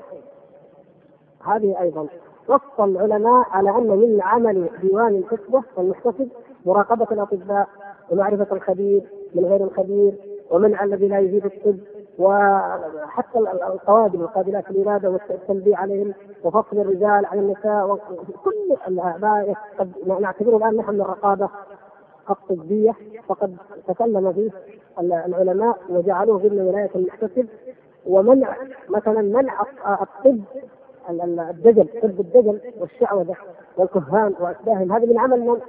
هذه 1.45 1.79
أيضا. 1.81 2.07
نص 2.49 2.61
العلماء 2.79 3.45
على 3.51 3.69
أن 3.69 3.87
من 3.87 4.21
عمل 4.21 4.69
ديوان 4.81 5.15
الحسبة 5.15 5.63
والمحتسب 5.77 6.29
مراقبة 6.65 7.07
الأطباء 7.11 7.67
ومعرفة 8.11 8.55
الخبير 8.55 9.01
من 9.35 9.45
غير 9.45 9.63
الخبير 9.63 10.13
ومنع 10.51 10.83
الذي 10.83 11.07
لا 11.07 11.19
يجيد 11.19 11.45
الطب 11.45 11.77
وحتى 12.19 13.39
القوادم 13.39 14.21
القابلات 14.21 14.71
للولاده 14.71 15.09
والتنبيه 15.09 15.75
عليهم 15.75 16.13
وفصل 16.43 16.77
الرجال 16.77 17.25
عن 17.25 17.39
النساء 17.39 17.91
وكل 17.91 18.77
ما 18.87 19.55
قد 19.79 19.91
نعتبره 20.21 20.57
الآن 20.57 20.75
نحن 20.77 20.93
من 20.93 21.01
الرقابه 21.01 21.49
الطبيه 22.29 22.93
فقد 23.27 23.57
تكلم 23.87 24.33
فيه 24.33 24.49
العلماء 24.99 25.77
وجعلوه 25.89 26.37
ضمن 26.37 26.61
ولاية 26.61 26.89
المحتسب 26.95 27.47
ومنع 28.07 28.55
مثلا 28.89 29.21
منع 29.21 29.61
الطب 30.01 30.39
الدجل 31.49 31.87
طب 32.01 32.19
الدجل 32.19 32.59
والشعوذة 32.79 33.35
والكهان 33.77 34.33
وأشباههم. 34.39 34.91
هذه 34.91 35.05
من 35.05 35.19
عمل 35.19 35.61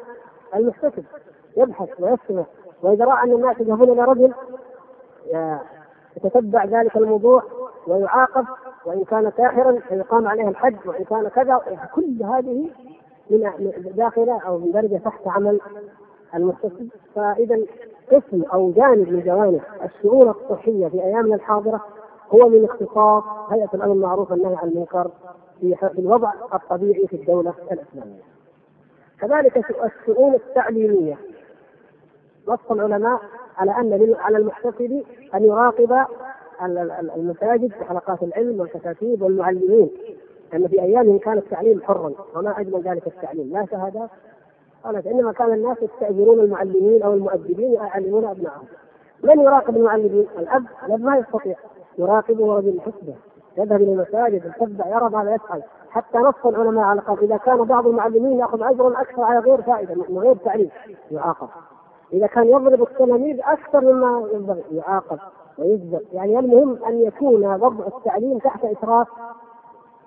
المحتسب 0.55 1.05
يبحث 1.57 1.89
ويسمع. 2.01 2.45
وإذا 2.83 3.05
رأى 3.05 3.23
أن 3.25 3.33
الناس 3.33 3.61
يذهبون 3.61 3.91
إلى 3.91 4.03
رجل 4.03 4.33
يتتبع 6.17 6.65
ذلك 6.65 6.97
الموضوع 6.97 7.43
ويعاقب 7.87 8.45
وإن 8.87 9.05
كان 9.05 9.33
ساحرا 9.37 9.79
فيقام 9.89 10.29
عليه 10.29 10.49
الحج 10.49 10.77
وإن 10.87 11.05
كان 11.05 11.29
كذا 11.29 11.61
كل 11.95 12.23
هذه 12.23 12.71
من 13.31 13.93
داخلة 13.97 14.41
أو 14.41 14.59
من 14.59 14.73
درجة 14.73 14.97
تحت 15.05 15.29
عمل 15.29 15.61
المحتسب 16.35 16.89
فاذا 17.15 17.59
قسم 18.13 18.43
أو 18.53 18.71
جانب 18.71 19.13
من 19.13 19.23
جوانب 19.27 19.61
الشؤون 19.85 20.29
الصحية 20.29 20.89
في 20.89 21.03
أيامنا 21.05 21.35
الحاضرة 21.35 21.85
هو 22.35 22.49
من 22.49 22.65
اختصاص 22.65 23.25
هيئة 23.51 23.69
الامر 23.75 23.93
المعروف 23.93 24.31
والنهي 24.31 24.57
عن 24.57 24.69
المنكر 24.69 25.11
في 25.61 25.99
الوضع 25.99 26.33
الطبيعي 26.55 27.07
في 27.07 27.17
الدولة 27.17 27.55
الإسلامية. 27.73 28.23
كذلك 29.21 29.65
الشؤون 29.85 30.35
التعليمية. 30.35 31.19
نص 32.49 32.71
العلماء 32.71 33.21
على 33.57 33.71
أن 33.71 34.15
على 34.19 34.39
المحتسب 34.39 35.03
أن 35.35 35.45
يراقب 35.45 36.07
المساجد 37.17 37.73
وحلقات 37.81 38.23
العلم 38.23 38.61
والكتاتيب 38.61 39.23
والمعلمين 39.23 39.91
لأن 40.53 40.69
في 40.69 40.83
أيامهم 40.83 41.19
كان 41.19 41.39
التعليم 41.39 41.83
حرا 41.83 42.13
وما 42.35 42.61
أجمل 42.61 42.83
ذلك 42.83 43.07
التعليم. 43.07 43.53
لا 43.53 43.67
شهادات 43.71 44.11
قالت 44.85 45.07
إنما 45.07 45.33
كان 45.33 45.53
الناس 45.53 45.77
يستأجرون 45.83 46.41
المعلمين 46.41 47.03
أو 47.03 47.13
المؤدبين 47.13 47.73
يعلمون 47.73 48.25
ابنائهم 48.25 48.65
من 49.23 49.41
يراقب 49.41 49.77
المعلمين؟ 49.77 50.27
الأب. 50.39 50.65
الأب 50.87 51.01
ما 51.01 51.17
يستطيع. 51.17 51.57
يراقبه 51.99 52.57
رجل 52.57 52.81
حسبه 52.81 53.15
يذهب 53.59 53.83
إلى 53.83 53.93
المساجد 53.93 54.45
يتبع 54.45 54.87
يرى 54.87 55.11
ماذا 55.11 55.35
يفعل. 55.35 55.63
حتى 55.91 56.19
نص 56.19 56.47
العلماء 56.47 56.85
على 56.85 57.01
قال 57.01 57.19
إذا 57.23 57.37
كان 57.37 57.65
بعض 57.65 57.87
المعلمين 57.87 58.39
يأخذ 58.39 58.63
أجرا 58.63 59.01
أكثر 59.01 59.23
على 59.23 59.39
غير 59.39 59.63
فائدة 59.63 59.95
من 59.95 60.19
غير 60.19 60.37
تعليم 60.37 60.71
يعاقب. 61.11 61.49
إذا 62.13 62.27
كان 62.27 62.47
يضرب 62.47 62.83
التلاميذ 62.83 63.41
أكثر 63.45 63.81
مما 63.81 64.29
ينبغي 64.33 64.63
يعاقب 64.73 65.19
ويجزر 65.59 66.01
يعني 66.13 66.39
المهم 66.39 66.85
أن 66.85 67.01
يكون 67.01 67.47
وضع 67.47 67.87
التعليم 67.87 68.39
تحت 68.39 68.65
اشراف 68.65 69.09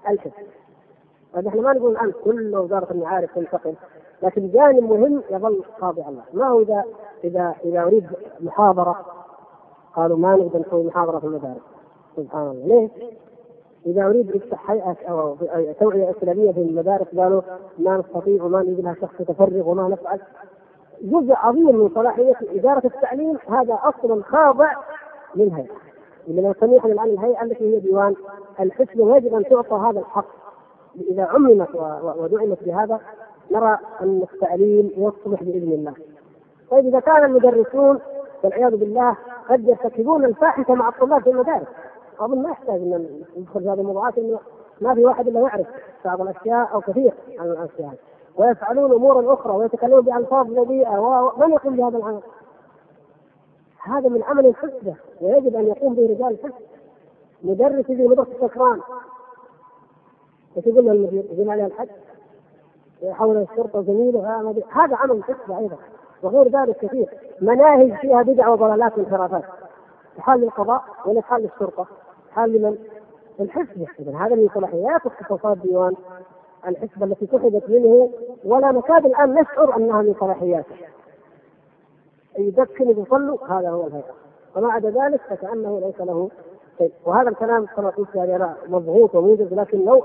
الحزب 0.10 0.34
إحنا 1.48 1.62
ما 1.62 1.74
نقول 1.74 1.92
الآن 1.92 2.14
كل 2.24 2.56
وزارة 2.56 2.92
المعارف 2.92 3.36
تنتقل 3.36 3.74
لكن 4.24 4.52
جانب 4.52 4.84
مهم 4.84 5.22
يظل 5.30 5.64
خاضعا 5.82 6.12
له 6.12 6.24
ما 6.34 6.48
هو 6.48 6.62
إذا 6.62 6.84
إذا 7.24 7.56
إذا 7.66 7.84
أريد 7.84 8.08
محاضرة؟ 8.40 9.06
قالوا 9.96 10.18
ما 10.18 10.36
نقدر 10.36 10.60
نسوي 10.60 10.84
محاضرة 10.84 11.20
في 11.20 11.26
المدارس. 11.26 11.62
سبحان 12.18 12.48
الله. 12.48 12.66
ليه؟ 12.68 12.90
إذا 13.86 14.06
أريد 14.06 14.36
أفتح 14.36 14.72
هيئة 14.72 14.96
أو 15.10 15.36
توعية 15.80 16.12
إسلامية 16.12 16.52
في 16.52 16.62
المدارس 16.62 17.08
قالوا 17.18 17.42
ما 17.80 17.98
نستطيع 17.98 18.44
وما 18.44 18.62
نجد 18.62 18.80
لها 18.80 18.96
شخص 19.02 19.20
يتفرغ 19.20 19.70
وما 19.70 19.88
نفعل. 19.88 20.20
جزء 21.02 21.34
عظيم 21.34 21.76
من 21.76 21.90
صلاحية 21.96 22.36
إدارة 22.56 22.82
التعليم 22.86 23.38
هذا 23.50 23.80
أصلا 23.84 24.24
خاضع 24.24 24.72
للهيئة. 25.36 25.74
لو 26.28 26.54
سميحا 26.60 26.90
الان 26.90 27.10
الهيئة 27.10 27.44
التي 27.44 27.76
هي 27.76 27.80
ديوان 27.80 28.16
الحسن 28.60 29.02
ويجب 29.02 29.34
أن 29.34 29.44
تعطى 29.44 29.76
هذا 29.76 30.00
الحق. 30.00 30.28
إذا 31.10 31.24
عممت 31.24 31.76
ودعمت 32.04 32.64
بهذا 32.64 33.00
نرى 33.52 33.78
أن 34.02 34.24
التعليم 34.34 34.92
يصلح 34.98 35.44
بإذن 35.44 35.72
الله. 35.72 35.94
طيب 36.72 36.86
إذا 36.86 37.00
كان 37.00 37.24
المدرسون 37.24 38.00
والعياذ 38.44 38.76
بالله 38.76 39.18
قد 39.50 39.68
يرتكبون 39.68 40.26
الفاحشة 40.26 40.74
مع 40.74 40.90
الطلاب 40.90 41.22
في 41.22 41.30
المدارس. 41.30 41.68
اظن 42.20 42.42
ما 42.42 42.50
يحتاج 42.50 42.76
إن 42.76 43.24
ندخل 43.38 43.60
في 43.60 43.70
هذه 43.70 43.80
الموضوعات 43.80 44.18
إنه 44.18 44.40
ما 44.82 44.96
في 44.96 45.06
واحد 45.06 45.28
إلا 45.28 45.40
يعرف 45.40 45.68
بعض 46.06 46.22
الأشياء 46.22 46.74
أو 46.74 46.82
كثير 46.82 47.14
عن 47.40 47.46
الأشياء 47.46 47.94
ويفعلون 48.38 48.92
أمورا 48.92 49.34
أخرى 49.34 49.54
ويتكلمون 49.54 50.02
بألفاظ 50.02 50.60
رديئه 50.60 51.00
ومن 51.00 51.52
يقوم 51.52 51.76
بهذا 51.76 51.98
العمل؟ 51.98 52.22
هذا 53.84 54.10
من 54.10 54.24
عمل 54.24 54.46
الحسبة 54.46 54.96
ويجب 55.22 55.56
أن 55.56 55.68
يقوم 55.68 55.94
به 55.94 56.04
رجال 56.04 56.28
الحسبة 56.32 56.66
مدرس 57.44 57.86
في 57.86 58.08
مدرسة 58.08 58.48
سكران 58.48 58.82
إيش 60.58 60.68
يقول 60.68 60.86
له 60.86 60.92
المدير؟ 60.92 61.26
يجب 61.32 61.50
عليه 61.50 61.66
الحج 61.66 61.90
يحول 63.02 63.38
الشرطه 63.38 63.82
زميله 63.82 64.40
هذا 64.70 64.96
عمل 64.96 65.16
الحسبة 65.16 65.58
أيضا 65.58 65.78
وغير 66.24 66.48
ذلك 66.48 66.78
كثير 66.78 67.10
مناهج 67.42 67.94
فيها 67.94 68.22
بدع 68.22 68.50
وضلالات 68.50 68.98
وانحرافات 68.98 69.44
حال 70.20 70.42
للقضاء 70.42 70.84
ولا 71.06 71.22
حال 71.22 71.42
للشرطة؟ 71.42 71.88
حال 72.38 72.54
لمن؟ 72.54 72.78
الحسبه 73.40 73.88
اذا 74.00 74.18
هذا 74.18 74.36
من 74.36 74.50
صلاحيات 74.54 75.06
اختصاصات 75.06 75.58
ديوان 75.58 75.94
الحسبة 76.68 77.06
التي 77.06 77.28
سحبت 77.28 77.70
منه 77.70 78.10
ولا 78.46 78.72
نكاد 78.72 79.06
الآن 79.06 79.34
نشعر 79.34 79.76
أنها 79.78 80.02
من 80.02 80.16
صلاحياته. 80.20 80.76
يدكن 82.38 82.90
يصلوا 82.90 83.38
هذا 83.48 83.70
هو 83.70 83.88
الهيئة 83.88 84.14
وما 84.56 84.74
عدا 84.74 84.90
ذلك 84.90 85.22
فكأنه 85.30 85.80
ليس 85.80 86.02
له 86.02 86.30
شيء. 86.78 86.92
وهذا 87.06 87.30
الكلام 87.30 87.66
كما 87.66 87.90
قلت 87.90 88.16
يعني 88.16 88.36
أنا 88.36 88.58
مضغوط 88.68 89.16
وموجز 89.16 89.54
لكن 89.54 89.86
لو 89.86 90.04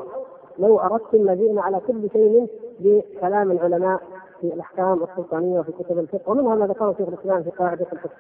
لو 0.59 0.81
أردتم 0.81 1.19
لجئنا 1.19 1.63
على 1.63 1.81
كل 1.87 2.11
شيء 2.13 2.47
بكلام 2.81 3.51
العلماء 3.51 4.01
في 4.41 4.47
الأحكام 4.47 5.03
السلطانية 5.03 5.59
وفي 5.61 5.73
كتب 5.73 5.99
الفقه 5.99 6.31
ومنها 6.31 6.55
ما 6.55 6.67
ذكره 6.67 6.95
شيخ 6.99 7.09
الإسلام 7.09 7.43
في 7.43 7.51
قاعدة 7.51 7.87
الفقه 7.93 8.11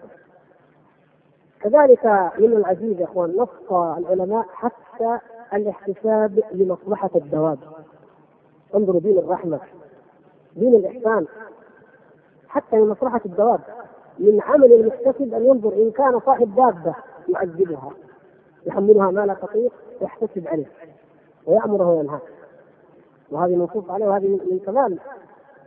كذلك 1.63 2.05
من 2.39 2.53
العجيب 2.57 3.01
يا 3.01 3.05
إخوان 3.05 3.37
نص 3.37 3.73
العلماء 3.73 4.47
حتى 4.53 5.19
الاحتساب 5.55 6.41
لمصلحة 6.53 7.11
الدواب. 7.17 7.59
انظروا 8.75 9.01
دين 9.01 9.19
الرحمة 9.19 9.61
دين 10.57 10.75
الإحسان 10.75 11.27
حتى 12.49 12.77
لمصلحه 12.77 13.21
الدواب. 13.27 13.61
من 14.19 14.41
عمل 14.43 14.73
المحتسب 14.73 15.35
أن 15.35 15.47
ينظر 15.47 15.73
إن 15.73 15.91
كان 15.91 16.21
صاحب 16.21 16.55
دابة 16.55 16.95
يعذبها 17.29 17.91
يحملها 18.67 19.11
ما 19.11 19.27
لا 19.27 19.35
تطيق 19.35 19.73
يحتسب 20.01 20.49
عليه 20.49 20.67
ويأمره 21.47 21.91
وينهاه. 21.91 22.21
وهذه 23.31 23.57
منصوص 23.57 23.91
عليه 23.91 24.07
وهذه 24.07 24.29
من 24.29 24.59
كمال 24.67 24.99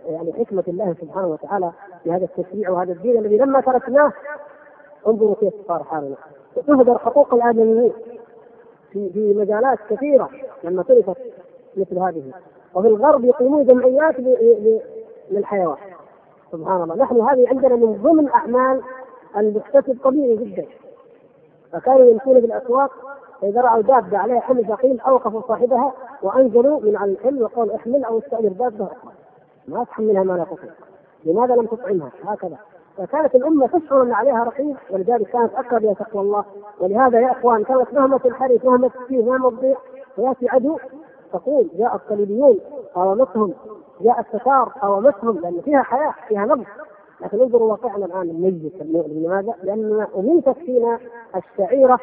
يعني 0.09 0.33
حكمة 0.33 0.63
الله 0.67 0.95
سبحانه 1.01 1.27
وتعالى 1.27 1.71
في 2.03 2.11
هذا 2.11 2.25
التشريع 2.25 2.69
وهذا 2.69 2.91
الدين 2.91 3.17
الذي 3.17 3.37
لما 3.37 3.61
تركناه 3.61 4.13
انظروا 5.07 5.35
كيف 5.35 5.53
صار 5.67 5.83
حالنا. 5.83 6.15
تهدر 6.67 6.97
حقوق 6.97 7.33
الآدميين 7.33 7.93
في 8.91 9.09
في 9.09 9.33
مجالات 9.33 9.79
كثيرة 9.89 10.29
لما 10.63 10.83
تركت 10.83 11.17
مثل 11.77 11.99
هذه. 11.99 12.23
وفي 12.75 12.87
الغرب 12.87 13.25
يقيمون 13.25 13.65
جمعيات 13.65 14.15
للحيوان. 15.31 15.77
سبحان 16.51 16.81
الله. 16.81 16.95
نحن 16.95 17.21
هذه 17.21 17.49
عندنا 17.49 17.75
من 17.75 18.01
ضمن 18.03 18.29
أعمال 18.29 18.81
المكتسب 19.37 19.97
طبيعي 20.03 20.35
جدا. 20.35 20.65
فكانوا 21.71 22.05
يمشون 22.05 22.39
في 22.39 22.45
الأسواق 22.45 22.91
فاذا 23.41 23.61
رأوا 23.61 23.81
دابة 23.81 24.17
عليها 24.17 24.39
حمل 24.39 24.65
ثقيل 24.67 24.99
أوقفوا 24.99 25.41
صاحبها 25.47 25.93
وأنزلوا 26.21 26.79
من 26.79 26.95
على 26.95 27.11
الحمل 27.11 27.43
وقالوا 27.43 27.75
احمل 27.75 28.05
أو 28.05 28.19
استأجر 28.19 28.47
دابة. 28.47 28.89
ما 29.67 29.83
تحملها 29.83 30.23
ما 30.23 30.33
لا 30.33 30.45
لماذا 31.25 31.55
لم 31.55 31.65
تطعمها؟ 31.65 32.11
هكذا. 32.23 32.57
فكانت 32.97 33.35
الأمة 33.35 33.67
تشعر 33.67 34.01
أن 34.03 34.11
عليها 34.11 34.43
رقيب 34.43 34.75
ولذلك 34.89 35.27
كانت 35.27 35.53
أقرب 35.53 35.83
إلى 35.83 35.95
تقوى 35.95 36.21
الله 36.21 36.45
ولهذا 36.79 37.19
يا 37.19 37.31
إخوان 37.31 37.63
كانت 37.63 37.93
مهمة 37.93 38.19
الحري 38.25 38.59
مهمة 38.63 38.91
السيف 39.01 39.25
مهمة 39.25 39.47
الضيق 39.49 39.77
فياتي 40.15 40.49
عدو 40.49 40.77
تقول 41.33 41.69
جاء 41.77 41.95
الصليبيون 41.95 42.59
قاومتهم 42.95 43.53
جاء 44.01 44.19
التتار 44.19 44.69
قاومتهم 44.81 45.39
لأن 45.39 45.61
فيها 45.61 45.83
حياة 45.83 46.13
فيها 46.27 46.45
نبض 46.45 46.65
لكن 47.21 47.41
انظروا 47.41 47.71
واقعنا 47.71 48.05
الآن 48.05 48.21
الميت 48.21 48.73
لماذا؟ 48.81 49.53
لأن 49.63 50.07
اميتت 50.17 50.57
فينا 50.57 50.99
الشعيرة 51.35 51.99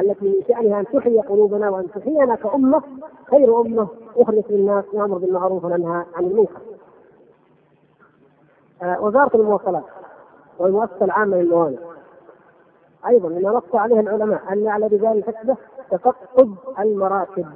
التي 0.00 0.24
من 0.24 0.42
شأنها 0.48 0.80
أن 0.80 0.84
تحيي 0.84 1.20
قلوبنا 1.20 1.70
وأن 1.70 1.90
تحيينا 1.90 2.34
كأمة 2.34 2.82
خير 3.30 3.60
أمة 3.60 3.88
أخرجت 4.16 4.50
للناس 4.50 4.84
نامر 4.94 5.18
بالمعروف 5.18 5.64
وننهى 5.64 6.04
عن 6.14 6.24
المنكر. 6.24 6.60
آه 8.82 9.00
وزارة 9.02 9.36
المواصلات 9.36 9.84
والمؤسسة 10.58 11.04
العامة 11.04 11.36
للموانئ. 11.36 11.78
أيضا 13.08 13.28
مما 13.28 13.50
نص 13.50 13.74
عليه 13.74 14.00
العلماء 14.00 14.42
أن 14.52 14.68
على 14.68 14.86
رجال 14.86 15.18
الحسبه 15.28 15.56
تفقد 15.90 16.54
المراكب 16.78 17.46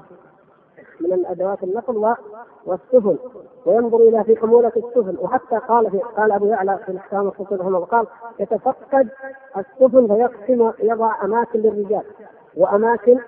من 1.01 1.13
الأدوات 1.13 1.63
النقل 1.63 2.15
والسفن. 2.67 3.17
وينظر 3.67 3.99
إلى 3.99 4.25
في 4.25 4.37
حمولة 4.37 4.73
السفن. 4.77 5.17
وحتى 5.21 5.59
قال 5.59 5.91
في 5.91 5.99
قال 5.99 6.33
أبو 6.33 6.47
يعلى 6.47 6.79
في 6.87 6.93
الإحكام 6.93 7.27
الخصوصيه 7.27 7.57
رحمه 7.57 7.69
الله 7.69 7.87
قال 7.87 8.07
يتفقد 8.41 9.09
السفن 9.57 10.07
فيقسم 10.07 10.73
يضع 10.83 11.25
أماكن 11.25 11.61
للرجال 11.61 12.03
وأماكن 12.57 13.19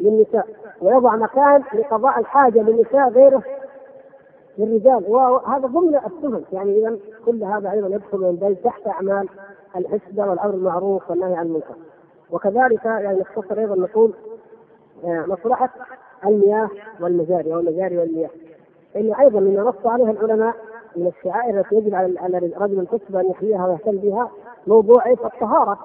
للنساء 0.00 0.46
ويضع 0.82 1.16
مكان 1.16 1.62
لقضاء 1.74 2.18
الحاجة 2.18 2.58
للنساء 2.58 3.08
غيره 3.08 3.42
للرجال. 4.58 5.04
وهذا 5.08 5.66
ضمن 5.66 5.96
السفن 5.96 6.42
يعني 6.52 6.78
اذا 6.78 6.98
كل 7.26 7.44
هذا 7.44 7.72
أيضا 7.72 7.88
يدخل 7.88 8.24
ويندرج 8.24 8.56
تحت 8.56 8.86
أعمال 8.86 9.28
الحسبة 9.76 10.26
والأمر 10.26 10.54
المعروف 10.54 11.10
والنهي 11.10 11.34
عن 11.34 11.46
المنكر. 11.46 11.74
وكذلك 12.30 12.84
يعني 12.84 13.20
نختصر 13.20 13.58
أيضا 13.58 13.76
نقول 13.76 14.14
آه، 15.04 15.24
مصلحة 15.26 15.70
المياه 16.26 16.70
والمجاري 17.00 17.54
أو 17.54 17.60
المجاري 17.60 17.98
والمياه. 17.98 18.30
إن 18.96 19.14
أيضا 19.14 19.40
مما 19.40 19.62
نص 19.62 19.86
عليها 19.86 20.10
العلماء 20.10 20.54
من 20.96 21.06
الشعائر 21.06 21.60
التي 21.60 21.74
يجب 21.76 21.94
على 21.94 22.38
رجل 22.56 22.80
الحسبة 22.80 23.20
أن 23.20 23.30
يحييها 23.30 23.66
ويهتم 23.66 23.96
بها 23.96 24.30
موضوع 24.66 25.10
الطهارة. 25.10 25.78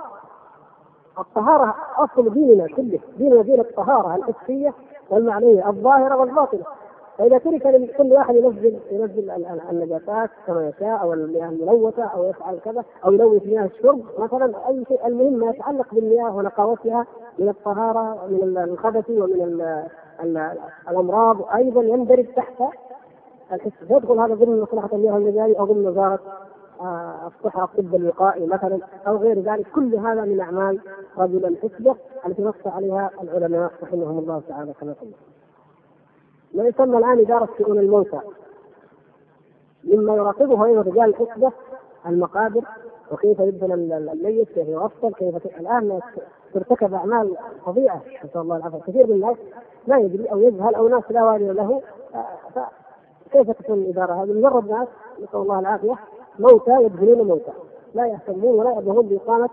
الطهارة 1.19 1.75
أصل 1.97 2.33
ديننا 2.33 2.67
كله. 2.67 2.99
ديننا 3.17 3.41
دين 3.41 3.59
الطهارة 3.59 4.15
الحسية 4.15 4.73
والمعنوية 5.09 5.69
الظاهرة 5.69 6.17
والباطنة. 6.17 6.63
فإذا 7.21 7.37
ترك 7.37 7.65
لكل 7.65 8.13
واحد 8.13 8.35
ينزل 8.35 8.79
ينزل 8.91 9.31
النجاسات 9.69 10.29
كما 10.47 10.69
يشاء 10.69 11.01
أو 11.01 11.13
المياه 11.13 11.49
الملوثة 11.49 12.03
أو 12.03 12.29
يفعل 12.29 12.59
كذا 12.59 12.83
أو 13.05 13.13
يلوث 13.13 13.45
مياه 13.45 13.65
الشرب. 13.65 14.01
مثلا 14.19 14.67
أي 14.67 14.85
شيء 14.87 15.07
المهم 15.07 15.33
ما 15.33 15.49
يتعلق 15.49 15.93
بالمياه 15.93 16.35
ونقاوتها 16.35 17.05
من 17.39 17.49
الطهارة 17.49 18.27
من 18.27 18.57
الخبث 18.57 19.09
ومن 19.09 19.75
الأمراض. 20.89 21.37
أيضا 21.55 21.83
يندرج 21.83 22.25
تحت 22.35 22.63
الحس. 23.51 23.71
يدخل 23.89 24.19
هذا 24.19 24.33
ضمن 24.33 24.61
مصلحة 24.61 24.89
المياه 24.93 25.17
المجاري 25.17 25.59
أو 25.59 25.65
ضمن 25.65 25.87
وزارة 25.87 26.19
آه، 26.81 27.27
الصحة 27.27 27.63
الطب 27.63 27.95
الوقائي 27.95 28.47
مثلا 28.47 28.79
أو 29.07 29.17
غير 29.17 29.39
ذلك. 29.39 29.67
كل 29.75 29.95
هذا 29.95 30.21
من 30.21 30.39
أعمال 30.39 30.79
رجل 31.17 31.45
الحسبة 31.45 31.95
التي 32.25 32.41
نص 32.43 32.67
عليها 32.67 33.11
العلماء 33.23 33.71
رحمهم 33.83 34.19
الله 34.19 34.41
تعالى. 34.49 34.73
كما 34.73 34.93
قلنا. 35.01 35.30
ما 36.53 36.63
يسمى 36.63 36.97
الآن 36.97 37.19
إدارة 37.19 37.49
شؤون 37.57 37.79
الموتى. 37.79 38.19
مما 39.83 40.15
يراقبه 40.15 40.65
أيضا 40.65 40.81
رجال 40.81 41.09
الحسبة 41.09 41.51
المقابر 42.05 42.63
وكيف 43.11 43.39
يدفن 43.39 43.71
الميت 43.71 44.47
كيف 44.47 44.67
يغسل 44.67 45.13
كيف 45.13 45.35
الآن 45.59 45.99
ترتكب 46.53 46.93
أعمال 46.93 47.35
فظيعة 47.65 48.01
نسأل 48.25 48.41
الله 48.41 48.57
العافية. 48.57 48.79
كثير 48.79 49.07
من 49.07 49.13
الناس 49.13 49.37
لا 49.87 49.97
يدري 49.97 50.31
أو 50.31 50.39
يجهل 50.39 50.75
أو 50.75 50.87
ناس 50.87 51.03
لا 51.09 51.23
والي 51.23 51.53
له. 51.53 51.81
آه، 52.15 52.67
كيف 53.31 53.51
تكون 53.51 53.77
الإدارة؟ 53.77 54.13
هذه؟ 54.13 54.33
مجرد 54.33 54.69
ناس 54.69 54.87
نسأل 55.23 55.39
الله 55.39 55.59
العافية 55.59 55.95
موتى 56.39 56.83
يدخلون 56.83 57.27
موتى. 57.27 57.51
لا 57.93 58.07
يهتمون 58.07 58.59
ولا 58.59 58.71
يأبهون 58.71 59.05
بإقامة 59.05 59.49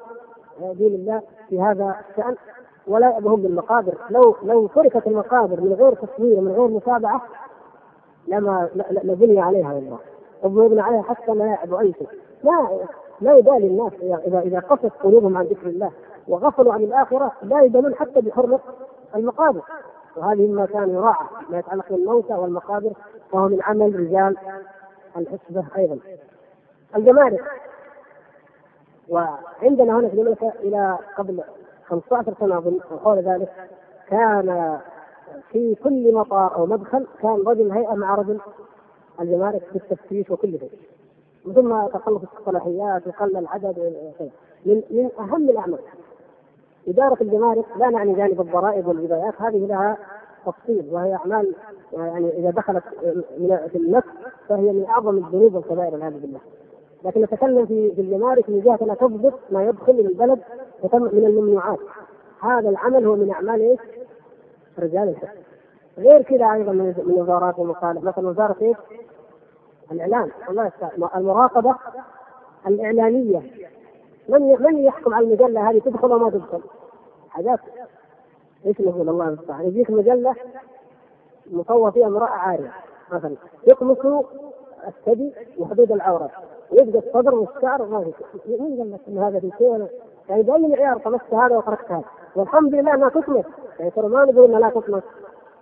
دين 0.60 0.94
الله 0.94 1.22
في 1.48 1.60
هذا 1.60 1.96
الشأن. 2.10 2.36
ولا 2.88 3.10
يأبهون 3.10 3.42
بالمقابر. 3.42 3.94
لو 4.10 4.36
لو 4.42 4.66
تركت 4.66 5.06
المقابر 5.06 5.60
من 5.60 5.72
غير 5.72 5.94
تصوير 5.94 6.40
من 6.40 6.52
غير 6.52 6.68
متابعة 6.68 7.22
لما 8.28 8.68
لبني 8.90 9.40
عليها 9.40 9.72
والله. 9.72 9.98
وبني 10.42 10.80
عليها 10.80 11.02
حتى 11.02 11.34
لا 11.34 11.46
يعبوا 11.46 11.80
أي 11.80 11.92
شيء. 11.92 12.08
لا 12.42 12.68
لا 13.20 13.36
يبالي 13.36 13.66
الناس 13.66 13.92
إذا 14.02 14.40
إذا 14.40 14.60
قست 14.60 14.92
قلوبهم 15.02 15.36
عن 15.36 15.44
ذكر 15.44 15.66
الله 15.66 15.90
وغفلوا 16.28 16.72
عن 16.72 16.82
الآخرة 16.82 17.32
لا 17.42 17.60
يبالون 17.60 17.94
حتى 17.94 18.20
بحرمة 18.20 18.58
المقابر. 19.16 19.62
وهذه 20.16 20.46
مما 20.46 20.66
كان 20.66 20.90
يراعى 20.90 21.26
ما 21.50 21.58
يتعلق 21.58 21.84
بالموتى 21.90 22.34
والمقابر 22.34 22.92
وهو 23.32 23.48
من 23.48 23.62
عمل 23.62 24.00
رجال 24.00 24.36
الحسبة 25.16 25.64
أيضا. 25.76 25.98
الجمارك. 26.96 27.44
وعندنا 29.08 29.98
هنا 29.98 30.08
في 30.08 30.14
المملكة 30.14 30.52
إلى 30.62 30.98
قبل 31.16 31.42
15 31.88 32.34
سنة 32.40 32.58
أظن 32.58 32.78
أو 32.92 32.98
حول 32.98 33.18
ذلك 33.18 33.48
كان 34.08 34.78
في 35.52 35.74
كل 35.74 36.14
مطار 36.14 36.54
أو 36.54 36.66
مدخل 36.66 37.06
كان 37.22 37.42
رجل 37.46 37.70
هيئة 37.72 37.94
مع 37.94 38.14
رجل 38.14 38.40
الجمارك 39.20 39.62
في 39.72 39.76
التفتيش 39.76 40.30
وكل 40.30 40.58
شيء. 40.58 40.70
ثم 41.54 41.86
تقلص 41.86 42.22
الصلاحيات 42.38 43.06
وقل 43.06 43.36
العدد 43.36 43.78
من 44.66 44.82
من 44.90 45.10
أهم 45.18 45.50
الأعمال. 45.50 45.78
إدارة 46.88 47.22
الجمارك 47.22 47.64
لا 47.76 47.88
نعني 47.90 48.14
جانب 48.14 48.40
الضرائب 48.40 48.86
والبدايات 48.88 49.34
هذه 49.38 49.66
لها 49.66 49.96
تفصيل 50.46 50.88
وهي 50.92 51.14
أعمال 51.14 51.54
يعني 51.92 52.38
إذا 52.38 52.50
دخلت 52.50 52.82
في 53.72 53.76
النفس 53.76 54.08
فهي 54.48 54.72
من 54.72 54.84
أعظم 54.84 55.16
الذنوب 55.16 55.54
والكبائر 55.54 55.92
والعياذ 55.92 56.20
بالله. 56.20 56.40
لكن 57.04 57.22
نتكلم 57.22 57.66
في 57.66 57.94
في 57.94 58.00
الجمارك 58.00 58.50
من 58.50 58.60
جهة 58.60 58.78
أنها 58.82 58.94
تضبط 58.94 59.34
ما 59.50 59.64
يدخل 59.64 59.92
إلى 59.92 60.08
البلد 60.08 60.40
من 60.94 61.26
الممنوعات. 61.26 61.78
هذا 62.40 62.68
العمل 62.68 63.06
هو 63.06 63.16
من 63.16 63.30
أعمال 63.30 63.60
إيش؟ 63.60 63.80
رجال 64.78 65.08
الحكم. 65.08 65.38
غير 65.98 66.22
كذا 66.22 66.52
أيضا 66.52 66.72
من 66.72 66.94
وزارات 67.06 67.58
المصالح 67.58 68.02
مثلا 68.02 68.28
وزارة 68.28 68.56
إيش؟ 68.62 68.76
الإعلام 69.92 70.30
الله 70.50 70.66
يستعان 70.66 71.08
المراقبة 71.16 71.74
الإعلانية 72.66 73.42
من 74.28 74.62
من 74.62 74.78
يحكم 74.78 75.14
على 75.14 75.26
المجلة 75.26 75.70
هذه 75.70 75.78
تدخل 75.78 76.12
وما 76.12 76.30
تدخل؟ 76.30 76.60
حاجات 77.30 77.60
إيش 78.66 78.80
نقول 78.80 79.08
الله 79.08 79.28
المستعان 79.28 79.66
يجيك 79.66 79.90
مجلة 79.90 80.34
مصور 81.50 81.90
فيها 81.90 82.06
امرأة 82.06 82.28
عارية 82.28 82.72
مثلا 83.12 83.34
يطمس 83.66 84.24
الثدي 84.86 85.32
وحدود 85.58 85.92
العورة 85.92 86.30
ويبقى 86.72 86.98
الصدر 86.98 87.34
والشعر 87.34 87.86
ما 87.86 88.04
في 88.44 88.56
مين 88.60 88.78
قال 88.78 88.92
لك 88.92 89.18
هذا 89.18 89.40
في 89.40 89.50
شيء. 89.58 89.86
يعني 90.28 90.42
بأي 90.42 90.68
معيار 90.68 90.98
طمست 90.98 91.34
هذا 91.34 91.56
وتركت 91.56 91.90
هذا. 91.90 92.04
والحمد 92.36 92.74
لله 92.74 92.94
أنها 92.94 93.08
تطمس. 93.08 93.44
يعني 93.78 93.90
ترى 93.90 94.08
ما 94.08 94.24
نقول 94.24 94.52
لا 94.52 94.70
تطمس. 94.70 95.02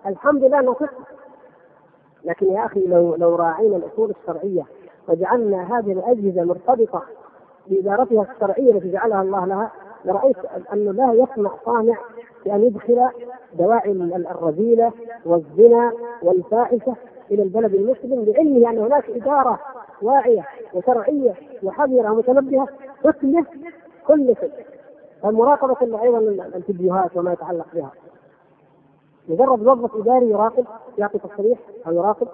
الحمد 0.07 0.44
لله 0.44 0.61
أنها 0.61 0.74
تطمس. 0.74 0.88
لكن 2.24 2.46
يا 2.46 2.66
أخي 2.66 2.86
لو 2.86 3.14
لو 3.14 3.34
راعينا 3.34 3.76
الأصول 3.76 4.11
الشرعية 4.11 4.62
وجعلنا 5.09 5.78
هذه 5.78 5.92
الأجهزة 5.92 6.44
مرتبطة 6.44 7.02
بإدارتها 7.66 8.26
الشرعية 8.34 8.72
التي 8.72 8.90
جعلها 8.90 9.22
الله 9.22 9.46
لها 9.46 9.70
لرأيت 10.04 10.36
انه 10.72 10.92
لا 10.92 11.12
يسمع 11.12 11.50
صانع 11.64 11.96
بأن 12.44 12.62
يدخل 12.62 13.09
دواعي 13.59 13.90
الرذيلة 14.30 14.92
والزنا 15.24 15.92
والفاحشة 16.22 16.94
إلى 17.30 17.42
البلد 17.42 17.74
المسلم 17.74 18.24
لعلمه 18.24 18.70
أن 18.70 18.78
هناك 18.78 19.11
إدارة 19.11 19.59
واعية 20.03 20.44
وشرعية 20.74 21.34
وحذرة 21.62 22.12
ومتنبهة 22.12 22.68
تتلف 23.03 23.49
كل 24.07 24.34
شيء. 24.40 24.66
المراقبه 25.24 26.03
أيضا 26.03 26.18
الفيديوهات 26.57 27.16
وما 27.16 27.32
يتعلق 27.32 27.66
بها. 27.74 27.90
مجرد 29.28 29.62
موظف 29.62 29.97
إداري 29.97 30.30
يراقب 30.30 30.66
يعطي 30.99 31.18
تصريح 31.18 31.59
أو 31.86 31.92
يراقب. 31.92 32.28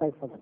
طيب 0.00 0.10
تفضل. 0.10 0.38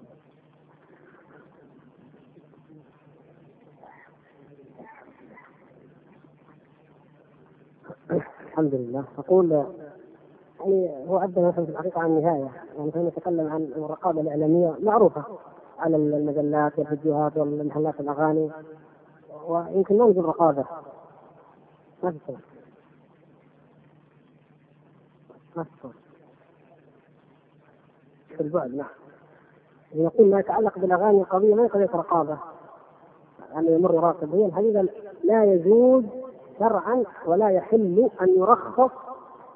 الحمد 8.46 8.74
لله. 8.74 9.04
أقول 9.18 9.50
يعني 10.60 11.08
هو 11.08 11.18
مثلا 11.36 11.64
في 11.64 11.70
الحقيقة 11.70 12.00
عن 12.00 12.06
النهاية. 12.06 12.50
يعني 12.78 13.08
نتكلم 13.08 13.48
عن 13.52 13.62
الرقابة 13.76 14.20
الإعلامية 14.20 14.74
معروفة. 14.80 15.24
على 15.78 15.96
المجلات 15.96 16.78
والفيديوهات 16.78 17.36
والمحلات 17.36 18.00
الأغاني 18.00 18.50
ويمكن 19.46 19.98
ما 19.98 20.04
نقول 20.04 20.24
رقابة. 20.24 20.64
ما 22.02 22.10
في 22.10 22.18
صوت 22.26 22.36
ما 25.56 25.64
في 25.64 25.70
صوت 25.82 25.94
في 28.28 28.40
البعد 28.40 28.74
نعم. 28.74 28.86
يقول 29.94 30.30
ما 30.30 30.40
يتعلق 30.40 30.78
بالأغاني 30.78 31.20
القضية 31.20 31.54
ما 31.54 31.62
هي 31.62 31.68
قضيه 31.68 31.90
رقابة. 31.94 32.38
أن 33.56 33.66
يمر 33.66 33.94
راكب 33.94 34.34
هي 34.34 34.46
الحقيقة 34.46 34.88
لا 35.24 35.44
يجوز 35.44 36.04
شرعا 36.58 37.04
ولا 37.26 37.50
يحل 37.50 38.10
أن 38.20 38.28
يرخص 38.36 38.90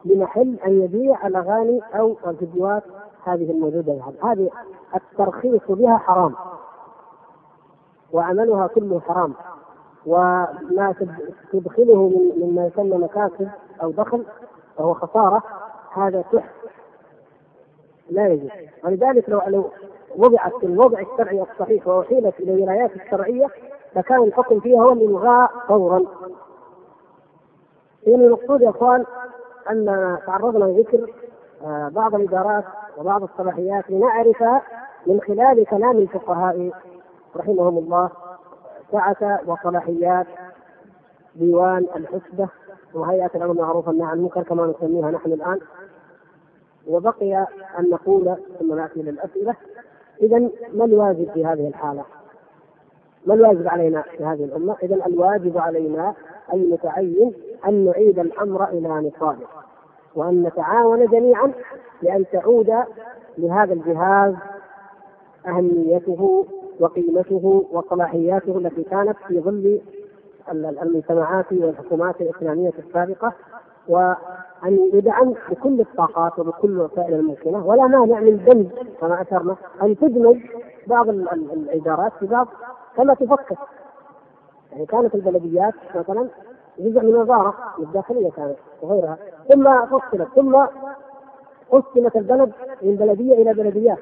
لمحل 0.05 0.59
أن 0.67 0.83
يبيع 0.83 1.27
الأغاني 1.27 1.81
أو 1.95 2.17
الفيديوهات 2.27 2.83
هذه 3.25 3.51
الموجودة 3.51 3.93
يعني. 3.93 4.15
هذه 4.23 4.51
الترخيص 4.95 5.63
بها 5.69 5.99
حرام 5.99 6.35
وعملها 8.13 8.67
كله 8.67 9.01
حرام 9.01 9.35
وما 10.07 10.95
تدخله 11.53 12.09
من 12.09 12.47
مما 12.47 12.67
يسمى 12.67 12.97
مكاسب 12.97 13.49
أو 13.83 13.91
دخل 13.91 14.25
فهو 14.79 14.95
خسارة 14.95 15.43
هذا 15.93 16.25
تحت 16.33 16.51
لا 18.11 18.27
يجوز 18.29 18.51
ولذلك 18.85 19.29
لو 19.29 19.43
لو 19.47 19.71
وضعت 20.17 20.53
في 20.61 20.67
الوضع 20.67 21.01
الشرعي 21.01 21.43
الصحيح 21.43 21.89
وأحيلت 21.89 22.41
إلى 22.41 22.55
الولايات 22.55 22.97
الشرعية 22.97 23.47
فكان 23.95 24.23
الحكم 24.23 24.61
فيها 24.61 24.83
هو 24.83 24.93
الالغاء 24.93 25.51
فورا. 25.69 26.01
إذا 28.07 28.17
المقصود 28.17 28.61
يا 28.61 28.71
إخوان 28.71 29.05
أن 29.71 30.19
تعرضنا 30.27 30.65
لذكر 30.65 31.11
بعض 31.91 32.15
الإدارات 32.15 32.65
وبعض 32.99 33.23
الصلاحيات 33.23 33.91
لنعرف 33.91 34.43
من 35.07 35.21
خلال 35.21 35.67
كلام 35.67 35.99
الفقهاء 35.99 36.71
رحمهم 37.37 37.79
الله 37.79 38.11
سعة 38.93 39.41
وصلاحيات 39.47 40.27
ديوان 41.35 41.87
الحسبة 41.97 42.49
وهيئة 42.95 43.31
الأمر 43.35 43.53
بالمعروف 43.53 43.89
والنهي 43.89 44.07
عن 44.07 44.19
المنكر 44.19 44.43
كما 44.43 44.67
نسميها 44.67 45.11
نحن 45.11 45.33
الآن 45.33 45.59
وبقي 46.89 47.47
أن 47.79 47.91
نقول 47.91 48.37
ثم 48.59 48.75
نأتي 48.75 49.03
للأسئلة 49.03 49.55
إذا 50.23 50.39
ما 50.75 50.85
الواجب 50.85 51.31
في 51.35 51.47
هذه 51.47 51.69
الحالة؟ 51.69 52.05
ما 53.27 53.35
الواجب 53.35 53.69
علينا 53.69 54.03
في 54.03 54.25
هذه 54.25 54.45
الأمة؟ 54.45 54.77
إذا 54.83 55.07
الواجب 55.07 55.59
علينا 55.59 56.15
المتعين 56.53 57.35
أن 57.67 57.85
نعيد 57.85 58.19
الأمر 58.19 58.69
إلى 58.69 58.89
نصابه 58.89 59.47
وأن 60.19 60.43
نتعاون 60.43 61.07
جميعا 61.07 61.53
لأن 62.03 62.25
تعود 62.33 62.75
لهذا 63.39 63.73
الجهاز 63.73 64.35
أهميته 65.47 66.47
وقيمته 66.81 67.65
وصلاحياته 67.73 68.59
التي 68.59 68.83
كانت 68.83 69.17
في 69.29 69.41
ظل 69.41 69.81
المجتمعات 70.53 71.53
والحكومات 71.53 72.21
الإسلامية 72.21 72.73
السابقة 72.79 73.33
وأن 73.89 74.79
يدعم 74.93 75.35
بكل 75.51 75.81
الطاقات 75.81 76.39
وبكل 76.39 76.69
الوسائل 76.71 77.15
الممكنة. 77.15 77.67
ولا 77.67 77.87
مانع 77.87 78.21
من 78.21 78.45
دمج 78.45 78.67
كما 79.01 79.23
أشرنا 79.23 79.57
أن 79.83 79.97
تدمج 79.97 80.37
بعض 80.87 81.09
الإدارات 81.09 82.13
في 82.21 82.27
بعض 82.27 82.49
كما 82.97 83.15
تفكر. 83.15 83.57
يعني 84.73 84.87
كانت 84.87 85.15
البلديات 85.15 85.75
مثلا 85.95 86.29
جزء 86.79 87.01
من 87.01 87.15
وزارة 87.17 87.55
الداخلية 87.79 88.31
كانت 88.31 88.57
وغيرها. 88.83 89.19
ثم 89.53 89.87
فصلت 89.87 90.29
ثم 90.37 90.57
قسمت 91.71 92.17
البلد 92.17 92.53
من 92.83 92.97
بلدية 92.97 93.35
إلى 93.35 93.55
بلديات 93.55 93.99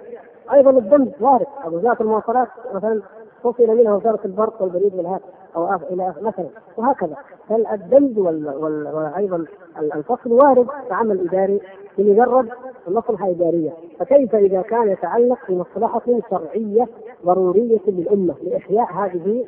أيضا 0.53 0.71
الدمج 0.71 1.09
وارد. 1.21 1.47
وزاره 1.67 2.03
المواصلات 2.03 2.49
مثلا 2.75 3.03
فصل 3.43 3.77
منها 3.77 3.95
وزارة 3.95 4.21
البرق 4.25 4.63
والبريد 4.63 4.95
والهاتف 4.95 5.25
أو 5.57 5.75
إلى 5.75 6.15
مثلا. 6.21 6.49
وهكذا. 6.77 7.17
فالدمج 7.49 8.19
وأيضا 8.19 9.45
الفصل 9.79 10.33
وارد 10.33 10.67
في 10.89 10.95
عمل 10.95 11.29
اداري 11.29 11.61
لمجرد 11.99 12.49
مصلحه 12.89 13.31
اداريه 13.31 13.71
فكيف 13.99 14.35
إذا 14.35 14.63
كان 14.63 14.89
يتعلق 14.89 15.39
بمصلحة 15.49 16.03
شرعية 16.31 16.89
ضرورية 17.25 17.81
للأمة 17.87 18.35
لإحياء 18.43 18.93
هذه 18.93 19.47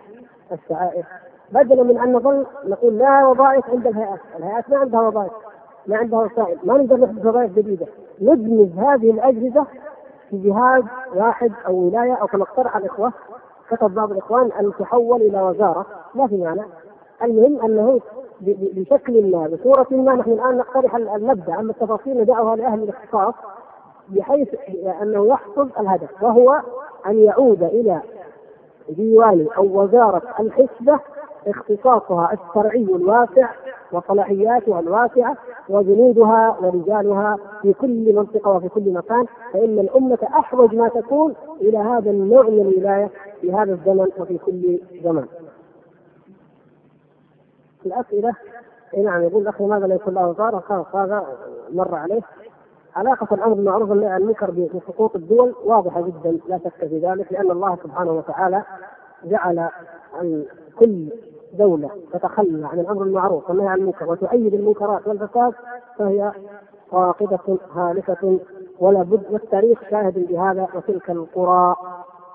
الشعائر 0.53 1.05
بدلا 1.53 1.83
من 1.83 1.99
أن 1.99 2.13
نظل 2.13 2.47
نقول 2.65 2.99
لا 2.99 3.27
وظائف 3.27 3.71
عند 3.71 3.87
الهيئات، 3.87 4.21
الهيئات 4.39 4.71
ما 4.71 4.79
عندها 4.79 5.01
وظائف. 5.01 5.33
ما 5.87 5.97
عندها 5.97 6.19
وسائل، 6.19 6.59
ما 6.65 6.75
نقدر 6.79 6.97
نحدث 6.97 7.27
وظائف 7.27 7.53
جديدة، 7.53 7.87
ندمج 8.21 8.71
هذه 8.79 9.11
الأجهزة 9.11 9.67
في 10.31 10.39
جهاز 10.39 10.83
واحد 11.15 11.53
أو 11.67 11.75
ولاية 11.75 12.15
أو 12.15 12.27
كما 12.27 12.43
اقترح 12.43 12.77
الإخوة 12.77 13.13
كتب 13.71 13.95
بعض 13.95 14.13
الإخوان 14.13 14.53
ان 14.53 14.73
تحول 14.79 15.23
إلى 15.23 15.43
وزارة. 15.43 15.87
ما 16.15 16.27
في 16.27 16.37
معنى. 16.37 16.63
المهم 17.23 17.61
أنه 17.61 18.01
بشكل 18.41 19.31
ما 19.31 19.49
بصورة 19.49 19.87
ما 19.91 20.15
نحن 20.15 20.31
الآن 20.31 20.57
نقترح 20.57 20.95
المبدأ 20.95 21.59
أما 21.61 21.71
التفاصيل 21.71 22.21
ندعها 22.21 22.57
لأهل 22.57 22.83
الاختصاص 22.83 23.35
بحيث 24.09 24.49
أنه 25.03 25.27
يحصل 25.27 25.71
الهدف 25.81 26.23
وهو 26.23 26.61
أن 27.07 27.19
يعود 27.19 27.63
إلى 27.63 28.01
ديوان 28.89 29.47
أو 29.57 29.83
وزارة 29.83 30.23
الحسبة 30.41 31.01
اختصاصها 31.47 32.33
الشرعي 32.33 32.83
الواسع 32.83 33.49
وصلاحياتها 33.93 34.81
الواسعة 34.81 35.37
وجنودها 35.69 36.57
ورجالها 36.61 37.37
في 37.63 37.73
كل 37.73 38.15
منطقة 38.15 38.51
وفي 38.51 38.69
كل 38.69 38.93
مكان 38.93 39.25
فإن 39.53 39.79
الأمة 39.79 40.19
أحوج 40.23 40.75
ما 40.75 40.89
تكون 40.89 41.35
إلى 41.61 41.79
هذا 41.79 42.11
النوع 42.11 42.43
من 42.43 42.61
الولاية 42.61 43.11
في 43.41 43.53
هذا 43.53 43.73
الزمن 43.73 44.07
وفي 44.19 44.39
كل 44.39 44.81
زمن. 45.05 45.27
الأسئلة 47.87 48.33
اي 48.95 49.03
نعم 49.03 49.23
يقول 49.23 49.43
الاخ 49.43 49.63
لماذا 49.63 49.87
لا 49.87 49.95
يكون 49.95 50.15
له 50.15 50.29
وزاره؟ 50.29 50.59
خلاص 50.59 50.87
هذا 50.95 51.27
مر 51.73 51.95
عليه. 51.95 52.21
علاقة 52.97 53.35
الأمر 53.35 53.55
بالمعروف 53.55 53.91
والنهي 53.91 54.09
عن 54.11 54.21
المنكر 54.21 54.51
بسقوط 54.51 55.17
الدول 55.17 55.55
واضحة 55.65 56.01
جدا 56.01 56.39
لا 56.49 56.59
شك 56.59 56.87
في 56.89 56.99
ذلك 56.99 57.33
لأن 57.33 57.51
الله 57.51 57.77
سبحانه 57.83 58.13
وتعالى 58.13 58.63
جعل 59.25 59.69
كل 60.79 61.09
دولة 61.59 61.91
تتخلى 62.13 62.67
عن 62.67 62.81
الأمر 62.81 63.03
المعروف 63.03 63.49
والنهي 63.51 63.69
عن 63.69 63.79
المنكر 63.79 64.11
وتؤيد 64.11 64.55
المنكرات 64.55 65.09
والفساد 65.09 65.53
فهي 65.99 66.33
راقدة 66.93 67.59
هالكة 67.75 68.39
ولا 68.79 69.03
بد 69.03 69.23
والتاريخ 69.31 69.81
شاهد 69.91 70.27
بهذا 70.29 70.69
وتلك 70.75 71.11
القرى 71.11 71.77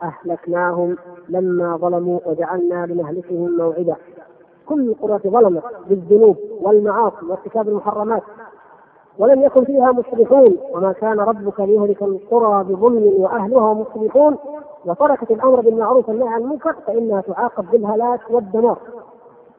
أهلكناهم 0.04 0.98
لما 1.30 1.78
ظلموا 1.78 2.20
وجعلنا 2.26 2.86
لمهلكهم 2.86 3.58
موعدا. 3.58 3.96
كل 4.66 4.90
القرى 4.90 5.30
ظلمت 5.30 5.64
بالذنوب 5.90 6.38
والمعاصي 6.62 7.26
وارتكاب 7.26 7.70
المحرمات 7.70 8.24
ولم 9.20 9.44
يكن 9.44 9.64
فيها 9.66 9.92
مصلحون 9.92 10.58
وما 10.74 10.92
كان 10.92 11.20
ربك 11.20 11.60
ليهلك 11.60 12.02
القرى 12.02 12.64
بظلم 12.64 13.14
وأهلها 13.18 13.74
مصلحون 13.74 14.38
وتركت 14.86 15.32
الأمر 15.32 15.62
بالمعروف 15.62 16.10
والنهي 16.10 16.30
عن 16.30 16.42
المنكر 16.42 16.76
فإنها 16.88 17.22
تعاقب 17.22 17.72
بالهلاك 17.72 18.20
والدمار. 18.30 18.78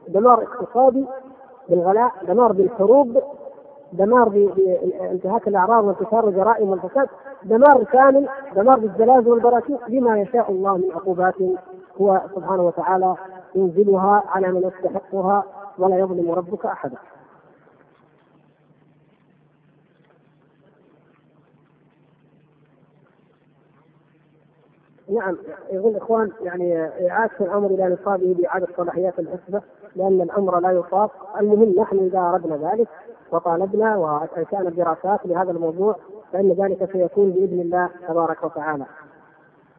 دمار 0.09 0.43
اقتصادي 0.43 1.07
بالغلاء 1.69 2.13
دمار 2.29 2.53
بالحروب 2.53 3.23
دمار 3.93 4.29
بانتهاك 4.29 5.49
الأعراض 5.49 5.85
وانتشار 5.85 6.29
الجرائم 6.29 6.69
والفساد. 6.69 7.09
دمار 7.45 7.85
كامل 7.85 8.29
دمار 8.57 8.79
بالزلازل 8.79 9.29
والبراكين 9.31 9.79
بما 9.89 10.21
يشاء 10.21 10.51
الله 10.51 10.77
من 10.77 10.91
عقوبات 10.95 11.35
هو 12.01 12.21
سبحانه 12.35 12.63
وتعالى 12.63 13.15
ينزلها 13.55 14.23
على 14.29 14.53
من 14.53 14.63
يستحقها 14.63 15.45
ولا 15.79 15.99
يظلم 15.99 16.31
ربك 16.31 16.67
أحدا. 16.67 16.97
نعم 25.09 25.37
يقول 25.73 25.93
الاخوان 25.93 26.31
يعني 26.41 26.85
إعادة 27.11 27.33
الأمر 27.41 27.67
إلى 27.67 27.97
نصابه 28.01 28.35
بإعادة 28.35 28.67
صلاحيات 28.77 29.19
الحسبه 29.19 29.61
لأن 29.97 30.21
الأمر 30.21 30.61
لا 30.61 30.71
يطاق، 30.71 31.11
المهم 31.41 31.75
نحن 31.81 31.99
إذا 31.99 32.19
أردنا 32.19 32.71
ذلك 32.71 32.89
وطالبنا 33.33 33.97
وانشانا 33.97 34.71
دراسات 34.71 35.27
لهذا 35.27 35.51
الموضوع 35.51 35.97
فإن 36.33 36.53
ذلك 36.53 36.93
سيكون 36.93 37.31
بإذن 37.31 37.61
الله 37.61 37.91
تبارك 38.09 38.45
وتعالى. 38.45 38.85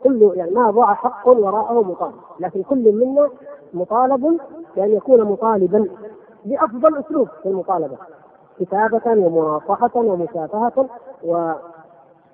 كل 0.04 0.32
يعني 0.36 0.52
ما 0.52 0.72
ضاع 0.72 0.94
حق 0.94 1.28
وراءه 1.28 1.82
مطالب، 1.82 2.16
لكن 2.40 2.64
كل 2.64 2.92
منا 2.92 3.30
مطالب 3.74 4.40
بأن 4.76 4.92
يكون 4.92 5.22
مطالبا 5.22 5.90
بأفضل 6.46 6.98
أسلوب 6.98 7.28
في 7.44 7.50
المطالبة 7.50 7.98
كتابة 8.60 9.02
ومناصحة 9.06 9.92
ومشافهة 9.96 10.90
و 11.24 11.52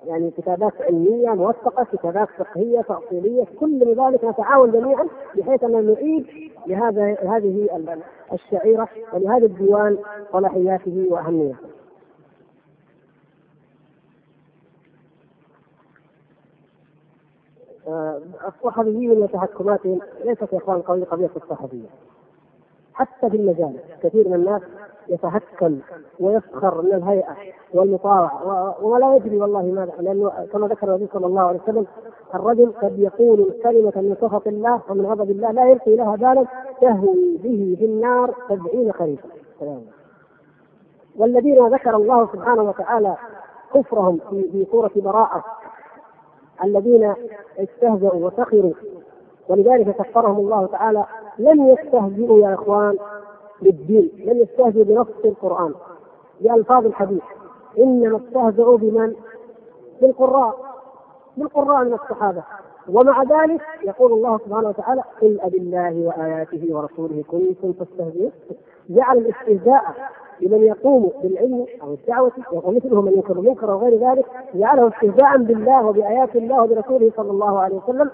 يعني 0.06 0.30
كتابات 0.30 0.72
علمية 0.82 1.28
موثقة، 1.30 1.84
كتابات 1.84 2.28
فقهية 2.38 2.80
تأصيلية، 2.80 3.44
كل 3.60 3.94
ذلك 3.96 4.24
نتعاون 4.24 4.72
جميعا 4.72 5.06
بحيث 5.36 5.64
ان 5.64 5.86
نعيد 5.86 6.26
لهذا 6.66 7.16
هذه 7.20 7.68
الشعيرة 8.32 8.88
ولهذا 9.12 9.46
الديوان 9.46 9.98
صلاحياته 10.32 11.06
وأهميته. 11.10 11.56
آه، 17.88 18.20
الصحفيين 18.48 19.10
وتحكماتهم 19.10 20.00
ليست 20.24 20.52
يا 20.52 20.58
إخوان 20.58 20.80
قضية 20.80 21.30
الصحفية. 21.36 21.88
حتى 22.94 23.30
في 23.30 23.36
المجالس 23.36 23.80
كثير 24.02 24.28
من 24.28 24.34
الناس 24.34 24.62
يتهكم 25.08 25.78
ويسخر 26.20 26.82
من 26.82 26.92
الهيئة 26.94 27.36
والمطاوعة. 27.74 28.84
ولا 28.84 29.16
يدري 29.16 29.36
والله 29.36 29.62
ماذا 29.62 29.92
لأنه 30.00 30.46
كما 30.52 30.66
ذكر 30.68 30.88
النبي 30.88 31.08
صلى 31.12 31.26
الله 31.26 31.42
عليه 31.42 31.60
وسلم 31.62 31.86
الرجل 32.34 32.72
قد 32.82 32.98
يقول 32.98 33.54
كلمة 33.62 33.92
من 33.96 34.16
سخط 34.20 34.46
الله 34.46 34.80
ومن 34.90 35.06
غضب 35.06 35.30
الله 35.30 35.50
لا 35.50 35.70
يلقي 35.70 35.96
لها 35.96 36.16
بالا 36.16 36.46
تهوي 36.80 37.38
به 37.42 37.76
في 37.78 37.84
النار 37.84 38.34
سبعين 38.48 38.92
خريفا. 38.92 39.28
والذين 41.16 41.66
ذكر 41.66 41.96
الله 41.96 42.26
سبحانه 42.32 42.62
وتعالى 42.62 43.16
كفرهم 43.74 44.18
في 44.30 44.50
في 44.52 44.66
سوره 44.70 44.90
براءة 44.96 45.44
الذين 46.64 47.14
استهزأوا 47.58 48.26
وسخروا 48.26 48.72
ولذلك 49.48 49.96
كفرهم 49.96 50.36
الله 50.36 50.66
تعالى 50.66 51.04
لم 51.38 51.66
يستهزئوا 51.66 52.38
يا 52.38 52.54
إخوان 52.54 52.96
بالدين 53.62 54.10
لم 54.26 54.38
يستهزئوا 54.38 54.84
بنص 54.84 55.06
القرآن 55.24 55.74
بألفاظ 56.40 56.86
الحديث 56.86 57.22
إنما 57.78 58.16
استهزئوا 58.16 58.78
بمن؟ 58.78 59.14
بالقراء 60.00 60.54
بالقراء 61.36 61.84
من 61.84 61.92
الصحابة 61.92 62.42
ومع 62.88 63.22
ذلك 63.22 63.60
يقول 63.84 64.12
الله 64.12 64.38
سبحانه 64.38 64.68
وتعالى 64.68 65.02
قل 65.22 65.40
أبالله 65.40 66.06
وآياته 66.06 66.68
ورسوله 66.76 67.24
كنتم 67.28 67.72
تستهزئون 67.72 68.30
جعل 68.90 69.18
الاستهزاء 69.18 69.82
لمن 70.40 70.62
يقوم 70.64 71.10
بالعلم 71.22 71.66
أو 71.82 71.92
الدعوة 71.94 72.32
ومثله 72.52 73.00
من 73.02 73.12
ينكر 73.12 73.32
المنكر 73.38 73.70
وغير 73.70 74.10
ذلك 74.10 74.26
جعله 74.54 74.88
استهزاء 74.88 75.36
بالله 75.38 75.86
وبآيات 75.86 76.36
الله 76.36 76.62
وبرسوله 76.62 77.12
صلى 77.16 77.30
الله 77.30 77.58
عليه 77.58 77.76
وسلم 77.76 78.10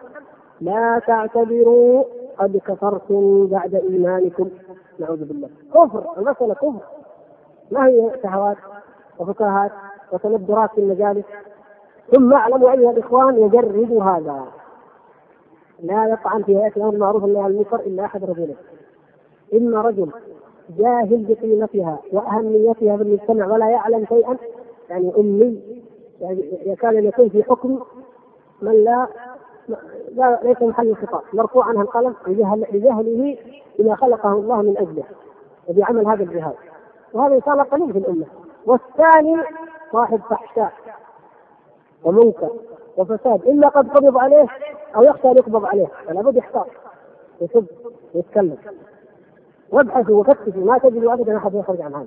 لا 0.61 1.03
تعتبروا 1.07 2.05
قد 2.39 2.57
كفرتم 2.57 3.47
بعد 3.47 3.75
إيمانكم. 3.75 4.51
نعوذ 4.99 5.25
بالله. 5.25 5.49
كفر 5.75 6.05
المسألة 6.19 6.55
كفر. 6.55 6.81
ما 7.71 7.87
هي 7.87 8.11
شهوات 8.23 8.57
وفكاهات 9.19 9.73
وتندرات 10.13 10.71
في 10.71 10.81
المجالس؟ 10.81 11.25
ثم 12.13 12.33
اعلموا 12.33 12.71
ايها 12.71 12.91
الإخوان 12.91 13.39
يجرد 13.39 13.93
هذا. 14.03 14.45
لا 15.83 16.07
يطعن 16.07 16.43
في 16.43 16.57
هيئة 16.57 16.77
الأمر 16.77 16.95
المعروف 16.95 17.25
عن 17.25 17.31
المنكر 17.31 17.81
إلا 17.81 18.05
أحد 18.05 18.25
رجلين 18.25 18.57
إما 19.55 19.81
رجل 19.81 20.11
جاهل 20.79 21.27
بقيمتها 21.29 21.99
وأهميتها 22.13 22.97
في 22.97 23.03
المجتمع 23.03 23.47
ولا 23.47 23.71
يعلم 23.71 24.07
شيئا 24.07 24.37
يعني 24.91 25.13
أمي 25.19 25.83
يعني 26.21 26.45
يكاد 26.67 26.95
ان 26.95 27.05
يكون 27.05 27.29
في 27.29 27.43
حكم 27.43 27.81
من 28.63 28.85
لا 28.85 29.07
لا 30.15 30.41
ليس 30.43 30.63
محل 30.63 30.89
الخطاب. 30.89 31.23
مرفوع 31.33 31.65
عنها 31.65 31.83
القلم 31.83 32.15
لجهله 32.27 33.39
بما 33.79 33.95
خلقه 33.95 34.33
الله 34.33 34.63
من 34.63 34.79
أجله 34.79 35.05
وبعمل 35.69 36.07
هذا 36.07 36.23
الجهاز 36.23 36.55
وهذا 37.13 37.35
إن 37.35 37.43
شاء 37.43 37.53
الله 37.53 37.65
قليل 37.65 37.93
في 37.93 37.99
الأمة. 37.99 38.27
والثاني 38.67 39.37
صاحب 39.93 40.21
فحشاء 40.31 40.73
ومنكر 42.05 42.51
وفساد. 42.97 43.43
إلا 43.43 43.69
قد 43.69 43.89
قبض 43.89 44.17
عليه 44.19 44.47
أو 44.97 45.03
يخشى 45.03 45.31
أن 45.31 45.37
يقبض 45.37 45.65
عليه. 45.65 45.87
فلا 46.07 46.23
بد 46.23 46.37
يحتاط 46.37 46.67
يسب 47.41 47.67
ويتكلم 48.15 48.57
وابحثوا 49.73 50.21
وفتشوا. 50.21 50.65
ما 50.65 50.79
تجدوا 50.79 51.13
ابدا 51.13 51.37
أحد 51.37 51.55
يخرج 51.55 51.81
عن 51.81 51.95
هذا. 51.95 52.07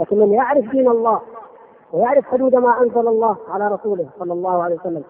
لكن 0.00 0.18
من 0.18 0.32
يعرف 0.32 0.70
دين 0.70 0.88
الله 0.88 1.20
ويعرف 1.92 2.24
حدود 2.24 2.54
ما 2.54 2.80
أنزل 2.80 3.08
الله 3.08 3.36
على 3.48 3.68
رسوله 3.68 4.06
صلى 4.18 4.32
الله 4.32 4.62
عليه 4.62 4.76
وسلم. 4.76 5.04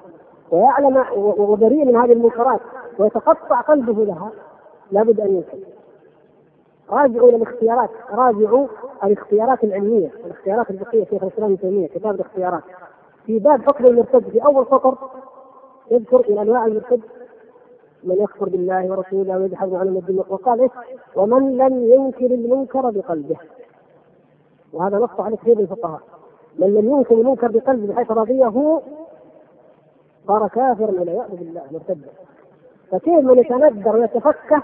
ويعلم 0.52 1.04
وبريء 1.16 1.84
من 1.84 1.96
هذه 1.96 2.12
المنكرات 2.12 2.60
ويتقطع 2.98 3.60
قلبه 3.60 4.04
لها 4.04 4.30
لابد 4.90 5.20
أن 5.20 5.34
ينكر 5.36 5.58
راجعوا 6.90 7.28
إلى 7.28 7.36
الاختيارات 7.36 7.90
راجعوا 8.10 8.66
الاختيارات 9.04 9.64
العلمية 9.64 10.10
الاختيارات 10.24 10.70
الفقهية 10.70 11.04
شيخ 11.04 11.22
الإسلام 11.22 11.52
ابن 11.52 11.60
تيمية 11.60 11.88
كتاب 11.88 12.14
الاختيارات. 12.14 12.62
في 13.26 13.38
باب 13.38 13.62
حكم 13.62 13.86
المرتد 13.86 14.28
في 14.28 14.44
أول 14.44 14.66
سطر 14.66 14.94
يذكر 15.90 16.20
إلى 16.20 16.42
أنواع 16.42 16.66
المرتد. 16.66 17.00
من 18.04 18.14
يكفر 18.14 18.48
بالله 18.48 18.90
ورسوله 18.90 19.38
ويجحد 19.38 19.74
عن 19.74 19.88
الدين 19.88 20.18
وقال 20.28 20.60
إيه؟ 20.60 20.70
ومن 21.16 21.56
لم 21.56 21.92
ينكر 21.92 22.26
المنكر 22.26 22.90
بقلبه. 22.90 23.36
وهذا 24.72 24.98
نص 24.98 25.20
على 25.20 25.36
كثير 25.36 25.54
من 25.56 25.62
الفقهاء. 25.62 26.00
من 26.58 26.74
لم 26.74 26.90
ينكر 26.90 27.14
المنكر 27.14 27.48
بقلبه 27.50 27.92
بحيث 27.92 28.10
رضيه 28.10 28.46
صار 30.26 30.48
كافرا 30.48 30.90
والعياذ 30.90 31.28
بالله 31.30 31.62
مرتدا. 31.72 32.08
فكيف 32.90 33.24
من 33.24 33.38
يتندر 33.38 33.96
ويتفكه 33.96 34.62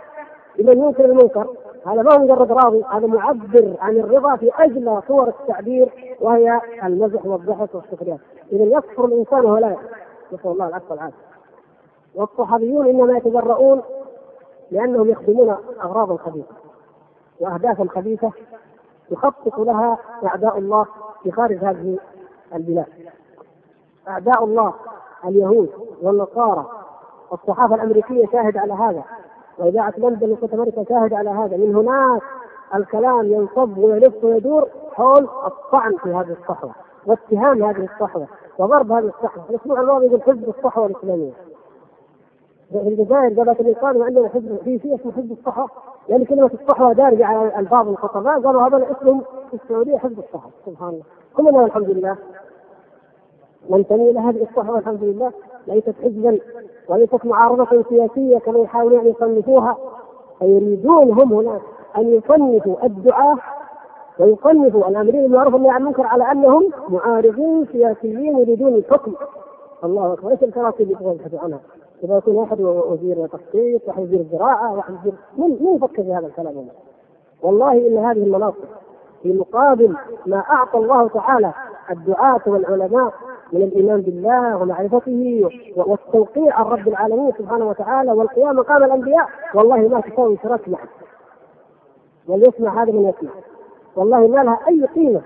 لمن 0.59 0.85
ينكر 0.85 1.05
المنكر 1.05 1.47
هذا 1.87 2.03
ما 2.03 2.15
هو 2.15 2.19
مجرد 2.19 2.53
راضي 2.53 2.85
هذا 2.93 3.07
معبر 3.07 3.77
عن 3.81 3.97
الرضا 3.97 4.37
في 4.37 4.51
اجلى 4.55 5.03
صور 5.09 5.29
التعبير 5.29 6.17
وهي 6.21 6.61
المزح 6.85 7.27
والضحك 7.27 7.75
والسخريات 7.75 8.19
اذا 8.53 8.65
يكفر 8.65 9.05
الإنسان 9.05 9.45
وهو 9.45 9.59
لا 9.59 9.77
نسأل 10.33 10.51
الله 10.51 10.69
العفو 10.69 10.91
والعافية. 10.91 11.29
والصحابيون 12.15 12.89
إنما 12.89 13.17
يتجرؤون 13.17 13.83
لأنهم 14.71 15.11
يخدمون 15.11 15.57
اغراضا 15.83 16.17
خبيثة 16.17 16.55
واهدافا 17.41 17.87
خبيثة 17.89 18.31
يخطط 19.11 19.59
لها 19.59 19.99
أعداء 20.25 20.59
الله 20.59 20.87
في 21.23 21.31
خارج 21.31 21.57
هذه 21.57 21.99
البلاد. 22.55 22.87
أعداء 24.09 24.45
الله 24.45 24.75
اليهود 25.25 25.71
والنصارى. 26.03 26.67
والصحافه 27.31 27.75
الأمريكية 27.75 28.27
شاهد 28.33 28.57
على 28.57 28.73
هذا. 28.73 29.03
وإذاعة 29.59 29.95
لندن 29.99 30.33
وصوت 30.33 30.55
أمريكا 30.55 30.85
شاهد 30.89 31.15
على 31.15 31.31
هذا. 31.31 31.57
من 31.57 31.77
هناك 31.77 32.23
الكلام 32.75 33.25
ينصب 33.27 33.79
ويلف 33.79 34.25
ويدور 34.25 34.69
حول 34.93 35.29
الطعن 35.47 35.97
في 36.03 36.09
هذه 36.09 36.37
الصحوة 36.41 36.71
واتهام 37.07 37.63
هذه 37.63 37.89
الصحوة 37.95 38.27
وضرب 38.59 38.93
هذه 38.93 39.07
الصحوة. 39.19 39.45
الأسبوع 39.51 39.81
الماضي 39.81 40.07
يقول 40.07 40.23
حزب 40.23 40.49
الصحوة 40.49 40.87
الإسلامية. 40.87 41.33
في 42.73 42.79
الجزائر 42.79 43.29
جابت 43.29 43.61
الإنسان 43.61 43.97
وعندنا 43.97 44.29
حزب 44.29 44.59
في 44.65 44.79
شيء 44.79 44.95
اسمه 44.95 45.13
حزب 45.13 45.33
الصحة 45.33 45.69
لأن 46.09 46.25
كلمة 46.25 46.51
الصحوة 46.63 46.93
دارجة 46.93 47.27
على 47.27 47.59
ألفاظ 47.59 47.89
الخطباء 47.89 48.41
قالوا 48.41 48.67
هذا 48.67 48.77
اسم 48.77 49.21
في 49.51 49.55
السعودية 49.55 49.99
حزب 49.99 50.19
الصحة 50.19 50.51
سبحان 50.67 50.89
الله. 50.89 51.03
كلنا 51.37 51.65
الحمد 51.65 51.91
لله. 51.91 52.17
ننتمي 53.71 54.11
إلى 54.11 54.21
هذه 54.21 54.43
الصحوة 54.51 54.79
الحمد 54.79 55.05
لله 55.05 55.33
ليست 55.67 55.95
حزبا 56.03 56.39
وليست 56.89 57.25
معارضة 57.27 57.85
سياسية 57.89 58.39
كما 58.39 58.59
يحاولون 58.59 59.01
أن 59.01 59.07
يصنفوها 59.07 59.77
فيريدون 60.39 61.11
هم 61.13 61.33
هناك 61.33 61.61
أن 61.99 62.09
يصنفوا 62.09 62.87
الدعاة 62.87 63.37
ويصنفوا 64.19 64.89
الأمرين 64.89 65.23
بالمعروف 65.23 65.55
والنهي 65.55 65.71
عن 65.71 65.81
المنكر 65.81 66.07
على 66.07 66.33
أنهم 66.33 66.71
معارضين 66.89 67.67
سياسيين 67.73 68.39
يريدون 68.39 68.75
الحكم 68.75 69.13
الله 69.85 70.13
أكبر 70.13 70.31
إيش 70.31 70.43
الكراسي 70.43 70.83
اللي 70.83 70.97
يبحثوا 71.01 71.39
عنها؟ 71.39 71.61
إذا 72.05 72.17
يكون 72.17 72.35
واحد 72.35 72.61
وزير 72.61 73.27
تخطيط 73.27 73.89
واحد 73.89 74.03
وزير 74.03 74.27
زراعه 74.33 74.77
واحد 74.77 74.95
وزير 74.95 75.15
من 75.39 75.57
من 75.61 75.75
يفكر 75.77 76.03
في 76.03 76.13
هذا 76.13 76.27
الكلام؟ 76.27 76.67
والله 77.43 77.73
ان 77.73 77.99
هذه 77.99 78.23
المناصب 78.23 78.65
في 79.23 79.33
مقابل 79.33 79.97
ما 80.27 80.39
أعطى 80.51 80.79
الله 80.79 81.09
تعالى 81.09 81.53
الدعاة 81.91 82.41
والعلماء 82.47 83.13
من 83.53 83.63
الإيمان 83.63 84.01
بالله 84.01 84.57
ومعرفته 84.57 85.51
والتوقيع 85.77 86.55
عن 86.59 86.65
رب 86.65 86.89
العالمين 86.89 87.33
سبحانه 87.39 87.69
وتعالى 87.69 88.13
والقيام 88.13 88.57
مقام 88.57 88.85
الأنبياء 88.85 89.29
والله 89.55 89.77
ما 89.89 90.01
تساوي 90.01 90.39
شراك 90.43 90.69
معه 90.69 90.89
وليسمع 92.29 92.83
هذا 92.83 92.93
من 92.93 93.09
يسمع. 93.09 93.31
والله 93.97 94.27
ما 94.27 94.43
لها 94.43 94.59
أي 94.69 94.85
قيمة 94.95 95.21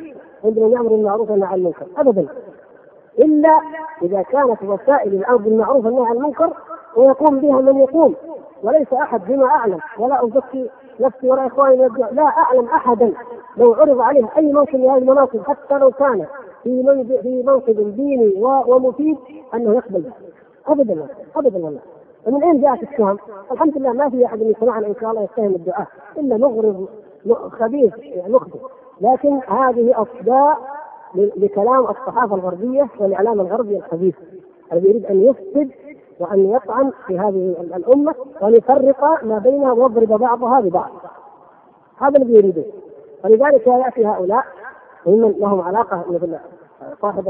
عند 0.44 0.58
من 0.58 0.72
يأمر 0.72 0.88
بالمعروف 0.88 1.30
والنهي 1.30 1.48
عن 1.48 1.54
المنكر 1.54 1.86
ابدا. 1.96 2.26
إلا 3.18 3.60
إذا 4.02 4.22
كانت 4.22 4.62
وسائل 4.62 5.14
الامر 5.14 5.36
بالمعروف 5.36 5.84
والنهي 5.84 6.06
عن 6.06 6.16
المنكر 6.16 6.52
ويقوم 6.96 7.38
بها 7.40 7.60
من 7.60 7.78
يقوم. 7.78 8.14
وليس 8.62 8.92
أحد 8.92 9.24
بما 9.28 9.46
أعلم 9.46 9.78
ولا 9.98 10.24
أزكي 10.24 10.70
نفسي 11.00 11.30
ولا 11.30 11.46
اخواني 11.46 11.88
لا 12.12 12.22
أعلم 12.22 12.64
أحدا 12.66 13.12
لو 13.56 13.74
عرض 13.74 14.00
عليه 14.00 14.28
أي 14.36 14.52
منصب 14.52 14.76
من 14.76 14.90
هذه 14.90 14.98
المناصب 14.98 15.42
حتى 15.42 15.78
لو 15.78 15.90
كان 15.90 16.26
في 16.62 17.04
في 17.22 17.42
منصب 17.46 17.96
ديني 17.96 18.42
ومفيد 18.42 19.16
أنه 19.54 19.74
يقبل. 19.74 20.10
ابدا 20.66 21.06
ابدا 21.36 21.64
والله. 21.64 21.80
ومن 22.26 22.42
أين 22.42 22.60
جاءت 22.60 22.82
التهم؟ 22.82 23.18
الحمد 23.52 23.78
لله 23.78 23.92
ما 23.92 24.10
في 24.10 24.26
أحد 24.26 24.40
يسمعنا 24.40 24.86
إن 24.86 24.94
شاء 25.00 25.10
الله 25.10 25.22
يتهم 25.22 25.54
الدعاء 25.54 25.86
إلا 26.18 26.36
مغرض 26.36 26.88
خبيث 27.50 27.92
مخبث 28.28 28.60
لكن 29.00 29.40
هذه 29.48 29.94
أصداء 30.02 30.58
لكلام 31.14 31.80
الصحافة 31.80 32.34
الغربية 32.34 32.88
والإعلام 32.98 33.40
الغربي 33.40 33.76
الخبيث 33.76 34.14
الذي 34.72 34.88
يريد 34.88 35.06
أن 35.06 35.22
يفسد 35.22 35.70
وأن 36.22 36.50
يطعن 36.50 36.92
في 37.06 37.18
هذه 37.18 37.56
الأمة 37.60 38.14
وأن 38.40 38.54
يفرق 38.54 39.24
ما 39.24 39.38
بينها 39.38 39.72
ويضرب 39.72 40.08
بعضها 40.08 40.60
ببعض. 40.60 40.90
هذا 41.98 42.18
الذي 42.18 42.34
يريده. 42.34 42.64
ولذلك 43.24 43.66
يأتي 43.66 44.06
هؤلاء 44.06 44.44
ممن 45.06 45.34
لهم 45.38 45.60
علاقة 45.60 46.04
مثل 46.08 46.38
صاحب 47.02 47.24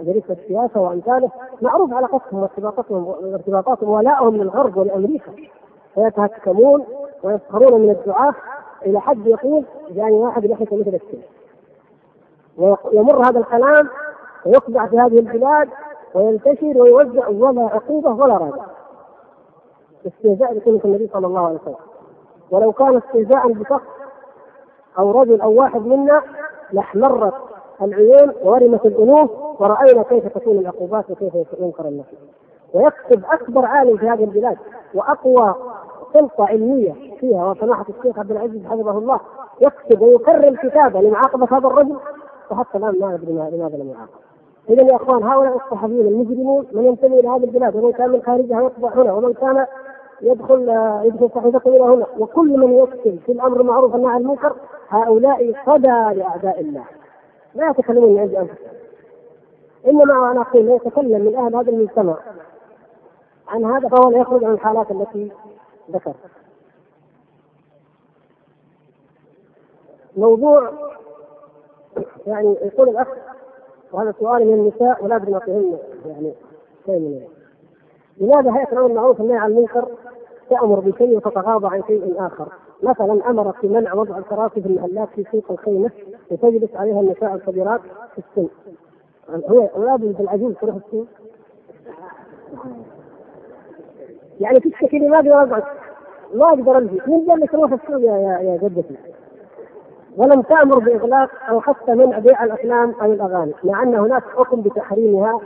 جريدة 0.00 0.24
السياسة 0.30 0.80
وأمثاله 0.80 1.30
معروف 1.62 1.92
علاقتهم 1.92 2.40
وارتباطاتهم 2.40 3.06
وارتباطاتهم 3.06 3.90
ولائهم 3.90 4.36
للغرب 4.36 4.76
ولأمريكا 4.76 5.32
فيتهكمون 5.94 6.84
ويسخرون 7.22 7.80
من 7.80 7.90
الدعاة 7.90 8.34
إلى 8.86 9.00
حد 9.00 9.26
يقول 9.26 9.64
جاني 9.90 10.16
واحد 10.16 10.44
يحدث 10.44 10.72
مثل 10.72 11.00
السيف 11.02 11.24
ويمر 12.58 13.28
هذا 13.28 13.38
الكلام 13.38 13.88
ويطبع 14.46 14.86
في 14.86 14.98
هذه 14.98 15.18
البلاد 15.18 15.68
وينتشر 16.14 16.82
ويوزع 16.82 17.28
ولا 17.28 17.62
عقوبة 17.62 18.10
ولا 18.10 18.36
رادع 18.36 18.64
استهزاء 20.06 20.58
بسنه 20.58 20.80
النبي 20.84 21.10
صلى 21.12 21.26
الله 21.26 21.46
عليه 21.46 21.58
وسلم. 21.62 21.76
ولو 22.50 22.72
كان 22.72 22.96
استهزاء 22.96 23.52
بشخص 23.52 23.86
أو 24.98 25.20
رجل 25.20 25.40
أو 25.40 25.60
واحد 25.60 25.86
منا 25.86 26.22
لاحمرت 26.72 27.34
العيون 27.82 28.32
ورمت 28.42 28.86
الأنوف 28.86 29.30
ورأينا 29.60 30.02
كيف 30.02 30.38
تكون 30.38 30.58
العقوبات 30.58 31.10
وكيف 31.10 31.34
ينكر 31.58 31.84
الناس. 31.84 32.06
ويكتب 32.74 33.24
أكبر 33.30 33.64
عالم 33.64 33.96
في 33.96 34.08
هذه 34.08 34.24
البلاد 34.24 34.58
وأقوى 34.94 35.54
سلطة 36.12 36.44
علمية 36.46 36.92
فيها 37.20 37.50
وسماحه 37.50 37.86
الشيخ 37.98 38.18
عبد 38.18 38.30
العزيز 38.30 38.66
حفظه 38.66 38.98
الله 38.98 39.20
يكتب 39.60 40.00
ويكرر 40.00 40.56
كتابه 40.56 41.00
لمعاقبة 41.00 41.58
هذا 41.58 41.66
الرجل. 41.66 41.96
وحتى 42.50 42.78
الآن 42.78 43.00
ما 43.00 43.12
ندري 43.12 43.32
لماذا 43.32 43.76
لم 43.76 43.90
يعاقب. 43.90 44.33
إذا 44.68 44.82
يا 44.82 44.96
إخوان 44.96 45.22
هؤلاء 45.22 45.56
الصحفيين 45.56 46.06
المجرمون 46.06 46.66
من 46.72 46.84
ينتمي 46.84 47.20
إلى 47.20 47.28
هذه 47.28 47.44
البلاد 47.44 47.76
ومن 47.76 47.92
كان 47.92 48.10
من 48.10 48.22
خارجها 48.22 48.62
يطبع 48.62 48.94
هنا 48.94 49.12
ومن 49.12 49.34
كان 49.34 49.66
يدخل 50.22 50.68
يدخل 51.04 51.30
صحيفته 51.34 51.68
إلى 51.68 51.82
هنا 51.84 52.06
وكل 52.18 52.58
من 52.58 52.72
يكتب 52.72 53.18
في 53.26 53.32
الأمر 53.32 53.60
المعروف 53.60 53.92
والنهي 53.92 54.12
عن 54.12 54.20
المنكر 54.20 54.56
هؤلاء 54.88 55.54
صدى 55.66 56.18
لأعداء 56.18 56.60
الله. 56.60 56.84
لا 57.54 57.70
يتكلمون 57.70 58.12
من 58.12 58.18
عند 58.18 58.34
أنفسهم. 58.34 58.74
إنما 59.86 60.30
أنا 60.30 60.40
أقول 60.40 60.62
من 60.62 60.72
يتكلم 60.72 61.24
من 61.24 61.36
أهل 61.36 61.56
هذا 61.56 61.70
المجتمع 61.70 62.16
عن 63.48 63.64
هذا 63.64 63.88
فهو 63.88 64.10
لا 64.10 64.18
يخرج 64.18 64.44
عن 64.44 64.52
الحالات 64.52 64.90
التي 64.90 65.32
ذكر 65.90 66.14
موضوع 70.16 70.70
يعني 72.26 72.56
يقول 72.62 72.88
الأخ 72.88 73.08
وهذا 73.94 74.14
سؤال 74.20 74.46
من 74.46 74.54
النساء 74.54 75.04
ولا 75.04 75.16
أدري 75.16 75.32
يعني 76.06 76.34
شيء 76.86 76.98
من 76.98 77.20
لماذا 78.18 78.56
هيئة 78.56 78.72
الأمر 78.72 78.86
المعروف 78.86 79.20
والنهي 79.20 79.38
عن 79.38 79.50
المنكر 79.50 79.88
تأمر 80.50 80.80
بشيء 80.80 81.16
وتتغاضى 81.16 81.66
عن 81.66 81.82
شيء 81.86 82.14
آخر؟ 82.18 82.48
مثلا 82.82 83.30
أمرت 83.30 83.54
بمنع 83.62 83.94
وضع 83.94 84.18
الكراسي 84.18 84.60
المحلات 84.60 85.08
في 85.14 85.24
سوق 85.32 85.50
الخيمة 85.50 85.90
لتجلس 86.30 86.74
عليها 86.74 87.00
النساء 87.00 87.34
الكبيرات 87.34 87.80
في 88.14 88.18
السن. 88.18 88.48
هو 89.50 89.66
أولاد 89.76 90.20
العجوز 90.20 90.54
تروح 90.54 90.74
السوق 90.74 91.06
يعني 94.40 94.60
تشتكي 94.60 94.98
لي 94.98 95.08
ما 95.08 95.16
أقدر 95.16 95.32
أقعد 95.32 95.62
ما 96.34 96.48
أقدر 96.48 96.78
أمشي 96.78 96.98
مين 97.06 97.30
قال 97.30 97.40
لك 97.40 97.50
تروح 97.50 97.72
السوق 97.72 98.00
يا, 98.00 98.38
يا 98.38 98.56
جدتي؟ 98.62 99.13
ولم 100.16 100.42
تأمر 100.42 100.78
بإغلاق 100.78 101.30
أو 101.48 101.60
حتى 101.60 101.94
منع 101.94 102.18
بيع 102.18 102.44
الأفلام 102.44 102.94
أو 103.02 103.12
الأغاني 103.12 103.52
مع 103.64 103.82
أن 103.82 103.94
هناك 103.94 104.22
حكم 104.36 104.60
بتحريمها 104.60 105.40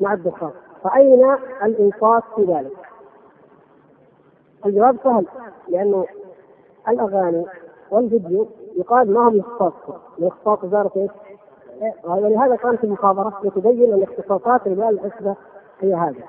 مع 0.00 0.12
الدخان 0.12 0.50
فأين 0.84 1.36
الانصاف 1.62 2.24
في 2.36 2.44
ذلك؟ 2.44 2.72
الجواب 4.66 4.96
سهل 5.04 5.26
لأنه 5.68 6.06
الأغاني 6.88 7.46
والفيديو 7.90 8.46
يقال 8.76 9.14
ما 9.14 9.28
هم 9.28 9.40
اختصاص 9.40 9.72
الاختصاص 10.18 10.64
وزاره 10.64 10.92
إيش؟ 10.96 11.10
ولهذا 12.04 12.56
كانت 12.56 12.84
المخابرات 12.84 13.32
لتبين 13.44 13.92
ان 13.92 14.02
اختصاصات 14.02 14.68
رجال 14.68 15.00
الحسبه 15.04 15.36
هي 15.80 15.94
هذه 15.94 16.24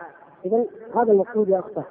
اذا 0.46 0.66
هذا 0.96 1.12
المقصود 1.12 1.50
يا 1.50 1.60
اختاه 1.60 1.84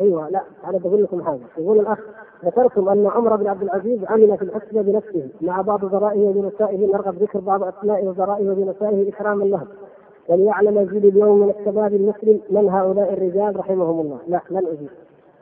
أيوه 0.00 0.28
لا 0.28 0.42
أنا 0.64 0.78
بقول 0.78 1.02
لكم 1.02 1.22
حاجة. 1.22 1.40
يقول 1.58 1.80
الأخ 1.80 1.98
ذكرتم 2.44 2.88
أن 2.88 3.06
عمر 3.06 3.36
بن 3.36 3.46
عبد 3.46 3.62
العزيز 3.62 4.04
عمل 4.04 4.38
في 4.38 4.44
الحسبه 4.44 4.82
بنفسه 4.82 5.28
مع 5.40 5.60
بعض 5.60 5.84
ذرائه 5.84 6.28
وبنسائه 6.28 6.86
نرغب 6.86 7.22
ذكر 7.22 7.40
بعض 7.40 7.62
اسماء 7.62 8.04
وذرائه 8.04 8.50
وبنسائه 8.50 9.08
إكراما 9.08 9.44
لهم. 9.44 9.66
وليعلم 10.28 10.78
الجيل 10.78 11.06
اليوم 11.06 11.38
من 11.38 11.50
الشباب 11.50 11.94
المسلم 11.94 12.40
من 12.50 12.68
هؤلاء 12.68 13.12
الرجال 13.12 13.56
رحمهم 13.56 14.00
الله. 14.00 14.18
لا 14.28 14.40
لن 14.50 14.66
أجيب 14.66 14.88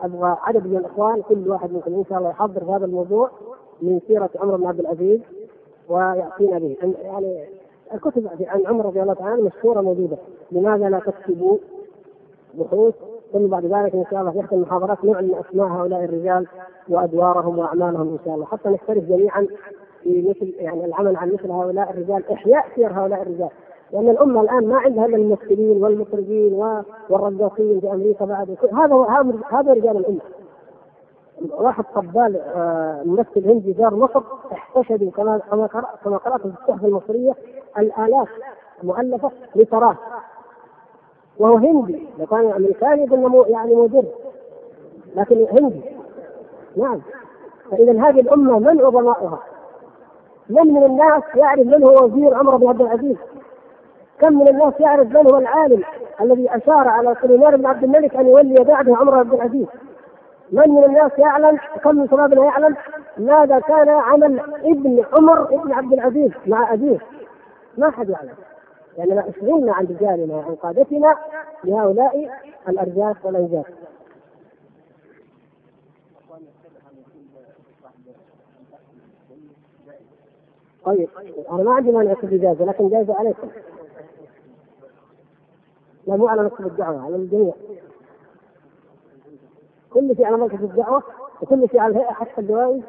أبغى 0.03 0.37
عدد 0.43 0.67
من 0.67 0.77
الإخوان 0.77 1.23
كل 1.23 1.49
واحد 1.49 1.73
منكم 1.73 1.95
إن 1.95 2.05
شاء 2.09 2.19
الله 2.19 2.31
يحضر 2.31 2.77
هذا 2.77 2.85
الموضوع 2.85 3.31
من 3.83 4.01
سيرة 4.07 4.31
عمر 4.41 4.57
بن 4.57 4.67
عبد 4.67 4.81
العزيز 4.81 5.21
ويعطينا 5.89 6.59
به. 6.59 6.77
يعني 7.03 7.45
الكتب 7.95 8.29
عن 8.47 8.67
عمر 8.67 8.87
رضي 8.87 9.03
الله 9.03 9.15
تعالى 9.15 9.43
مشهورة 9.43 9.81
موجودة. 9.81 10.17
لماذا 10.53 10.89
لا 10.89 10.99
تكتبوا 10.99 11.59
بحوث 12.55 12.95
ثم 13.33 13.47
بعد 13.47 13.65
ذلك 13.65 13.95
إن 13.95 14.05
شاء 14.11 14.21
الله 14.21 14.31
في 14.31 14.41
احدى 14.41 14.57
المحاضرات 14.57 15.05
نعلن 15.05 15.35
أسماء 15.35 15.67
هؤلاء 15.67 16.05
الرجال 16.05 16.47
وأدوارهم 16.89 17.59
وأعمالهم 17.59 18.09
إن 18.09 18.19
شاء 18.25 18.35
الله. 18.35 18.47
حتى 18.47 18.69
نشترك 18.69 19.03
جميعا 19.03 19.47
في 20.03 20.29
مثل 20.29 20.55
يعني 20.59 20.85
العمل 20.85 21.17
عن 21.17 21.33
مثل 21.33 21.51
هؤلاء 21.51 21.91
الرجال 21.91 22.33
إحياء 22.33 22.67
سير 22.75 22.93
هؤلاء 22.93 23.23
الرجال. 23.23 23.49
لأن 23.93 24.09
الأمة 24.09 24.41
الآن 24.41 24.69
ما 24.69 24.79
عندها 24.79 25.07
إلا 25.07 25.17
الممثلين 25.17 25.83
والمخرجين 25.83 26.55
والرقاصين 27.11 27.81
في 27.81 27.93
أمريكا 27.93 28.25
بعد. 28.25 28.57
هذا 28.73 29.07
هذا 29.51 29.73
رجال 29.73 29.97
الأمة. 29.97 30.21
واحد 31.51 31.85
طبال 31.95 32.37
آه، 32.37 33.03
ممثل 33.05 33.51
هندي 33.51 33.73
جار 33.73 33.95
مصر 33.95 34.23
احتشدوا 34.53 35.11
كما 35.11 35.41
كما 36.05 36.17
قرأت 36.17 36.41
في 36.41 36.47
الصحف 36.63 36.85
المصرية 36.85 37.33
الآلاف 37.79 38.29
مؤلفة 38.83 39.31
لتراه 39.57 39.97
وهو 41.39 41.57
هندي 41.57 42.09
لو 42.19 42.27
كان 42.27 42.53
امريكاني 42.53 43.07
قلنا 43.07 43.45
يعني 43.49 43.75
مدر 43.75 44.05
لكن 45.17 45.47
هندي 45.53 45.81
نعم 46.77 47.01
فإذا 47.71 47.93
هذه 47.93 48.21
الأمة 48.21 48.59
من 48.59 48.81
عظمائها؟ 48.81 49.39
من 50.51 50.75
من 50.75 50.85
الناس 50.85 51.23
يعرف 51.35 51.67
من 51.67 51.83
هو 51.83 52.05
وزير 52.05 52.35
عمر 52.35 52.57
بن 52.57 52.69
عبد 52.69 52.81
العزيز؟ 52.81 53.17
كم 54.21 54.33
من 54.33 54.49
الناس 54.49 54.75
يعرف 54.81 55.09
من 55.09 55.27
هو 55.31 55.39
العالم 55.39 55.83
الذي 56.21 56.57
أشار 56.57 56.89
على 56.89 57.17
سليمان 57.23 57.57
بن 57.57 57.67
عبد 57.67 57.85
الملك 57.85 58.17
أن 58.17 58.27
يولي 58.27 58.65
بعده 58.65 58.97
عمر 58.97 59.11
بن 59.13 59.19
عبد 59.19 59.35
العزيز؟ 59.35 59.67
من 60.53 60.69
من 60.69 60.85
الناس 60.85 61.13
يعلم 61.19 61.59
كم 61.85 61.97
من 61.97 62.09
شبابنا 62.09 62.45
يعلم 62.45 62.77
ماذا 63.19 63.59
كان 63.61 63.89
عمل 63.89 64.41
ابن 64.65 65.05
عمر 65.13 65.43
بن 65.43 65.73
عبد 65.73 65.93
العزيز 65.93 66.31
مع 66.47 66.73
أبيه؟ 66.73 66.99
ما 67.79 67.91
حد 67.91 68.09
يعلم 68.11 68.35
لأننا 68.99 69.29
أشغلنا 69.29 69.75
عن 69.75 69.85
رجالنا 69.85 70.37
وعن 70.37 70.55
قادتنا 70.55 71.17
لهؤلاء 71.65 72.31
الأرجاس 72.69 73.17
والأنجاس 73.25 73.67
طيب 80.85 81.09
أنا 81.51 81.63
ما 81.63 81.75
عندي 81.75 81.93
مانع 81.93 82.13
اكتب 82.13 82.33
اجازه 82.33 82.65
لكن 82.65 82.89
جائزه 82.89 83.15
عليكم. 83.15 83.49
لا 86.07 86.17
مو 86.17 86.29
على 86.29 86.43
مكتب 86.43 86.67
الدعوة 86.67 87.05
على 87.05 87.17
الجميع. 87.17 87.55
كل 89.91 90.17
شيء 90.17 90.27
على 90.27 90.37
مكتب 90.37 90.65
الدعوة 90.65 91.03
وكل 91.43 91.69
شيء 91.69 91.81
على 91.81 91.93
الهيئه 91.93 92.13
حتى 92.13 92.41
الجوائز. 92.41 92.83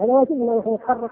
هذا 0.00 0.12
واجبنا 0.12 0.58
نحن 0.58 0.74
نتحرك. 0.74 1.10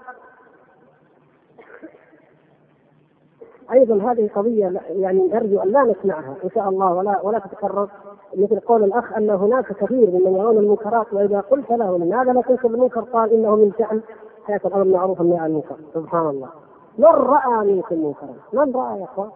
أيضا 3.71 4.11
هذه 4.11 4.29
قضية 4.35 4.81
يعني 4.89 5.27
نرجو 5.27 5.59
أن 5.59 5.71
لا 5.71 5.83
نسمعها 5.83 6.35
إن 6.43 6.49
شاء 6.55 6.69
الله 6.69 6.93
ولا 6.93 7.21
ولا 7.21 7.39
تتكرر. 7.39 7.89
مثل 8.35 8.59
قول 8.59 8.83
الأخ 8.83 9.13
أن 9.13 9.29
هناك 9.29 9.73
كثير 9.73 10.11
ممن 10.11 10.35
يرون 10.35 10.57
المنكرات 10.57 11.13
وإذا 11.13 11.39
قلت 11.39 11.71
له 11.71 11.97
لماذا 11.97 12.33
لا 12.33 12.41
تنكر 12.41 12.67
المنكر 12.67 13.01
قال 13.01 13.33
إنه 13.33 13.55
من 13.55 13.71
شأن 13.77 14.01
حياة 14.47 14.61
الأمر 14.65 14.81
المعروف 14.81 15.19
والنهي 15.19 15.39
عن 15.39 15.49
المنكر. 15.49 15.75
سبحان 15.93 16.27
الله. 16.27 16.49
من 16.97 17.05
رأى 17.05 17.73
منكم 17.73 18.05
منكرا؟ 18.05 18.35
من 18.53 18.75
رأى 18.75 18.99
يا 18.99 19.03
أخوان؟ 19.03 19.29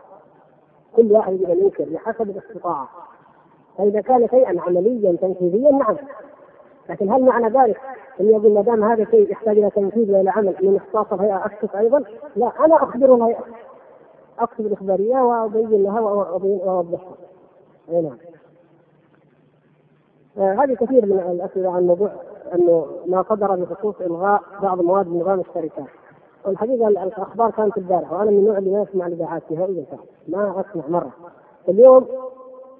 كل 0.95 1.11
واحد 1.11 1.33
يجب 1.33 1.49
ان 1.49 1.59
ينكر 1.59 1.83
بحسب 1.83 2.29
الاستطاعة. 2.29 2.89
فإذا 3.77 4.01
كان 4.01 4.27
شيئا 4.27 4.61
عمليا 4.61 5.17
تنفيذيا 5.21 5.71
نعم. 5.71 5.95
لكن 6.89 7.11
هل 7.11 7.23
معنى 7.23 7.47
ذلك 7.47 7.77
أن 8.19 8.29
يقول 8.29 8.53
ما 8.53 8.61
دام 8.61 8.83
هذا 8.83 9.05
شيء 9.05 9.31
يحتاج 9.31 9.57
إلى 9.57 9.69
تنفيذ 9.69 10.11
وإلى 10.11 10.29
عمل 10.29 10.55
من 10.61 10.75
اختصاص 10.75 11.13
الهيئة؟ 11.13 11.45
اسكت 11.45 11.75
أيضا؟ 11.75 12.03
لا 12.35 12.51
أنا 12.65 12.75
اخبر 12.75 13.15
الهيئه 13.15 13.43
اكتب 14.43 14.65
الإخبارية 14.65 15.15
وأبين 15.17 15.83
لها 15.83 15.99
وأوضحها. 15.99 17.15
أي 17.89 18.01
نعم. 18.01 18.17
آه 20.37 20.53
هذه 20.53 20.73
كثير 20.73 21.05
من 21.05 21.19
الأسئلة 21.19 21.71
عن 21.71 21.87
موضوع 21.87 22.11
أنه 22.55 22.85
ما 23.07 23.21
قدر 23.21 23.55
بخصوص 23.55 23.95
إلغاء 24.01 24.41
بعض 24.61 24.81
مواد 24.81 25.07
نظام 25.07 25.39
الشركات. 25.39 25.87
والحقيقة 26.45 26.87
الأخبار 26.87 27.51
كانت 27.51 27.77
البارحة 27.77 28.17
وأنا 28.17 28.31
من 28.31 28.37
النوع 28.37 28.57
اللي 28.57 28.71
ما 28.71 28.81
يسمع 28.81 29.07
الاذاعات 29.07 29.51
نهائيا 29.51 29.85
ما 30.27 30.63
أسمع 30.69 30.83
مرة. 30.87 31.11
اليوم 31.69 32.07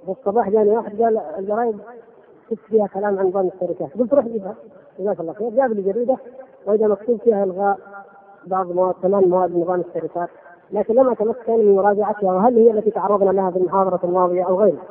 في 0.05 0.11
الصباح 0.11 0.49
جاني 0.49 0.69
واحد 0.69 1.01
قال 1.01 1.17
الجرايد 1.17 1.77
شفت 2.49 2.65
فيها 2.69 2.87
كلام 2.87 3.19
عن 3.19 3.25
نظام 3.25 3.47
الشركات 3.47 3.97
قلت 3.99 4.13
روح 4.13 4.25
جيبها 4.25 4.55
جزاك 4.99 5.19
الله 5.19 5.33
خير 5.33 5.49
جاب 5.49 5.73
لي 5.73 5.81
جريدة 5.81 6.17
وإذا 6.65 6.87
مكتوب 6.87 7.19
فيها 7.19 7.43
إلغاء 7.43 7.79
بعض 8.47 8.71
مواد 8.71 8.95
ثمان 9.01 9.29
مواد 9.29 9.55
نظام 9.57 9.83
الشركات 9.89 10.29
لكن 10.71 10.93
لم 10.93 11.09
اتمكن 11.09 11.53
من 11.59 11.75
مراجعتها 11.75 12.33
وهل 12.33 12.57
هي 12.57 12.71
التي 12.71 12.91
تعرضنا 12.91 13.31
لها 13.31 13.51
في 13.51 13.57
المحاضرة 13.57 13.99
الماضية 14.03 14.43
أو 14.43 14.61
غيرها 14.61 14.83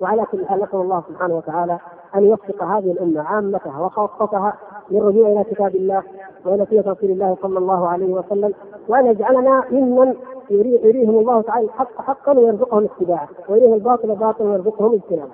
وعلى 0.00 0.24
كل 0.24 0.46
حال 0.46 0.60
نسأل 0.60 0.80
الله 0.80 1.02
سبحانه 1.08 1.36
وتعالى 1.36 1.78
أن 2.14 2.24
يوفق 2.24 2.64
هذه 2.64 2.92
الأمة 2.92 3.22
عامتها 3.22 3.80
وخاصتها 3.80 4.54
للرجوع 4.90 5.28
إلى 5.28 5.44
كتاب 5.44 5.74
الله 5.76 6.02
وإلى 6.44 6.66
سنه 6.70 6.92
رسول 6.92 7.10
الله 7.10 7.36
صلى 7.42 7.58
الله 7.58 7.88
عليه 7.88 8.14
وسلم 8.14 8.54
وأن 8.88 9.06
يجعلنا 9.06 9.64
ممن 9.70 10.14
يريهم 10.50 11.18
الله 11.18 11.42
تعالى 11.42 11.66
الحق 11.66 12.02
حقا 12.02 12.38
ويرزقهم 12.38 12.84
اتباعه 12.84 13.28
ويريهم 13.48 13.74
الباطل 13.74 14.14
باطلا 14.14 14.50
ويرزقهم 14.50 14.94
اجتنابه. 14.94 15.32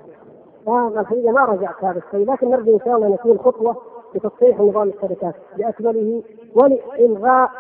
فهذا 0.67 1.01
الحقيقة 1.01 1.33
ما 1.33 1.45
رجعت 1.45 1.85
هذا 1.85 1.99
الشيء 2.07 2.33
لكن 2.33 2.51
نرجو 2.51 2.75
إن 2.75 2.81
شاء 2.85 2.97
الله 2.97 3.07
أن 3.07 3.13
يكون 3.13 3.39
خطوة 3.39 3.77
لتصحيح 4.15 4.61
نظام 4.61 4.89
الشركات 4.89 5.35
باكمله 5.57 6.23
ولإلغاء 6.55 7.51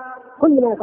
كل 0.40 0.60
ما 0.60 0.76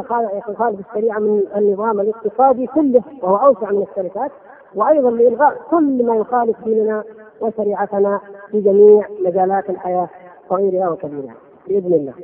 يخالف 0.48 0.88
الشريعة 0.88 1.18
من 1.18 1.42
النظام 1.56 2.00
الاقتصادي 2.00 2.66
كله 2.66 3.02
وهو 3.22 3.36
أوسع 3.36 3.70
من 3.70 3.82
الشركات 3.90 4.30
وأيضا 4.74 5.10
لإلغاء 5.10 5.60
كل 5.70 6.06
ما 6.06 6.16
يخالف 6.16 6.64
ديننا 6.64 7.04
وشريعتنا 7.40 8.20
في 8.50 8.60
جميع 8.60 9.08
مجالات 9.24 9.70
الحياة 9.70 10.08
صغيرها 10.50 10.88
وكبيرها 10.88 11.34
بإذن 11.68 11.94
الله. 11.94 12.14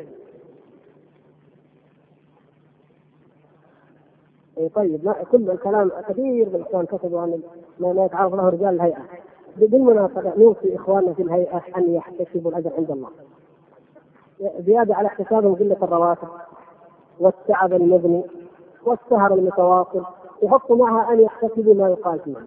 إيه 4.58 4.68
طيب 4.68 5.12
كل 5.32 5.50
الكلام 5.50 5.90
كثير 6.08 6.48
بالاخوان 6.48 6.86
كتبوا 6.86 7.20
عن 7.20 7.42
ما 7.80 8.04
يتعرض 8.04 8.34
له 8.34 8.48
رجال 8.48 8.74
الهيئة. 8.74 9.02
بالمناسبة 9.56 10.32
نوصي 10.36 10.76
إخواننا 10.76 11.12
في 11.12 11.22
الهيئة 11.22 11.62
أن 11.76 11.94
يحتسبوا 11.94 12.50
الأجر 12.50 12.70
عند 12.78 12.90
الله. 12.90 13.08
زيادة 14.66 14.94
على 14.94 15.06
احتسابهم 15.06 15.54
قلة 15.54 15.76
الرواتب 15.82 16.28
والتعب 17.20 17.72
المذني 17.72 18.24
والسهر 18.86 19.34
المتواصل 19.34 20.02
يحط 20.42 20.72
معها 20.72 21.12
أن 21.12 21.20
يحتسبوا 21.20 21.74
ما 21.74 21.88
يقال 21.88 22.18
فيها. 22.18 22.42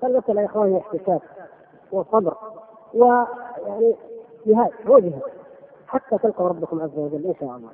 فالمساله 0.00 0.40
يا 0.40 0.46
اخواني 0.46 0.78
احتساب 0.78 1.20
وصبر 1.92 2.34
ويعني 2.94 3.94
جهاد 4.46 4.70
هو 4.86 4.98
جهاد 4.98 5.22
حتى 5.86 6.18
تلقوا 6.18 6.48
ربكم 6.48 6.80
عز 6.80 6.98
وجل 6.98 7.26
إن 7.26 7.34
شاء 7.40 7.56
الله. 7.56 7.70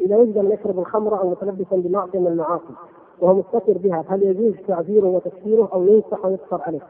إذا 0.00 0.16
وجد 0.16 0.38
من 0.38 0.50
يشرب 0.50 0.78
الخمر 0.78 1.20
أو 1.20 1.30
متلبسا 1.30 1.76
بنوع 1.76 2.06
من 2.14 2.26
المعاصي 2.26 2.74
وهو 3.20 3.34
مستتر 3.34 3.78
بها 3.78 4.04
هل 4.08 4.22
يجوز 4.22 4.54
تعذيره 4.68 5.06
وتكفيره 5.06 5.68
أو 5.72 5.86
ينصح 5.86 6.24
ويقصر 6.24 6.62
عليه؟ 6.62 6.80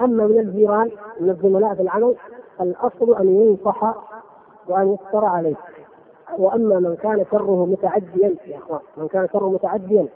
أما 0.00 0.26
من 0.26 0.38
الجيران 0.38 0.90
من 1.20 1.30
الزملاء 1.30 1.74
في 1.74 1.82
العمل 1.82 2.16
الأصل 2.60 3.14
أن 3.14 3.28
ينصح 3.28 3.94
وأن 4.68 4.92
يقصر 4.92 5.24
عليه 5.24 5.56
وأما 6.38 6.78
من 6.78 6.96
كان 6.96 7.24
شره 7.30 7.66
متعديا 7.66 8.34
يا 8.46 8.58
إخوان 8.58 8.80
من 8.96 9.08
كان 9.08 9.28
شره 9.32 9.48
متعديا 9.48 10.06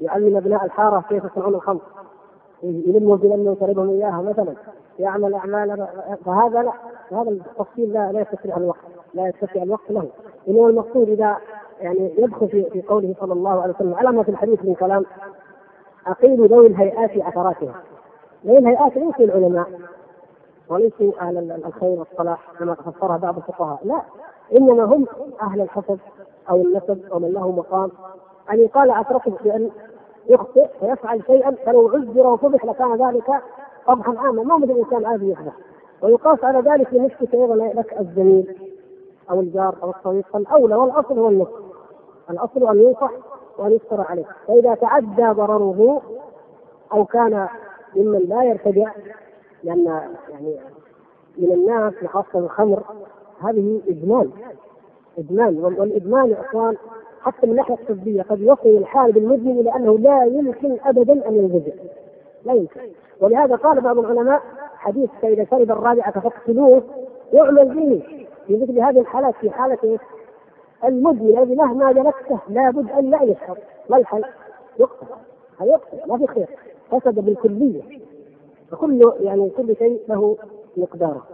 يعلم 0.00 0.36
أبناء 0.36 0.64
الحارة 0.64 1.04
كيف 1.08 1.24
يصنعون 1.24 1.54
الخمر. 1.54 1.80
يلموا 2.62 3.16
بلمه 3.16 3.50
ويشربهم 3.50 3.90
اياها 3.90 4.22
مثلا 4.22 4.54
يعمل 4.98 5.34
أعمال 5.34 5.86
فهذا 6.24 6.62
لا 6.62 6.72
هذا 7.10 7.30
التفصيل 7.30 7.92
لا 7.92 8.12
لا 8.12 8.20
يتسع 8.20 8.56
الوقت 8.56 8.78
لا 9.14 9.26
يتسع 9.28 9.62
الوقت 9.62 9.90
له. 9.90 10.08
انما 10.48 10.68
المقصود 10.68 11.08
إذا 11.08 11.36
يعني 11.80 12.14
يدخل 12.18 12.48
في 12.48 12.70
في 12.70 12.82
قوله 12.82 13.14
صلى 13.20 13.32
الله 13.32 13.62
عليه 13.62 13.74
وسلم 13.74 13.94
على 13.94 14.12
ما 14.12 14.22
في 14.22 14.30
الحديث 14.30 14.64
من 14.64 14.74
كلام 14.74 15.04
اقيلوا 16.06 16.46
ذوي 16.46 16.66
الهيئات 16.66 17.10
اثراتها 17.10 17.74
ذوي 18.46 18.58
الهيئات 18.58 18.96
ليسوا 18.96 19.24
العلماء 19.24 19.66
وليسوا 20.68 21.12
أهل 21.20 21.62
الخير 21.66 21.98
والصلاح 21.98 22.52
كما 22.58 22.74
فسرها 22.74 23.16
بعض 23.16 23.36
الفقهاء 23.36 23.78
لا. 23.84 24.02
إنما 24.52 24.84
هم 24.84 25.06
أهل 25.42 25.60
الحسب 25.60 25.98
أو 26.50 26.56
النسب 26.56 27.12
أو 27.12 27.18
من 27.18 27.32
له 27.32 27.50
مقام. 27.50 27.90
ان 28.52 28.60
يقال 28.60 28.90
أتركه 28.90 29.32
بأن 29.44 29.70
يخطئ 30.26 30.66
فيفعل 30.80 31.22
شيئا 31.26 31.50
فلو 31.66 31.88
عذر 31.88 32.26
وفضح 32.26 32.64
لكان 32.64 33.08
ذلك 33.08 33.42
قبحا 33.86 34.18
عاما. 34.18 34.42
ما 34.42 34.56
مثل 34.56 34.70
الإنسان 34.70 35.04
عادي 35.04 35.30
يفضح 35.30 35.52
ويقاس 36.02 36.44
على 36.44 36.70
ذلك 36.70 36.94
لنفسك 36.94 37.34
أيضا 37.34 37.54
لك 37.54 38.00
الزميل 38.00 38.56
أو 39.30 39.40
الجار 39.40 39.76
أو 39.82 39.90
الصديق 39.90 40.26
فالاولى 40.32 40.74
والاصل 40.74 41.18
هو 41.18 41.28
النصح 41.28 41.58
الأصل 42.30 42.68
أن 42.68 42.80
ينصح 42.80 43.10
وأن 43.58 43.72
يقصر 43.72 44.00
عليه. 44.00 44.24
فإذا 44.46 44.74
تعدى 44.74 45.28
ضرره 45.28 46.02
أو 46.92 47.04
كان 47.04 47.48
ممن 47.96 48.18
لا 48.28 48.42
يرتدع 48.42 48.90
لأن 49.64 49.84
يعني 50.28 50.56
من 51.38 51.52
الناس 51.52 51.94
خاصه 52.06 52.38
الخمر 52.38 52.82
هذه 53.40 53.80
ادمان 53.88 54.30
ادمان 55.18 55.58
والادمان 55.64 56.30
يا 56.30 56.40
إخوان 56.40 56.76
حتى 57.20 57.46
من 57.46 57.52
الناحيه 57.52 57.74
الطبية 57.74 58.22
قد 58.22 58.40
يصل 58.40 58.68
الحال 58.68 59.12
بالمدمن 59.12 59.60
إلى 59.60 59.76
أنه 59.76 59.98
لا 59.98 60.24
يمكن 60.24 60.76
ابدا 60.84 61.28
أن 61.28 61.36
ينزجر 61.36 61.72
لا 62.44 62.52
يمكن. 62.52 62.80
ولهذا 63.20 63.56
قال 63.56 63.80
بعض 63.80 63.98
العلماء 63.98 64.42
حديث 64.76 65.10
فاذا 65.22 65.44
شرب 65.44 65.70
الرابعة 65.70 66.20
فاقتلوه 66.20 66.82
يعمل 67.32 67.68
به 67.74 68.02
في 68.46 68.56
مثل 68.56 68.78
هذه 68.80 69.00
الحالات 69.00 69.34
في 69.34 69.50
إيه؟ 69.84 69.98
المدمن 70.84 71.38
الذي 71.38 71.54
مهما 71.54 71.92
جلسته 71.92 72.38
لابد 72.48 72.90
أن 72.90 73.10
لا 73.10 73.22
يشرب 73.22 73.56
ما 73.90 73.96
الحل؟ 73.96 74.24
يقتل. 74.78 75.06
هذا 75.60 75.70
يقتل؟ 75.70 76.08
ما 76.08 76.18
في 76.18 76.26
خير. 76.26 76.48
فسد 76.90 77.14
بالكلية. 77.14 77.82
فكل 78.70 79.12
يعني 79.20 79.50
كل 79.50 79.76
شيء 79.76 80.00
له 80.08 80.36
مقداره. 80.76 81.26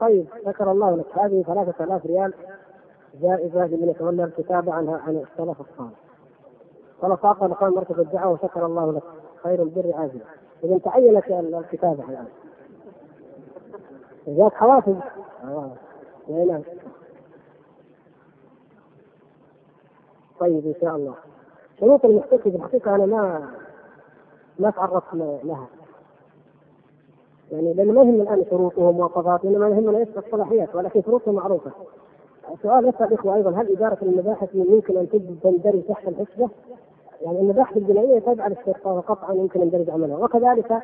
طيب 0.00 0.26
ذكر 0.46 0.70
الله 0.70 0.96
لك 0.96 1.18
هذه 1.18 1.42
ثلاثة 1.42 1.84
آلاف 1.84 2.06
ريال 2.06 2.34
جائزة 3.14 3.66
لمن 3.66 3.88
يتولى 3.88 4.24
الكتابة 4.24 4.72
عنها 4.72 4.98
عن 4.98 5.16
السلف 5.16 5.60
الصالح. 5.60 5.98
قال 7.02 7.16
فاقا 7.16 7.46
مقام 7.46 7.74
مركز 7.74 7.98
الدعوة 7.98 8.32
وشكر 8.32 8.66
الله 8.66 8.92
لك 8.92 9.02
خير 9.42 9.62
البر 9.62 9.92
عاجلا. 9.94 10.24
إذا 10.64 10.78
تعينت 10.78 11.24
الكتابة 11.30 12.04
الآن. 12.08 12.26
جاءت 14.26 14.54
حوافز. 14.54 14.96
آه. 15.44 15.70
نعم. 16.28 16.62
طيب 20.40 20.66
إن 20.66 20.74
شاء 20.80 20.96
الله. 20.96 21.14
شروط 21.80 22.04
المحتكر 22.04 22.50
الحقيقة 22.50 22.94
أنا 22.94 23.06
ما 23.06 23.50
ما 24.58 24.70
تعرفت 24.70 25.14
لها. 25.14 25.66
يعني 27.52 27.74
لأن 27.74 27.94
ما 27.94 28.02
يهم 28.02 28.20
الآن 28.20 28.44
شروطه 28.50 28.82
ومواصفات 28.82 29.44
إنما 29.44 29.68
يهمنا 29.68 29.98
إيش 29.98 30.08
الصلاحيات 30.16 30.74
ولكن 30.74 31.02
شروطه 31.02 31.32
معروفة. 31.32 31.70
سؤال 32.62 32.88
يسأل 32.88 33.06
الاخوه 33.06 33.34
أيضا 33.34 33.50
هل 33.50 33.76
إدارة 33.76 33.98
المباحث 34.02 34.48
يمكن 34.54 34.96
أن 34.96 35.08
تندرج 35.42 35.82
تحت 35.82 36.08
الحسبة؟ 36.08 36.48
يعني 37.22 37.40
المباحث 37.40 37.76
الجنائية 37.76 38.18
تابعه 38.18 38.48
للشرطه 38.48 38.92
وقطعا 38.92 39.34
يمكن 39.34 39.62
يندرج 39.62 39.90
عملها 39.90 40.16
وكذلك 40.16 40.82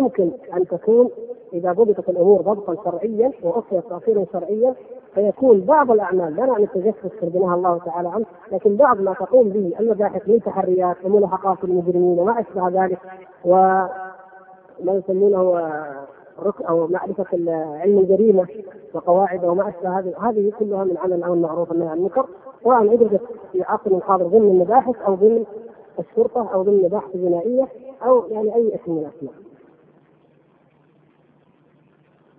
يمكن 0.00 0.30
أن 0.54 0.66
تكون 0.66 1.10
إذا 1.52 1.72
ضبطت 1.72 2.08
الأمور 2.08 2.40
ضبطا 2.40 2.84
شرعيا 2.84 3.32
واصلت 3.42 3.88
تاصيلا 3.88 4.26
شرعيا 4.32 4.74
فيكون 5.14 5.60
بعض 5.60 5.90
الأعمال 5.90 6.36
لا 6.36 6.46
نعني 6.46 6.64
التجسس 6.64 7.20
سردناها 7.20 7.54
الله 7.54 7.78
تعالى 7.78 8.08
عنه 8.08 8.24
لكن 8.52 8.76
بعض 8.76 9.00
ما 9.00 9.14
تقوم 9.14 9.48
به 9.48 9.72
المباحث 9.80 10.28
من 10.28 10.40
تحريات 10.40 10.96
وملاحقات 11.04 11.64
المجرمين 11.64 12.18
وما 12.18 12.40
أشبه 12.40 12.84
ذلك 12.84 12.98
و 13.44 13.80
ما 14.80 14.92
يسمونه 14.92 15.52
رك 16.38 16.62
أو 16.62 16.86
معرفة 16.86 17.26
علم 17.80 17.98
الجريمة 17.98 18.46
وقواعده 18.94 19.50
وما 19.50 19.68
أشبه 19.68 19.98
هذه. 19.98 20.14
هذه 20.28 20.52
كلها 20.58 20.84
من 20.84 20.98
عمل 20.98 21.12
الامر 21.12 21.34
المعروف 21.34 21.70
والنهي 21.70 21.88
عن 21.88 21.96
المنكر. 21.96 22.26
سواء 22.64 22.94
ادرجت 22.94 23.20
في 23.52 23.62
عصر 23.62 24.00
حاضر 24.00 24.26
ضمن 24.26 24.50
المباحث 24.50 24.96
أو 24.96 25.14
ضمن 25.14 25.44
الشرطة 25.98 26.52
أو 26.54 26.62
ضمن 26.62 26.84
مباحث 26.84 27.16
جنائية 27.16 27.68
أو 28.02 28.26
يعني 28.26 28.54
أي 28.54 28.74
اسم 28.74 28.92
من 28.92 28.98
الأسماء. 28.98 29.34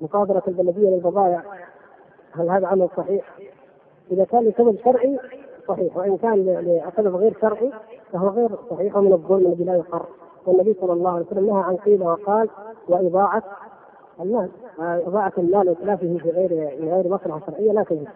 مصادرة 0.01 0.43
البلدية 0.47 0.89
للبضائع 0.89 1.43
هل 2.31 2.49
هذا 2.49 2.67
عمل 2.67 2.89
صحيح؟ 2.97 3.37
إذا 4.11 4.23
كان 4.23 4.43
لسبب 4.43 4.77
شرعي 4.85 5.19
صحيح. 5.67 5.97
وإن 5.97 6.17
كان 6.17 6.35
لسبب 6.45 7.15
غير 7.15 7.37
شرعي 7.41 7.71
فهو 8.13 8.27
غير 8.27 8.49
صحيح. 8.69 8.95
ومن 8.95 9.13
الظلم 9.13 9.45
الذي 9.45 9.63
لا 9.63 9.75
يقر. 9.75 10.05
والنبي 10.45 10.73
صلى 10.81 10.93
الله 10.93 11.11
عليه 11.11 11.25
وسلم 11.25 11.45
نهى 11.45 11.63
عن 11.63 11.75
قيل 11.75 12.01
وقال 12.01 12.49
وإضاعة 12.87 13.43
المال 14.19 14.49
إضاعة 14.79 15.33
المال 15.37 15.69
واتلافه 15.69 16.17
في 16.17 16.29
غير 16.29 16.49
غير 16.79 17.07
مصلحة 17.07 17.41
شرعية 17.47 17.71
لا 17.71 17.83
تجوز 17.83 18.07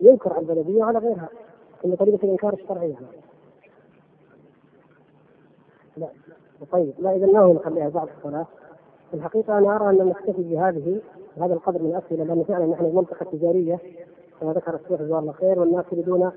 ينكر 0.00 0.32
على 0.32 0.42
البلديه 0.42 0.82
وعلى 0.82 0.98
غيرها. 0.98 1.28
من 1.84 1.96
طريقه 1.96 2.24
الإنكار 2.24 2.52
الشرعيه 2.52 2.94
لا. 5.96 6.08
طيب. 6.72 6.94
لا 6.98 7.16
اذا 7.16 7.26
ما 7.26 7.52
نخليها 7.52 7.88
بعد 7.88 8.08
الصلاة؟ 8.18 8.46
في 9.10 9.16
الحقيقة 9.16 9.58
أنا 9.58 9.76
أرى 9.76 9.90
أن 9.90 10.08
نكتفي 10.08 10.42
بهذه 10.42 11.00
هذا 11.36 11.54
القدر 11.54 11.82
من 11.82 11.90
الاسئله 11.90 12.24
لأن 12.24 12.44
فعلا 12.44 12.66
نحن 12.66 12.84
منطقة 12.84 13.24
تجارية 13.24 13.78
كما 14.40 14.52
ذكر 14.52 14.74
الشيخ 14.74 15.02
جزاه 15.02 15.18
الله 15.18 15.32
خير 15.32 15.60
والناس 15.60 15.84
يريدون 15.92 16.32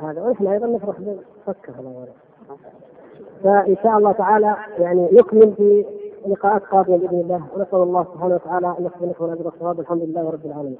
هذا 0.00 0.22
ونحن 0.22 0.46
أيضا 0.46 0.66
نفرح 0.66 0.96
بفكه 1.00 1.72
هذا 1.80 2.06
فإن 3.44 3.76
شاء 3.82 3.98
الله 3.98 4.12
تعالى 4.12 4.56
يعني 4.78 5.08
نكمل 5.12 5.54
في 5.56 5.84
لقاءات 6.26 6.62
قادمة 6.62 6.96
بإذن 6.96 7.20
الله 7.20 7.42
ونسأل 7.56 7.78
الله 7.78 8.04
سبحانه 8.14 8.34
وتعالى 8.34 8.74
أن 8.78 8.84
يحفظ 8.84 9.04
لكم 9.04 9.24
الأجر 9.24 9.46
والصواب 9.46 9.80
الحمد 9.80 10.02
لله 10.02 10.30
رب 10.30 10.46
العالمين. 10.46 10.78